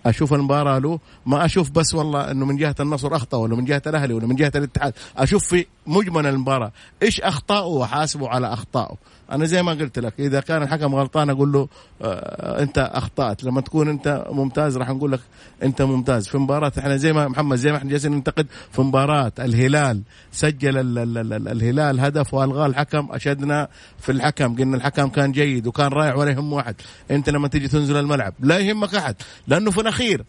أشوف 0.06 0.34
المباراة 0.34 0.78
له 0.78 0.98
ما 1.26 1.44
أشوف 1.44 1.70
بس 1.70 1.94
والله 1.94 2.30
إنه 2.30 2.46
من 2.46 2.56
جهة 2.56 2.74
النصر 2.80 3.16
أخطأ 3.16 3.36
ولا 3.36 3.56
من 3.56 3.64
جهة 3.64 3.82
الأهلي 3.86 4.14
ولا 4.14 4.26
من 4.26 4.36
جهة 4.36 4.52
الاتحاد. 4.56 4.92
أشوف 5.16 5.44
في 5.44 5.66
مجمل 5.86 6.26
المباراة 6.26 6.72
إيش 7.02 7.20
اخطائه 7.20 7.66
واحاسبه 7.66 8.28
على 8.28 8.52
اخطائه 8.52 8.96
أنا 9.32 9.44
زي 9.44 9.62
ما 9.62 9.72
قلت 9.72 9.98
لك 9.98 10.14
إذا 10.18 10.40
كان 10.40 10.62
الحكم 10.62 10.94
غلطان 10.94 11.30
أقول 11.30 11.52
له 11.52 11.68
آه 12.02 12.62
أنت 12.62 12.78
أخطأت. 12.78 13.44
لما 13.44 13.60
تكون 13.60 13.88
أنت 13.88 14.26
ممتاز 14.30 14.76
راح 14.76 14.90
نقول 14.90 15.12
لك 15.12 15.20
أنت 15.62 15.82
ممتاز. 15.82 16.28
في 16.28 16.38
مباراة 16.38 16.72
إحنا 16.78 16.96
زي 16.96 17.12
ما 17.12 17.28
محمد 17.28 17.56
زي 17.56 17.72
ما 17.72 17.78
إحنا 17.78 17.90
جالسين 17.90 18.12
ننتقد 18.12 18.46
في 18.72 18.80
مباراة 18.80 19.32
الهلال 19.38 20.02
سجل 20.32 20.78
ال 20.78 20.98
ال 20.98 21.32
ال 21.32 21.48
الهلال 21.48 22.00
هدف 22.00 22.34
والغاه 22.34 22.66
الحكم 22.66 23.08
أشدنا 23.10 23.68
في 23.98 24.12
الحكم. 24.12 24.56
قلنا 24.56 24.76
الحكم 24.76 25.08
كان 25.08 25.32
جيد 25.32 25.66
وكان 25.66 25.88
رايح 25.88 26.16
ولا 26.16 26.30
يهم 26.30 26.52
واحد. 26.52 26.74
أنت 27.10 27.30
لما 27.30 27.48
تيجي 27.48 27.68
تنزل 27.68 27.96
الملعب 27.96 28.34
لا 28.40 28.58
يهمك 28.58 28.94
أحد 28.94 29.14
لأنه 29.46 29.70
في 29.70 29.80
الأخير 29.80 30.24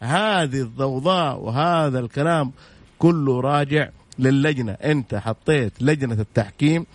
هذه 0.00 0.60
الضوضاء 0.60 1.40
وهذا 1.40 1.98
الكلام 1.98 2.52
كله 2.98 3.40
راجع 3.40 3.88
للجنة. 4.18 4.72
أنت 4.72 5.14
حطيت 5.14 5.82
لجنة 5.82 6.20
التحكيم 6.20 6.86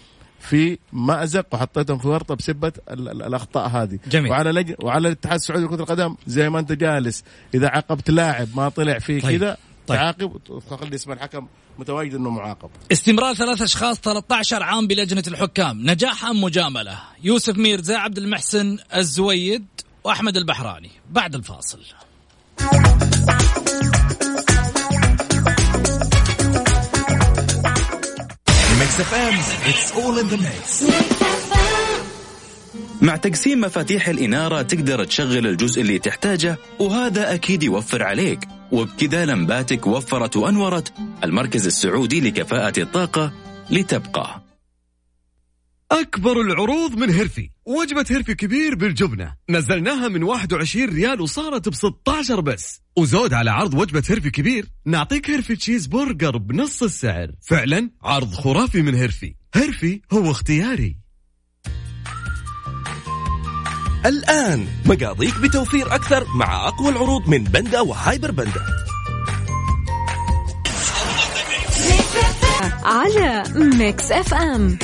في 0.45 0.77
مأزق 0.93 1.45
وحطيتهم 1.51 1.97
في 1.97 2.07
ورطة 2.07 2.35
بسبة 2.35 2.71
الأخطاء 2.89 3.67
هذه 3.67 3.99
جميل. 4.07 4.31
وعلى 4.31 4.51
لج... 4.51 4.73
وعلى 4.83 5.07
الاتحاد 5.07 5.35
السعودي 5.35 5.65
لكرة 5.65 5.75
القدم 5.75 6.15
زي 6.27 6.49
ما 6.49 6.59
أنت 6.59 6.71
جالس 6.71 7.23
إذا 7.53 7.69
عاقبت 7.69 8.09
لاعب 8.09 8.47
ما 8.55 8.69
طلع 8.69 8.99
فيه 8.99 9.21
طيب. 9.21 9.39
كذا 9.39 9.57
طيب. 9.87 9.97
تعاقب 9.97 10.41
وتخلي 10.49 10.95
اسم 10.95 11.11
الحكم 11.11 11.47
متواجد 11.79 12.15
إنه 12.15 12.29
معاقب. 12.29 12.69
استمرار 12.91 13.33
ثلاث 13.33 13.61
أشخاص 13.61 13.99
13 13.99 14.63
عام 14.63 14.87
بلجنة 14.87 15.23
الحكام، 15.27 15.89
نجاح 15.89 16.25
أم 16.25 16.41
مجاملة؟ 16.41 16.99
يوسف 17.23 17.57
ميرزا، 17.57 17.97
عبد 17.97 18.17
المحسن 18.17 18.77
الزويد 18.95 19.65
وأحمد 20.03 20.37
البحراني، 20.37 20.91
بعد 21.09 21.35
الفاصل. 21.35 21.79
ميكس 28.97 29.07
اف 29.07 29.13
ام 29.13 29.39
it's 29.69 29.91
all 29.91 30.19
in 30.19 30.27
the 30.27 30.37
mix 30.37 30.83
مع 33.01 33.15
تقسيم 33.15 33.61
مفاتيح 33.61 34.07
الإنارة 34.07 34.61
تقدر 34.61 35.03
تشغل 35.03 35.47
الجزء 35.47 35.81
اللي 35.81 35.99
تحتاجه 35.99 36.57
وهذا 36.79 37.33
أكيد 37.33 37.63
يوفر 37.63 38.03
عليك. 38.03 38.39
وبكذا 38.71 39.25
لمباتك 39.25 39.87
وفرت 39.87 40.37
ونورت 40.37 40.93
المركز 41.23 41.65
السعودي 41.65 42.21
لكفاءة 42.21 42.79
الطاقة 42.79 43.31
لتبقى. 43.69 44.44
أكبر 45.91 46.41
العروض 46.41 46.95
من 46.97 47.09
هيرفي. 47.09 47.49
وجبة 47.65 48.05
هيرفي 48.09 48.35
كبير 48.35 48.75
بالجبنة. 48.75 49.35
نزلناها 49.49 50.07
من 50.07 50.23
21 50.23 50.89
ريال 50.89 51.21
وصارت 51.21 51.69
ب 51.69 51.73
16 51.73 52.39
بس. 52.39 52.81
وزود 52.97 53.33
على 53.33 53.51
عرض 53.51 53.73
وجبة 53.73 54.03
هيرفي 54.09 54.29
كبير. 54.29 54.65
نعطيك 54.85 55.29
هيرفي 55.29 55.55
تشيز 55.55 55.85
برجر 55.85 56.37
بنص 56.37 56.83
السعر. 56.83 57.31
فعلا 57.41 57.89
عرض 58.03 58.33
خرافي 58.33 58.81
من 58.81 58.95
هيرفي. 58.95 59.35
هيرفي 59.55 60.01
هو 60.13 60.31
اختياري. 60.31 60.97
الآن 64.05 64.67
مقاضيك 64.85 65.39
بتوفير 65.39 65.95
أكثر 65.95 66.25
مع 66.35 66.67
أقوى 66.67 66.89
العروض 66.89 67.29
من 67.29 67.43
بندا 67.43 67.81
وهايبر 67.81 68.31
بندا. 68.31 68.65
على 72.83 73.43
ميكس 73.55 74.11
أف 74.11 74.33
أم. 74.33 74.77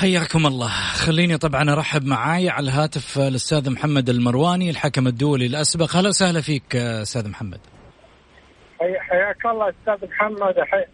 حياكم 0.00 0.46
الله. 0.46 0.68
خليني 1.06 1.38
طبعا 1.38 1.72
أرحب 1.72 2.04
معاي 2.04 2.48
على 2.48 2.64
الهاتف 2.64 3.18
الأستاذ 3.18 3.70
محمد 3.70 4.08
المرواني 4.08 4.70
الحكم 4.70 5.06
الدولي 5.06 5.46
الأسبق. 5.46 5.96
أهلا 5.96 6.08
وسهلا 6.08 6.40
فيك 6.40 6.76
أستاذ 6.76 7.28
محمد. 7.28 7.60
حياك 8.80 9.46
الله 9.46 9.68
أستاذ 9.68 10.08
محمد. 10.08 10.54
حي... 10.60 10.84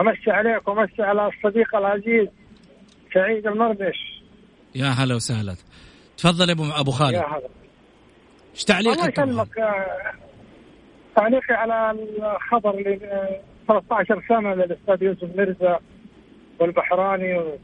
أمسي 0.00 0.30
عليك 0.30 0.68
وأمسي 0.68 1.02
على 1.02 1.28
الصديق 1.28 1.76
العزيز 1.76 2.28
سعيد 3.14 3.46
المرمش. 3.46 4.22
يا 4.74 4.86
هلا 4.86 5.14
وسهلا. 5.14 5.54
تفضل 6.16 6.50
ابو 6.50 6.64
أبو 6.64 6.90
خالد. 6.90 7.14
يا 7.14 7.26
هلا. 7.26 7.48
إيش 8.54 8.64
تعليقك 8.64 9.18
الله 9.20 9.42
يسلمك. 9.42 9.58
آه، 9.58 10.12
تعليقي 11.16 11.54
على 11.54 11.90
الخبر 11.90 12.78
اللي 12.78 12.98
13 13.68 14.22
سنة 14.28 14.54
للأستاذ 14.54 15.02
يوسف 15.02 15.36
مرزا 15.36 15.78
والبحراني 16.60 17.34
و... 17.34 17.58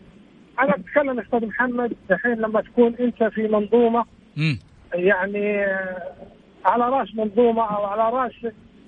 أنا 0.60 0.76
بتكلم 0.76 1.20
أستاذ 1.20 1.46
محمد 1.46 1.92
الحين 2.10 2.34
لما 2.34 2.60
تكون 2.60 2.94
أنت 3.00 3.24
في 3.24 3.48
منظومة. 3.48 4.04
يعني 4.94 5.64
آه، 5.64 6.12
على 6.64 6.88
رأس 6.88 7.14
منظومة 7.14 7.62
أو 7.76 7.84
على 7.84 8.16
رأس 8.16 8.32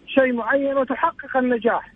شيء 0.07 0.33
معين 0.33 0.77
وتحقق 0.77 1.37
النجاح. 1.37 1.93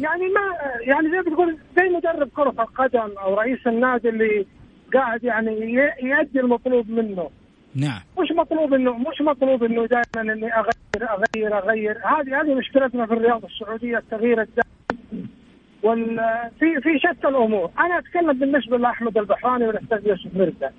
يعني 0.00 0.28
ما 0.28 0.40
يعني 0.80 1.10
زي 1.10 1.20
بتقول 1.20 1.58
زي 1.78 1.88
مدرب 1.88 2.28
كرة 2.28 2.54
القدم 2.58 3.18
أو 3.18 3.34
رئيس 3.34 3.66
النادي 3.66 4.08
اللي 4.08 4.46
قاعد 4.94 5.24
يعني 5.24 5.74
يؤدي 6.02 6.40
المطلوب 6.40 6.90
منه. 6.90 7.30
نعم. 7.74 8.00
مش 8.18 8.28
مطلوب 8.36 8.74
إنه 8.74 8.98
مش 8.98 9.20
مطلوب 9.20 9.64
إنه 9.64 9.86
دائما 9.86 10.32
إني 10.32 10.52
أغير 10.54 10.72
أغير 11.02 11.58
أغير. 11.58 11.98
هذه 12.06 12.40
هذه 12.40 12.54
مشكلتنا 12.54 13.06
في 13.06 13.12
الرياضة 13.12 13.46
السعودية 13.46 13.98
التغيير 13.98 14.40
الدائم. 14.40 14.68
في 16.58 16.80
في 16.80 16.98
شتى 16.98 17.28
الأمور. 17.28 17.70
أنا 17.78 17.98
أتكلم 17.98 18.32
بالنسبة 18.32 18.78
لأحمد 18.78 19.18
البحراني 19.18 19.66
والأستاذ 19.66 20.06
يوسف 20.06 20.36
مرزا 20.36 20.72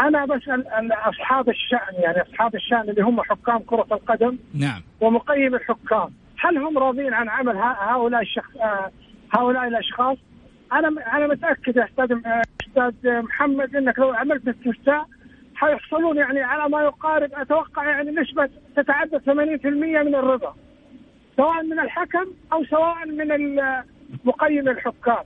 أنا 0.00 0.24
بسال 0.24 0.68
ال- 0.68 0.92
أصحاب 0.92 1.48
الشأن 1.48 1.94
يعني 1.98 2.22
أصحاب 2.22 2.54
الشأن 2.54 2.80
اللي 2.80 3.02
هم 3.02 3.22
حكام 3.22 3.58
كرة 3.58 3.86
القدم 3.92 4.38
نعم. 4.54 4.82
ومقيم 5.00 5.54
الحكام. 5.54 6.08
هل 6.38 6.58
هم 6.58 6.78
راضين 6.78 7.14
عن 7.14 7.28
عمل 7.28 7.56
هؤلاء 7.56 8.20
الشخص 8.22 8.56
آه، 8.56 8.90
هؤلاء 9.32 9.68
الأشخاص؟ 9.68 10.16
أنا 10.72 10.88
أنا 11.16 11.26
متأكد 11.26 11.76
يا 11.76 11.84
أستاذ 11.84 12.12
آه، 12.26 12.42
أستاذ 12.68 13.22
محمد 13.22 13.76
إنك 13.76 13.98
لو 13.98 14.10
عملت 14.10 14.48
استفتاء 14.48 15.06
حيحصلون 15.54 16.16
يعني 16.16 16.40
على 16.42 16.68
ما 16.70 16.82
يقارب 16.82 17.30
أتوقع 17.34 17.84
يعني 17.90 18.10
نسبة 18.10 18.48
تتعدى 18.76 19.18
80% 19.18 19.66
من 20.02 20.14
الرضا 20.14 20.56
سواء 21.36 21.62
من 21.62 21.78
الحكم 21.80 22.26
أو 22.52 22.64
سواء 22.64 23.06
من 23.06 23.30
مقيم 24.24 24.68
الحكام. 24.68 25.24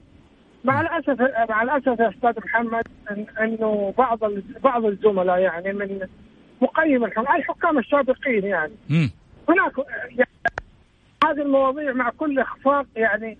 مع 0.64 0.80
الاسف 0.80 1.20
مع 1.50 1.62
الأسف 1.62 2.00
يا 2.00 2.08
أستاذ 2.08 2.44
محمد 2.44 2.84
إن 3.10 3.26
إنه 3.40 3.94
بعض 3.98 4.18
بعض 4.64 4.84
الزملاء 4.84 5.38
يعني 5.38 5.72
من 5.72 6.00
مقيم 6.62 7.04
الحكام 7.04 7.36
الحكام 7.36 7.78
السابقين 7.78 8.44
يعني. 8.44 8.72
مم. 8.90 9.10
هناك 9.48 9.72
يعني 10.10 10.30
هذه 11.24 11.42
المواضيع 11.42 11.92
مع 11.92 12.10
كل 12.10 12.38
اخفاق 12.38 12.86
يعني 12.96 13.38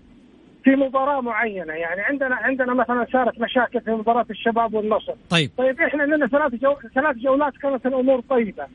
في 0.63 0.75
مباراة 0.75 1.21
معينة. 1.21 1.73
يعني 1.73 2.01
عندنا 2.01 2.35
عندنا 2.35 2.73
مثلا 2.73 3.07
صارت 3.13 3.41
مشاكل 3.41 3.81
في 3.81 3.91
مباراة 3.91 4.25
الشباب 4.29 4.73
والنصر. 4.73 5.13
طيب. 5.29 5.51
طيب 5.57 5.81
إحنا 5.81 6.03
لنا 6.03 6.27
ثلاث 6.27 6.55
جو... 6.55 6.75
ثلاث 6.95 7.15
جولات 7.17 7.53
كانت 7.61 7.85
الأمور 7.85 8.21
طيبة. 8.21 8.67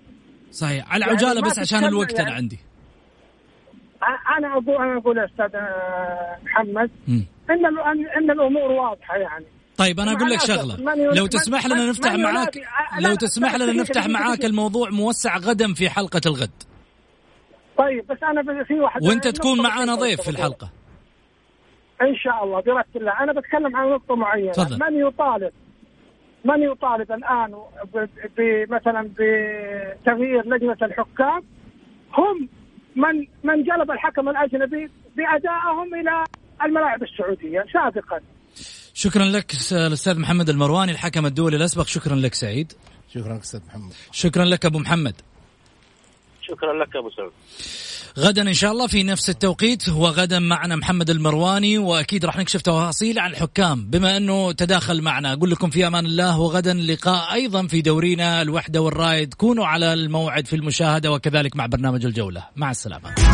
صحيح. 0.50 0.92
على 0.92 1.00
يعني 1.00 1.16
عجاله 1.16 1.40
ما 1.40 1.46
بس 1.46 1.58
عشان 1.58 1.84
الوقت 1.84 2.18
يعني. 2.18 2.28
أنا 2.28 2.36
عندي. 2.36 2.58
أنا 4.38 4.52
أقول 4.52 4.76
أنا 4.76 4.98
أقول 4.98 5.18
أستاذ 5.18 5.54
آه، 5.56 6.36
محمد. 6.44 6.90
إن 7.50 7.66
ان 8.16 8.30
الأمور 8.30 8.70
واضحة 8.70 9.16
يعني. 9.16 9.44
طيب 9.76 10.00
أنا 10.00 10.12
أقول 10.12 10.30
لك 10.30 10.40
شغلة. 10.40 10.94
لو 11.14 11.26
تسمح 11.26 11.66
لنا 11.66 11.88
نفتح 11.90 12.12
معاك 12.14 12.58
أ- 12.58 13.00
لو 13.00 13.14
تسمح 13.14 13.54
لنا 13.54 13.72
نفتح 13.72 14.06
معاك. 14.06 14.44
الموضوع 14.44 14.90
موسع 14.90 15.36
غدا 15.36 15.74
في 15.74 15.90
حلقة 15.90 16.20
الغد. 16.26 16.50
طيب 17.78 18.06
بس 18.06 18.22
أنا 18.22 18.64
في 18.64 18.74
واحد 18.74 19.02
وأنت 19.04 19.28
تكون 19.28 19.62
معنا 19.62 19.94
ضيف 19.94 20.20
في 20.20 20.30
الحلقة. 20.30 20.70
إن 22.02 22.16
شاء 22.16 22.44
الله 22.44 22.60
برحمة 22.60 22.84
الله. 22.96 23.12
أنا 23.22 23.32
بتكلم 23.32 23.76
عن 23.76 23.88
نقطة 23.90 24.16
معينة. 24.16 24.52
تفضل. 24.52 24.78
من 24.80 25.06
يطالب 25.06 25.52
من 26.44 26.62
يطالب 26.62 27.12
الآن 27.12 27.54
مثلا 28.70 29.10
بتغيير 29.18 30.46
لجنه 30.46 30.76
الحكام؟ 30.82 31.42
هم 32.14 32.48
من 33.00 33.26
من 33.44 33.64
جلب 33.64 33.90
الحكم 33.90 34.28
الأجنبي 34.28 34.90
بأدائهم 35.16 35.94
إلى 36.00 36.24
الملاعب 36.64 37.02
السعودية. 37.02 37.64
سابقا 37.72 38.20
شكرا 38.94 39.24
لك 39.24 39.52
الأستاذ 39.72 40.18
محمد 40.18 40.48
المرواني 40.48 40.92
الحكم 40.92 41.26
الدولي 41.26 41.56
الأسبق. 41.56 41.86
شكرا 41.86 42.14
لك 42.14 42.34
سعيد. 42.34 42.72
شكرا 43.14 43.34
لك 43.34 43.40
أستاذ 43.40 43.60
محمد. 43.66 43.92
شكرا 44.12 44.44
لك 44.44 44.66
أبو 44.66 44.78
محمد. 44.78 45.14
شكرا 46.42 46.84
لك 46.84 46.96
أبو 46.96 47.10
سعود. 47.10 47.32
غدا 48.18 48.42
إن 48.42 48.54
شاء 48.54 48.72
الله 48.72 48.86
في 48.86 49.02
نفس 49.02 49.30
التوقيت. 49.30 49.88
وغدا 49.88 50.38
معنا 50.38 50.76
محمد 50.76 51.10
المرواني 51.10 51.78
وأكيد 51.78 52.24
راح 52.24 52.36
نكشف 52.36 52.60
تفاصيل 52.62 53.18
عن 53.18 53.30
الحكام. 53.30 53.90
بما 53.90 54.16
أنه 54.16 54.52
تداخل 54.52 55.02
معنا 55.02 55.32
أقول 55.32 55.50
لكم 55.50 55.70
في 55.70 55.86
أمان 55.86 56.06
الله 56.06 56.40
وغدا 56.40 56.74
لقاء 56.74 57.32
أيضا 57.32 57.66
في 57.66 57.82
دورينا 57.82 58.42
الوحدة 58.42 58.80
والرايد 58.80 59.34
كونوا 59.34 59.66
على 59.66 59.92
الموعد 59.92 60.46
في 60.46 60.56
المشاهدة 60.56 61.12
وكذلك 61.12 61.56
مع 61.56 61.66
برنامج 61.66 62.04
الجولة. 62.04 62.44
مع 62.56 62.70
السلامة. 62.70 63.30